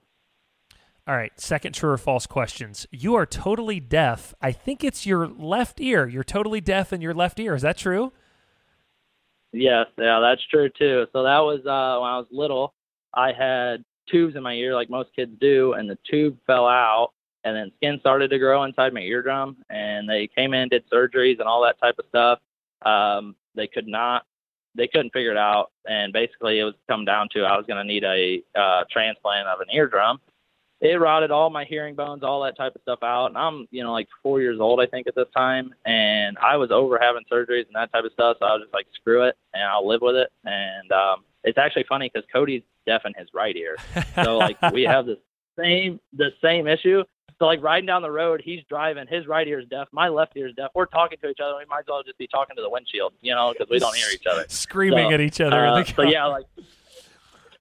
All 1.08 1.16
right, 1.16 1.32
second 1.40 1.74
true 1.74 1.90
or 1.90 1.98
false 1.98 2.28
questions. 2.28 2.86
You 2.92 3.16
are 3.16 3.26
totally 3.26 3.80
deaf. 3.80 4.36
I 4.44 4.52
think 4.52 4.84
it's 4.84 5.08
your 5.08 5.28
left 5.28 5.82
ear. 5.82 6.08
You're 6.08 6.24
totally 6.24 6.62
deaf 6.62 6.94
in 6.94 7.02
your 7.02 7.16
left 7.16 7.40
ear. 7.40 7.56
Is 7.56 7.64
that 7.64 7.78
true? 7.78 8.14
Yes, 9.52 9.88
yeah, 9.98 10.20
that's 10.20 10.46
true 10.52 10.70
too. 10.70 11.08
So 11.12 11.24
that 11.24 11.40
was 11.40 11.62
uh, 11.62 12.00
when 12.00 12.12
I 12.12 12.18
was 12.20 12.28
little. 12.32 12.76
I 13.12 13.32
had 13.34 13.84
tubes 14.10 14.36
in 14.36 14.44
my 14.44 14.54
ear, 14.54 14.74
like 14.74 14.90
most 14.90 15.10
kids 15.16 15.32
do, 15.40 15.74
and 15.74 15.90
the 15.90 15.98
tube 16.10 16.38
fell 16.46 16.68
out, 16.68 17.12
and 17.44 17.56
then 17.56 17.72
skin 17.78 18.00
started 18.00 18.30
to 18.30 18.40
grow 18.40 18.64
inside 18.64 18.94
my 18.94 19.02
eardrum, 19.02 19.58
and 19.70 20.10
they 20.10 20.28
came 20.28 20.54
in, 20.54 20.70
did 20.70 20.84
surgeries, 20.90 21.40
and 21.40 21.48
all 21.48 21.62
that 21.64 21.80
type 21.80 21.96
of 22.00 22.06
stuff. 22.10 22.40
Um, 22.84 23.36
they 23.56 23.68
could 23.68 23.88
not, 23.88 24.26
they 24.76 24.88
couldn't 24.88 25.12
figure 25.12 25.32
it 25.32 25.38
out, 25.38 25.72
and 25.88 26.14
basically 26.14 26.60
it 26.60 26.64
was 26.64 26.76
come 26.88 27.06
down 27.06 27.30
to 27.34 27.44
I 27.44 27.58
was 27.58 27.66
going 27.66 27.78
to 27.78 27.84
need 27.84 28.04
a 28.04 28.42
uh, 28.60 28.84
transplant 28.92 29.48
of 29.48 29.62
an 29.62 29.68
eardrum. 29.74 30.20
It 30.82 31.00
rotted 31.00 31.30
all 31.30 31.50
my 31.50 31.66
hearing 31.66 31.94
bones, 31.96 32.24
all 32.24 32.42
that 32.44 32.56
type 32.56 32.74
of 32.74 32.82
stuff 32.82 33.00
out, 33.04 33.26
and 33.28 33.38
I'm, 33.38 33.68
you 33.70 33.84
know, 33.84 33.92
like 33.92 34.08
four 34.24 34.40
years 34.40 34.60
old, 34.62 34.80
I 34.80 34.86
think, 34.86 35.08
at 35.08 35.16
this 35.16 35.28
time, 35.36 35.74
and 35.86 36.38
I 36.38 36.56
was 36.56 36.72
over 36.72 36.98
having 37.02 37.24
surgeries 37.32 37.66
and 37.68 37.76
that 37.76 37.92
type 37.92 38.06
of 38.06 38.14
stuff, 38.14 38.38
so 38.40 38.46
I 38.46 38.54
was 38.54 38.62
just 38.64 38.74
like, 38.74 38.88
screw 38.96 39.24
it, 39.24 39.36
and 39.54 39.64
I'll 39.64 39.86
live 39.86 40.02
with 40.02 40.16
it, 40.16 40.32
and 40.46 40.90
um, 40.94 41.26
it's 41.44 41.58
actually 41.58 41.84
funny 41.90 42.10
because 42.14 42.26
Cody's 42.32 42.64
deaf 42.86 43.02
in 43.06 43.14
his 43.18 43.28
right 43.34 43.56
ear, 43.58 43.76
so 44.24 44.38
like 44.38 44.58
we 44.72 44.84
have 44.84 45.06
the 45.06 45.18
same 45.58 46.00
the 46.14 46.30
same 46.42 46.66
issue. 46.68 47.04
So 47.40 47.46
like 47.46 47.62
riding 47.64 47.86
down 47.86 48.02
the 48.02 48.12
road, 48.12 48.42
he's 48.44 48.62
driving, 48.70 49.06
his 49.08 49.26
right 49.28 49.48
ear 49.48 49.60
is 49.60 49.68
deaf, 49.70 49.88
my 49.94 50.10
left 50.10 50.36
ear 50.36 50.48
is 50.48 50.56
deaf. 50.56 50.72
We're 50.76 50.86
talking 50.86 51.18
to 51.22 51.30
each 51.30 51.40
other. 51.42 51.56
We 51.58 51.66
might 51.66 51.80
as 51.80 51.86
well 51.88 52.04
just 52.04 52.18
be 52.18 52.28
talking 52.28 52.56
to 52.58 52.62
the 52.62 52.70
windshield, 52.70 53.14
you 53.22 53.34
know, 53.34 53.54
because 53.54 53.70
we 53.70 53.80
don't 53.80 53.96
hear 53.96 54.08
each 54.14 54.26
other. 54.26 54.44
Screaming 54.50 55.10
So, 55.10 55.14
at 55.14 55.22
each 55.22 55.40
other. 55.40 55.58
in 55.58 55.70
Uh, 55.72 55.84
so 55.86 56.02
yeah, 56.04 56.26
like 56.26 56.46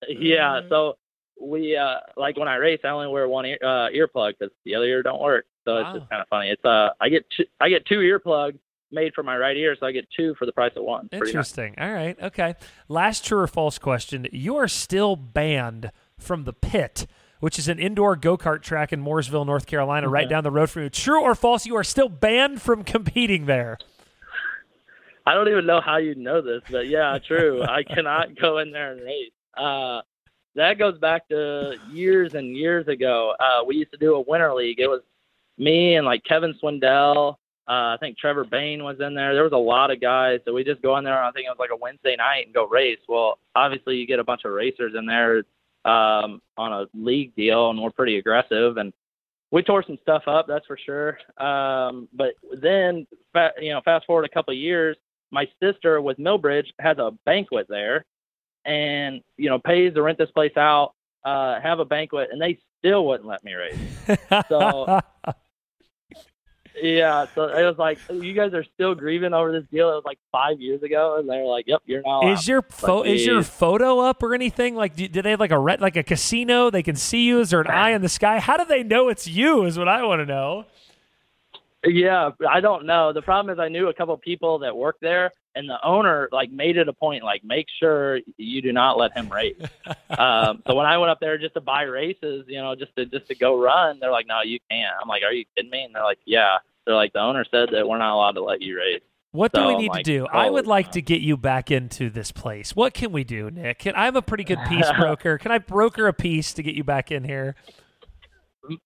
yeah. 0.08 0.62
So 0.68 0.96
we 1.40 1.76
uh 1.76 1.96
like 2.16 2.36
when 2.36 2.48
I 2.48 2.56
race, 2.56 2.80
I 2.84 2.88
only 2.88 3.08
wear 3.08 3.28
one 3.28 3.46
ear, 3.46 3.58
uh, 3.62 3.88
earplug 3.88 4.34
because 4.38 4.52
the 4.64 4.74
other 4.74 4.86
ear 4.86 5.02
don't 5.02 5.20
work. 5.20 5.46
So 5.64 5.76
it's 5.76 5.98
just 5.98 6.10
kind 6.10 6.22
of 6.22 6.28
funny. 6.28 6.50
It's 6.50 6.64
uh 6.64 6.90
I 7.00 7.08
get 7.08 7.26
two, 7.36 7.44
I 7.60 7.68
get 7.68 7.86
two 7.86 7.98
earplugs 7.98 8.58
made 8.90 9.12
for 9.14 9.22
my 9.22 9.36
right 9.36 9.56
ear, 9.56 9.76
so 9.78 9.86
I 9.86 9.92
get 9.92 10.08
two 10.16 10.34
for 10.38 10.46
the 10.46 10.52
price 10.52 10.72
of 10.76 10.82
one. 10.84 11.08
Pretty 11.08 11.26
nice. 11.26 11.28
Interesting. 11.28 11.74
All 11.78 11.92
right. 11.92 12.16
Okay. 12.22 12.54
Last 12.88 13.24
true 13.24 13.38
or 13.38 13.46
false 13.46 13.78
question. 13.78 14.26
You 14.32 14.56
are 14.56 14.68
still 14.68 15.14
banned 15.14 15.92
from 16.18 16.44
the 16.44 16.52
pit, 16.52 17.06
which 17.40 17.58
is 17.58 17.68
an 17.68 17.78
indoor 17.78 18.16
go 18.16 18.36
kart 18.38 18.62
track 18.62 18.92
in 18.92 19.04
Mooresville, 19.04 19.46
North 19.46 19.66
Carolina, 19.66 20.08
right 20.08 20.28
down 20.28 20.42
the 20.42 20.50
road 20.50 20.70
from 20.70 20.82
you. 20.82 20.90
True 20.90 21.22
or 21.22 21.34
false? 21.34 21.66
You 21.66 21.76
are 21.76 21.84
still 21.84 22.08
banned 22.08 22.62
from 22.62 22.82
competing 22.82 23.46
there. 23.46 23.78
I 25.26 25.34
don't 25.34 25.48
even 25.48 25.66
know 25.66 25.82
how 25.82 25.98
you 25.98 26.14
know 26.14 26.40
this, 26.40 26.62
but 26.70 26.88
yeah, 26.88 27.18
true. 27.18 27.62
I 27.62 27.82
cannot 27.82 28.34
go 28.40 28.56
in 28.58 28.70
there 28.70 28.92
and 28.92 29.02
race. 29.02 29.30
Uh, 29.54 30.00
that 30.58 30.78
goes 30.78 30.98
back 30.98 31.28
to 31.28 31.76
years 31.90 32.34
and 32.34 32.56
years 32.56 32.88
ago. 32.88 33.34
Uh, 33.38 33.64
we 33.64 33.76
used 33.76 33.92
to 33.92 33.98
do 33.98 34.14
a 34.14 34.20
winter 34.20 34.52
league. 34.52 34.80
It 34.80 34.88
was 34.88 35.02
me 35.56 35.96
and 35.96 36.04
like 36.04 36.24
Kevin 36.24 36.54
Swindell. 36.62 37.36
Uh, 37.68 37.94
I 37.94 37.96
think 38.00 38.18
Trevor 38.18 38.44
Bayne 38.44 38.82
was 38.82 38.96
in 39.00 39.14
there. 39.14 39.34
There 39.34 39.44
was 39.44 39.52
a 39.52 39.56
lot 39.56 39.90
of 39.90 40.00
guys. 40.00 40.40
So 40.44 40.54
we 40.54 40.64
just 40.64 40.82
go 40.82 40.96
in 40.96 41.04
there. 41.04 41.22
I 41.22 41.30
think 41.32 41.46
it 41.46 41.50
was 41.50 41.58
like 41.58 41.70
a 41.70 41.76
Wednesday 41.76 42.16
night 42.16 42.46
and 42.46 42.54
go 42.54 42.66
race. 42.66 42.98
Well, 43.08 43.38
obviously 43.54 43.96
you 43.96 44.06
get 44.06 44.18
a 44.18 44.24
bunch 44.24 44.42
of 44.44 44.52
racers 44.52 44.94
in 44.98 45.06
there 45.06 45.44
um, 45.84 46.40
on 46.56 46.72
a 46.72 46.86
league 46.94 47.34
deal, 47.36 47.70
and 47.70 47.80
we're 47.80 47.90
pretty 47.90 48.18
aggressive. 48.18 48.78
And 48.78 48.92
we 49.50 49.62
tore 49.62 49.84
some 49.86 49.98
stuff 50.02 50.22
up, 50.26 50.46
that's 50.48 50.66
for 50.66 50.78
sure. 50.78 51.18
Um, 51.36 52.08
but 52.12 52.34
then, 52.60 53.06
fa- 53.32 53.52
you 53.60 53.72
know, 53.72 53.80
fast 53.84 54.06
forward 54.06 54.24
a 54.24 54.28
couple 54.34 54.52
of 54.52 54.58
years, 54.58 54.96
my 55.30 55.46
sister 55.62 56.00
with 56.00 56.18
Millbridge 56.18 56.68
has 56.80 56.98
a 56.98 57.12
banquet 57.26 57.66
there, 57.68 58.04
and 58.68 59.22
you 59.36 59.48
know 59.50 59.58
pays 59.58 59.94
to 59.94 60.02
rent 60.02 60.18
this 60.18 60.30
place 60.30 60.56
out, 60.56 60.92
uh, 61.24 61.60
have 61.60 61.80
a 61.80 61.84
banquet, 61.84 62.28
and 62.30 62.40
they 62.40 62.58
still 62.78 63.06
wouldn't 63.06 63.28
let 63.28 63.42
me 63.42 63.54
race. 63.54 63.78
So- 64.48 65.00
Yeah, 66.80 67.26
so 67.34 67.44
it 67.48 67.64
was 67.64 67.76
like 67.76 67.98
you 68.08 68.34
guys 68.34 68.54
are 68.54 68.62
still 68.74 68.94
grieving 68.94 69.34
over 69.34 69.50
this 69.50 69.64
deal. 69.68 69.90
It 69.90 69.94
was 69.94 70.04
like 70.04 70.18
five 70.30 70.60
years 70.60 70.80
ago, 70.84 71.16
and 71.18 71.28
they're 71.28 71.44
like, 71.44 71.64
"Yep, 71.66 71.82
you're 71.86 72.02
not." 72.02 72.22
allowed." 72.22 72.32
is 72.34 72.46
your 72.46 72.62
pho- 72.62 73.02
is 73.02 73.26
your 73.26 73.42
photo 73.42 73.98
up 73.98 74.22
or 74.22 74.32
anything? 74.32 74.76
Like, 74.76 74.94
do, 74.94 75.08
do 75.08 75.20
they 75.20 75.30
have 75.30 75.40
like 75.40 75.50
a 75.50 75.58
ret- 75.58 75.80
like 75.80 75.96
a 75.96 76.04
casino? 76.04 76.70
They 76.70 76.84
can 76.84 76.94
see 76.94 77.22
you. 77.24 77.40
Is 77.40 77.50
there 77.50 77.62
an 77.62 77.66
eye 77.66 77.90
in 77.90 78.02
the 78.02 78.08
sky? 78.08 78.38
How 78.38 78.56
do 78.56 78.64
they 78.64 78.84
know 78.84 79.08
it's 79.08 79.26
you? 79.26 79.64
Is 79.64 79.76
what 79.76 79.88
I 79.88 80.04
want 80.04 80.20
to 80.20 80.26
know. 80.26 80.66
Yeah, 81.84 82.30
I 82.48 82.60
don't 82.60 82.86
know. 82.86 83.12
The 83.12 83.22
problem 83.22 83.52
is 83.52 83.60
I 83.60 83.68
knew 83.68 83.88
a 83.88 83.94
couple 83.94 84.12
of 84.12 84.20
people 84.20 84.58
that 84.60 84.76
worked 84.76 85.00
there, 85.00 85.30
and 85.54 85.68
the 85.68 85.78
owner 85.84 86.28
like 86.32 86.50
made 86.50 86.76
it 86.76 86.88
a 86.88 86.92
point, 86.92 87.22
like 87.22 87.44
make 87.44 87.66
sure 87.78 88.18
you 88.36 88.60
do 88.60 88.72
not 88.72 88.98
let 88.98 89.16
him 89.16 89.28
race. 89.28 89.60
um, 90.18 90.62
so 90.66 90.74
when 90.74 90.86
I 90.86 90.98
went 90.98 91.10
up 91.10 91.20
there 91.20 91.38
just 91.38 91.54
to 91.54 91.60
buy 91.60 91.82
races, 91.82 92.46
you 92.48 92.60
know, 92.60 92.74
just 92.74 92.96
to 92.96 93.06
just 93.06 93.28
to 93.28 93.36
go 93.36 93.60
run, 93.60 93.98
they're 94.00 94.10
like, 94.10 94.26
"No, 94.26 94.42
you 94.42 94.58
can't." 94.68 94.92
I'm 95.00 95.08
like, 95.08 95.22
"Are 95.22 95.32
you 95.32 95.44
kidding 95.56 95.70
me?" 95.70 95.84
And 95.84 95.94
they're 95.94 96.02
like, 96.02 96.18
"Yeah." 96.24 96.58
They're 96.84 96.96
like, 96.96 97.12
"The 97.12 97.20
owner 97.20 97.44
said 97.48 97.68
that 97.72 97.88
we're 97.88 97.98
not 97.98 98.14
allowed 98.14 98.32
to 98.32 98.42
let 98.42 98.60
you 98.60 98.76
race." 98.76 99.02
What 99.30 99.52
do 99.52 99.66
we 99.66 99.76
need 99.76 99.90
like, 99.90 100.04
to 100.04 100.18
do? 100.18 100.26
I 100.26 100.48
would 100.48 100.66
like 100.66 100.92
to 100.92 101.02
get 101.02 101.20
you 101.20 101.36
back 101.36 101.70
into 101.70 102.08
this 102.08 102.32
place. 102.32 102.74
What 102.74 102.94
can 102.94 103.12
we 103.12 103.24
do, 103.24 103.50
Nick? 103.50 103.80
Can, 103.80 103.92
I'm 103.94 104.16
a 104.16 104.22
pretty 104.22 104.44
good 104.44 104.58
peace 104.68 104.90
broker. 104.98 105.38
Can 105.38 105.52
I 105.52 105.58
broker 105.58 106.08
a 106.08 106.14
peace 106.14 106.54
to 106.54 106.62
get 106.62 106.74
you 106.74 106.82
back 106.82 107.12
in 107.12 107.24
here? 107.24 107.54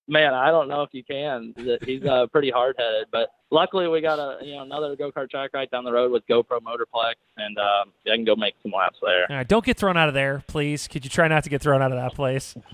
Man, 0.09 0.35
I 0.35 0.51
don't 0.51 0.68
know 0.68 0.83
if 0.83 0.91
you 0.93 1.05
can. 1.05 1.55
He's 1.85 2.05
uh, 2.05 2.26
pretty 2.33 2.51
hard 2.51 2.76
headed, 2.78 3.07
but 3.11 3.30
luckily 3.51 3.89
we 3.89 4.01
got 4.01 4.18
a 4.18 4.45
you 4.45 4.55
know 4.55 4.62
another 4.62 4.97
go 4.97 5.11
kart 5.12 5.30
track 5.30 5.51
right 5.55 5.70
down 5.70 5.85
the 5.85 5.93
road 5.93 6.11
with 6.11 6.26
GoPro 6.26 6.61
Motorplex, 6.61 7.14
and 7.37 7.59
um, 7.59 7.93
I 8.07 8.16
can 8.16 8.24
go 8.24 8.37
make 8.37 8.55
some 8.62 8.72
laps 8.72 8.99
there. 9.03 9.26
All 9.30 9.37
right, 9.37 9.49
don't 9.49 9.64
get 9.64 9.76
thrown 9.76 9.97
out 9.97 10.09
of 10.09 10.14
there, 10.14 10.43
please. 10.47 10.89
Could 10.89 11.05
you 11.05 11.11
try 11.11 11.28
not 11.28 11.45
to 11.45 11.51
get 11.51 11.62
thrown 11.62 11.83
out 11.83 11.93
of 11.93 11.99
that 11.99 12.14
place? 12.14 12.55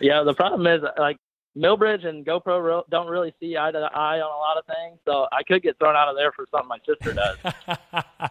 yeah, 0.00 0.22
the 0.22 0.34
problem 0.34 0.66
is 0.66 0.82
like 0.98 1.18
Millbridge 1.56 2.06
and 2.06 2.24
GoPro 2.24 2.62
ro- 2.62 2.84
don't 2.90 3.08
really 3.08 3.34
see 3.40 3.56
eye 3.56 3.70
to 3.70 3.78
eye 3.78 4.20
on 4.20 4.30
a 4.30 4.38
lot 4.38 4.56
of 4.58 4.64
things, 4.66 4.98
so 5.04 5.26
I 5.32 5.42
could 5.42 5.62
get 5.62 5.78
thrown 5.78 5.96
out 5.96 6.08
of 6.08 6.16
there 6.16 6.32
for 6.32 6.46
something 6.50 6.68
my 6.68 6.78
sister 6.86 7.14
does. 7.14 8.30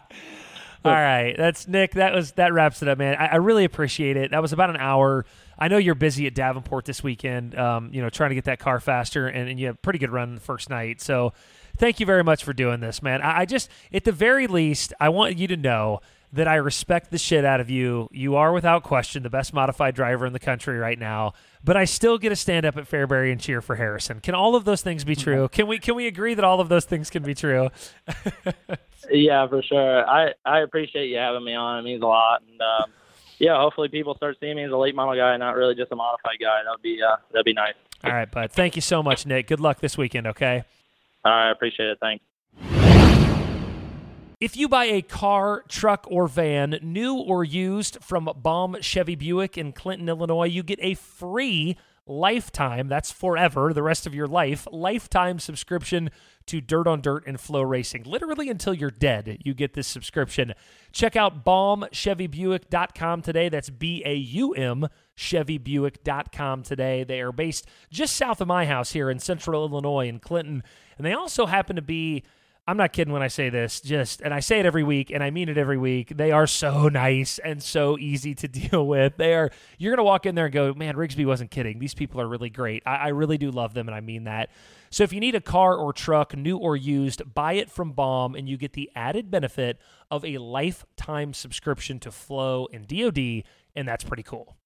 All 0.84 0.92
right, 0.92 1.34
that's 1.36 1.66
Nick. 1.66 1.92
That 1.92 2.14
was 2.14 2.32
that 2.32 2.52
wraps 2.52 2.82
it 2.82 2.88
up, 2.88 2.98
man. 2.98 3.16
I, 3.16 3.26
I 3.26 3.36
really 3.36 3.64
appreciate 3.64 4.16
it. 4.16 4.30
That 4.30 4.40
was 4.40 4.52
about 4.52 4.70
an 4.70 4.76
hour. 4.76 5.26
I 5.58 5.68
know 5.68 5.76
you're 5.76 5.96
busy 5.96 6.26
at 6.26 6.34
Davenport 6.34 6.84
this 6.84 7.02
weekend. 7.02 7.58
Um, 7.58 7.90
you 7.92 8.00
know, 8.00 8.10
trying 8.10 8.30
to 8.30 8.34
get 8.36 8.44
that 8.44 8.60
car 8.60 8.78
faster, 8.78 9.26
and, 9.26 9.48
and 9.48 9.58
you 9.58 9.66
had 9.66 9.74
a 9.74 9.78
pretty 9.78 9.98
good 9.98 10.10
run 10.10 10.36
the 10.36 10.40
first 10.40 10.70
night. 10.70 11.00
So, 11.00 11.32
thank 11.76 11.98
you 11.98 12.06
very 12.06 12.22
much 12.22 12.44
for 12.44 12.52
doing 12.52 12.80
this, 12.80 13.02
man. 13.02 13.22
I, 13.22 13.40
I 13.40 13.44
just, 13.44 13.68
at 13.92 14.04
the 14.04 14.12
very 14.12 14.46
least, 14.46 14.92
I 15.00 15.08
want 15.08 15.36
you 15.36 15.48
to 15.48 15.56
know 15.56 16.00
that 16.32 16.46
I 16.46 16.56
respect 16.56 17.10
the 17.10 17.18
shit 17.18 17.44
out 17.44 17.60
of 17.60 17.70
you. 17.70 18.08
You 18.12 18.36
are 18.36 18.52
without 18.52 18.82
question 18.82 19.22
the 19.22 19.30
best 19.30 19.54
modified 19.54 19.94
driver 19.94 20.26
in 20.26 20.32
the 20.32 20.38
country 20.38 20.78
right 20.78 20.98
now. 20.98 21.32
But 21.64 21.76
I 21.76 21.84
still 21.84 22.18
get 22.18 22.28
to 22.28 22.36
stand 22.36 22.66
up 22.66 22.76
at 22.76 22.88
Fairbury 22.88 23.32
and 23.32 23.40
cheer 23.40 23.60
for 23.60 23.76
Harrison. 23.76 24.20
Can 24.20 24.34
all 24.34 24.54
of 24.54 24.64
those 24.64 24.82
things 24.82 25.04
be 25.04 25.16
true? 25.16 25.48
Can 25.48 25.66
we 25.66 25.78
can 25.78 25.94
we 25.94 26.06
agree 26.06 26.34
that 26.34 26.44
all 26.44 26.60
of 26.60 26.68
those 26.68 26.84
things 26.84 27.10
can 27.10 27.22
be 27.22 27.34
true? 27.34 27.70
yeah, 29.10 29.46
for 29.48 29.62
sure. 29.62 30.08
I 30.08 30.34
I 30.44 30.60
appreciate 30.60 31.08
you 31.08 31.16
having 31.16 31.44
me 31.44 31.54
on. 31.54 31.80
It 31.80 31.82
means 31.82 32.02
a 32.02 32.06
lot, 32.06 32.42
and 32.42 32.60
um, 32.60 32.92
yeah, 33.38 33.58
hopefully 33.58 33.88
people 33.88 34.14
start 34.14 34.36
seeing 34.40 34.56
me 34.56 34.64
as 34.64 34.70
a 34.70 34.76
late 34.76 34.94
model 34.94 35.16
guy, 35.16 35.36
not 35.36 35.56
really 35.56 35.74
just 35.74 35.90
a 35.92 35.96
modified 35.96 36.38
guy. 36.40 36.62
That'd 36.64 36.82
be 36.82 37.00
uh, 37.02 37.16
that'd 37.32 37.44
be 37.44 37.54
nice. 37.54 37.74
All 38.04 38.12
right, 38.12 38.30
bud. 38.30 38.52
Thank 38.52 38.76
you 38.76 38.82
so 38.82 39.02
much, 39.02 39.26
Nick. 39.26 39.48
Good 39.48 39.60
luck 39.60 39.80
this 39.80 39.98
weekend, 39.98 40.28
okay? 40.28 40.62
All 41.24 41.32
right, 41.32 41.48
I 41.48 41.50
appreciate 41.50 41.88
it. 41.88 41.98
Thanks. 42.00 42.24
If 44.40 44.56
you 44.56 44.68
buy 44.68 44.84
a 44.84 45.02
car, 45.02 45.64
truck, 45.66 46.06
or 46.08 46.28
van, 46.28 46.78
new 46.80 47.16
or 47.16 47.42
used, 47.42 47.98
from 48.00 48.30
Baum 48.36 48.76
Chevy 48.80 49.16
Buick 49.16 49.58
in 49.58 49.72
Clinton, 49.72 50.08
Illinois, 50.08 50.46
you 50.46 50.62
get 50.62 50.78
a 50.80 50.94
free 50.94 51.76
lifetime, 52.06 52.86
that's 52.86 53.10
forever, 53.10 53.72
the 53.72 53.82
rest 53.82 54.06
of 54.06 54.14
your 54.14 54.28
life, 54.28 54.68
lifetime 54.70 55.40
subscription 55.40 56.10
to 56.46 56.60
Dirt 56.60 56.86
on 56.86 57.00
Dirt 57.00 57.26
and 57.26 57.36
FloRacing. 57.36 58.06
Literally 58.06 58.48
until 58.48 58.72
you're 58.72 58.92
dead, 58.92 59.38
you 59.44 59.54
get 59.54 59.74
this 59.74 59.88
subscription. 59.88 60.54
Check 60.92 61.16
out 61.16 61.44
baumchevybuick.com 61.44 63.22
today. 63.22 63.48
That's 63.48 63.70
B 63.70 64.04
A 64.06 64.14
U 64.14 64.52
M 64.52 64.86
chevybuick.com 65.16 66.62
today. 66.62 67.02
They 67.02 67.20
are 67.20 67.32
based 67.32 67.66
just 67.90 68.14
south 68.14 68.40
of 68.40 68.46
my 68.46 68.66
house 68.66 68.92
here 68.92 69.10
in 69.10 69.18
central 69.18 69.68
Illinois 69.68 70.06
in 70.06 70.20
Clinton. 70.20 70.62
And 70.96 71.04
they 71.04 71.12
also 71.12 71.46
happen 71.46 71.74
to 71.74 71.82
be 71.82 72.22
I'm 72.68 72.76
not 72.76 72.92
kidding 72.92 73.14
when 73.14 73.22
I 73.22 73.28
say 73.28 73.48
this, 73.48 73.80
just, 73.80 74.20
and 74.20 74.34
I 74.34 74.40
say 74.40 74.60
it 74.60 74.66
every 74.66 74.84
week, 74.84 75.10
and 75.10 75.24
I 75.24 75.30
mean 75.30 75.48
it 75.48 75.56
every 75.56 75.78
week. 75.78 76.14
They 76.14 76.32
are 76.32 76.46
so 76.46 76.88
nice 76.90 77.38
and 77.38 77.62
so 77.62 77.96
easy 77.96 78.34
to 78.34 78.48
deal 78.48 78.86
with. 78.86 79.16
They 79.16 79.32
are, 79.32 79.50
you're 79.78 79.96
to 79.96 80.02
walk 80.02 80.26
in 80.26 80.34
there 80.34 80.44
and 80.44 80.52
go, 80.52 80.74
man, 80.74 80.94
Rigsby 80.94 81.24
wasn't 81.24 81.50
kidding. 81.50 81.78
These 81.78 81.94
people 81.94 82.20
are 82.20 82.28
really 82.28 82.50
great. 82.50 82.82
I, 82.84 82.96
I 82.96 83.08
really 83.08 83.38
do 83.38 83.50
love 83.50 83.72
them, 83.72 83.88
and 83.88 83.94
I 83.94 84.02
mean 84.02 84.24
that. 84.24 84.50
So 84.90 85.02
if 85.02 85.14
you 85.14 85.20
need 85.20 85.34
a 85.34 85.40
car 85.40 85.76
or 85.76 85.94
truck, 85.94 86.36
new 86.36 86.58
or 86.58 86.76
used, 86.76 87.34
buy 87.34 87.54
it 87.54 87.70
from 87.70 87.92
Baum 87.92 88.34
and 88.34 88.46
you 88.46 88.58
get 88.58 88.74
the 88.74 88.90
added 88.94 89.30
benefit 89.30 89.78
of 90.10 90.22
a 90.22 90.36
lifetime 90.36 91.32
subscription 91.32 91.98
to 92.00 92.10
Flo 92.10 92.68
and 92.70 92.86
DoD, 92.86 93.44
and 93.76 93.88
that's 93.88 94.04
pretty 94.04 94.22
cool. 94.22 94.56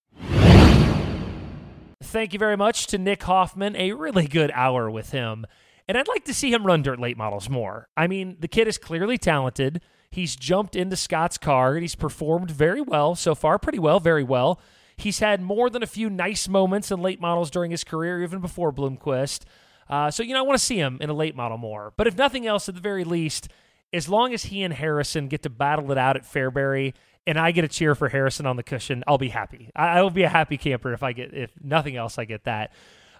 Thank 2.03 2.33
you 2.33 2.39
very 2.41 2.57
much 2.57 2.89
to 2.89 2.99
Nick 2.99 3.23
Hoffman. 3.23 3.77
A 3.77 3.93
really 3.93 4.27
good 4.27 4.51
hour 4.55 4.91
with 4.91 5.11
him. 5.11 5.47
And 5.89 5.99
I'd 5.99 6.09
like 6.09 6.25
to 6.27 6.35
see 6.35 6.53
him 6.53 6.67
run 6.67 6.83
dirt 6.83 7.01
late 7.01 7.17
models 7.17 7.49
more. 7.49 7.89
I 7.97 8.07
mean, 8.07 8.37
the 8.41 8.49
kid 8.49 8.69
is 8.69 8.79
clearly 8.79 9.19
talented. 9.19 9.81
He's 10.11 10.37
jumped 10.37 10.77
into 10.77 10.97
Scott's 10.97 11.39
car 11.39 11.75
and 11.75 11.83
he's 11.83 11.95
performed 11.95 12.51
very 12.51 12.81
well 12.81 13.15
so 13.15 13.35
far, 13.35 13.59
pretty 13.59 13.79
well, 13.79 13.99
very 13.99 14.23
well. 14.23 14.61
He's 14.97 15.21
had 15.21 15.41
more 15.41 15.71
than 15.71 15.83
a 15.83 15.87
few 15.87 16.11
nice 16.11 16.49
moments 16.49 16.91
in 16.91 17.01
late 17.01 17.21
models 17.21 17.51
during 17.51 17.71
his 17.71 17.83
career, 17.83 18.23
even 18.23 18.41
before 18.41 18.73
Bloomquist. 18.73 19.41
Uh, 19.89 20.11
so, 20.11 20.23
you 20.23 20.35
know, 20.35 20.41
I 20.41 20.47
want 20.47 20.59
to 20.59 20.65
see 20.65 20.79
him 20.79 20.99
in 21.01 21.11
a 21.11 21.15
late 21.15 21.35
model 21.35 21.59
more. 21.59 21.93
But 21.97 22.07
if 22.07 22.17
nothing 22.17 22.47
else, 22.47 22.69
at 22.69 22.75
the 22.75 22.81
very 22.81 23.05
least, 23.05 23.49
as 23.93 24.09
long 24.09 24.33
as 24.33 24.45
he 24.45 24.63
and 24.63 24.73
Harrison 24.73 25.29
get 25.29 25.43
to 25.43 25.51
battle 25.51 25.91
it 25.93 25.99
out 25.99 26.17
at 26.17 26.25
Fairbury 26.25 26.95
and 27.27 27.39
I 27.39 27.53
get 27.53 27.65
a 27.65 27.69
cheer 27.69 27.95
for 27.95 28.09
Harrison 28.09 28.47
on 28.47 28.57
the 28.57 28.63
cushion, 28.63 29.03
I'll 29.07 29.19
be 29.19 29.29
happy. 29.29 29.71
I, 29.75 29.99
I 29.99 30.03
will 30.03 30.11
be 30.11 30.23
a 30.23 30.29
happy 30.29 30.57
camper 30.57 30.93
if 30.93 31.03
I 31.03 31.13
get, 31.13 31.35
if 31.35 31.53
nothing 31.63 31.97
else, 31.97 32.19
I 32.19 32.25
get 32.25 32.45
that. 32.45 32.73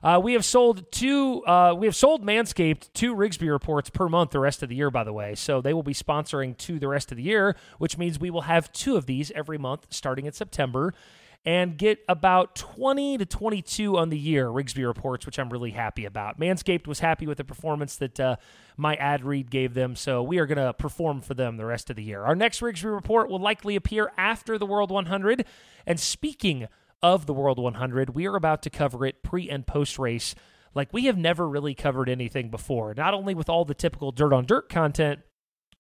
Uh, 0.03 0.21
we 0.23 0.33
have 0.33 0.45
sold 0.45 0.91
two. 0.91 1.45
Uh, 1.45 1.75
we 1.79 1.87
have 1.87 1.95
sold 1.95 2.25
Manscaped 2.25 2.93
two 2.93 3.15
Rigsby 3.15 3.49
reports 3.51 3.89
per 3.89 4.09
month 4.09 4.33
the 4.33 4.41
rest 4.41 4.63
of 4.63 4.69
the 4.69 4.75
year. 4.75 4.91
By 4.91 5.05
the 5.05 5.13
way, 5.13 5.35
so 5.37 5.61
they 5.61 5.73
will 5.73 5.85
be 5.85 5.95
sponsoring 5.95 6.57
two 6.57 6.79
the 6.79 6.89
rest 6.89 7.13
of 7.13 7.17
the 7.17 7.23
year, 7.23 7.57
which 7.79 7.97
means 7.97 8.19
we 8.19 8.31
will 8.31 8.43
have 8.43 8.73
two 8.73 8.97
of 8.97 9.07
these 9.07 9.31
every 9.33 9.59
month 9.59 9.87
starting 9.91 10.27
in 10.27 10.33
September 10.33 10.93
and 11.45 11.77
get 11.77 11.99
about 12.09 12.55
20 12.55 13.19
to 13.19 13.27
22 13.27 13.99
on 13.99 14.11
the 14.11 14.19
year 14.19 14.47
Rigsby 14.47 14.87
reports, 14.87 15.27
which 15.27 15.39
I'm 15.39 15.51
really 15.51 15.73
happy 15.73 16.05
about. 16.05 16.39
Manscaped 16.39 16.87
was 16.87 17.01
happy 17.01 17.27
with 17.27 17.39
the 17.39 17.45
performance 17.45 17.97
that 17.97 18.21
uh, 18.21 18.37
my 18.77 18.95
ad 18.95 19.25
read 19.25 19.51
gave 19.51 19.75
them, 19.75 19.97
so 19.97 20.23
we 20.23 20.39
are 20.39 20.47
going 20.47 20.59
to 20.59 20.73
perform 20.73 21.21
for 21.21 21.35
them 21.35 21.57
the 21.57 21.67
rest 21.67 21.91
of 21.91 21.97
the 21.97 22.03
year. 22.03 22.23
Our 22.23 22.37
next 22.37 22.61
Rigsby 22.61 22.93
report 22.93 23.29
will 23.29 23.41
likely 23.41 23.75
appear 23.75 24.13
after 24.17 24.57
the 24.57 24.67
World 24.67 24.91
100. 24.91 25.45
And 25.85 25.99
speaking 25.99 26.69
of 27.03 27.27
the 27.27 27.35
World 27.35 27.59
100, 27.59 28.15
we 28.15 28.27
are 28.27 28.37
about 28.37 28.63
to 28.63 28.71
cover 28.71 29.05
it 29.05 29.23
pre 29.23 29.49
and 29.51 29.67
post 29.67 29.99
race 29.99 30.35
like 30.75 30.93
we 30.93 31.05
have 31.05 31.19
never 31.19 31.49
really 31.49 31.75
covered 31.75 32.09
anything 32.09 32.49
before, 32.51 32.95
not 32.95 33.13
only 33.13 33.35
with 33.35 33.49
all 33.49 33.65
the 33.65 33.75
typical 33.75 34.11
dirt 34.11 34.33
on 34.33 34.47
dirt 34.47 34.69
content 34.69 35.21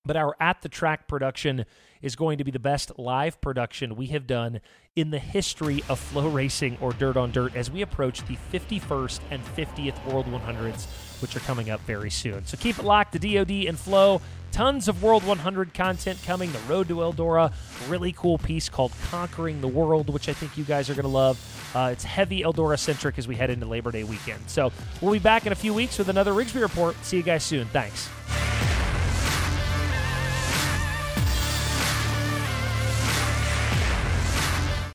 but 0.04 0.16
our 0.16 0.36
at 0.40 0.62
the 0.62 0.68
track 0.68 1.06
production 1.06 1.64
is 2.00 2.16
going 2.16 2.38
to 2.38 2.44
be 2.44 2.50
the 2.50 2.58
best 2.58 2.98
live 2.98 3.40
production 3.40 3.94
we 3.94 4.06
have 4.06 4.26
done 4.26 4.60
in 4.96 5.10
the 5.10 5.18
history 5.18 5.82
of 5.88 6.00
FloRacing 6.12 6.80
or 6.82 6.92
dirt 6.92 7.16
on 7.16 7.30
dirt 7.30 7.54
as 7.54 7.70
we 7.70 7.82
approach 7.82 8.26
the 8.26 8.36
51st 8.52 9.20
and 9.30 9.44
50th 9.44 10.04
World 10.06 10.26
100s, 10.26 10.86
which 11.22 11.36
are 11.36 11.40
coming 11.40 11.70
up 11.70 11.80
very 11.82 12.10
soon. 12.10 12.44
So 12.46 12.56
keep 12.56 12.78
it 12.78 12.84
locked. 12.84 13.12
to 13.12 13.18
DoD 13.18 13.68
and 13.68 13.78
Flo. 13.78 14.20
Tons 14.52 14.86
of 14.86 15.02
World 15.02 15.24
100 15.24 15.72
content 15.72 16.22
coming. 16.24 16.52
The 16.52 16.58
Road 16.60 16.88
to 16.88 16.96
Eldora, 16.96 17.52
really 17.88 18.12
cool 18.12 18.36
piece 18.38 18.68
called 18.68 18.92
Conquering 19.10 19.62
the 19.62 19.68
World, 19.68 20.10
which 20.10 20.28
I 20.28 20.34
think 20.34 20.58
you 20.58 20.64
guys 20.64 20.90
are 20.90 20.94
going 20.94 21.04
to 21.04 21.08
love. 21.08 21.38
Uh, 21.74 21.88
it's 21.90 22.04
heavy 22.04 22.42
Eldora 22.42 22.78
centric 22.78 23.18
as 23.18 23.26
we 23.26 23.34
head 23.34 23.48
into 23.48 23.66
Labor 23.66 23.90
Day 23.90 24.04
weekend. 24.04 24.42
So 24.48 24.70
we'll 25.00 25.12
be 25.12 25.18
back 25.18 25.46
in 25.46 25.52
a 25.52 25.56
few 25.56 25.72
weeks 25.72 25.98
with 25.98 26.10
another 26.10 26.32
Rigsby 26.32 26.60
report. 26.60 27.02
See 27.02 27.16
you 27.16 27.22
guys 27.22 27.42
soon. 27.42 27.66
Thanks. 27.68 28.10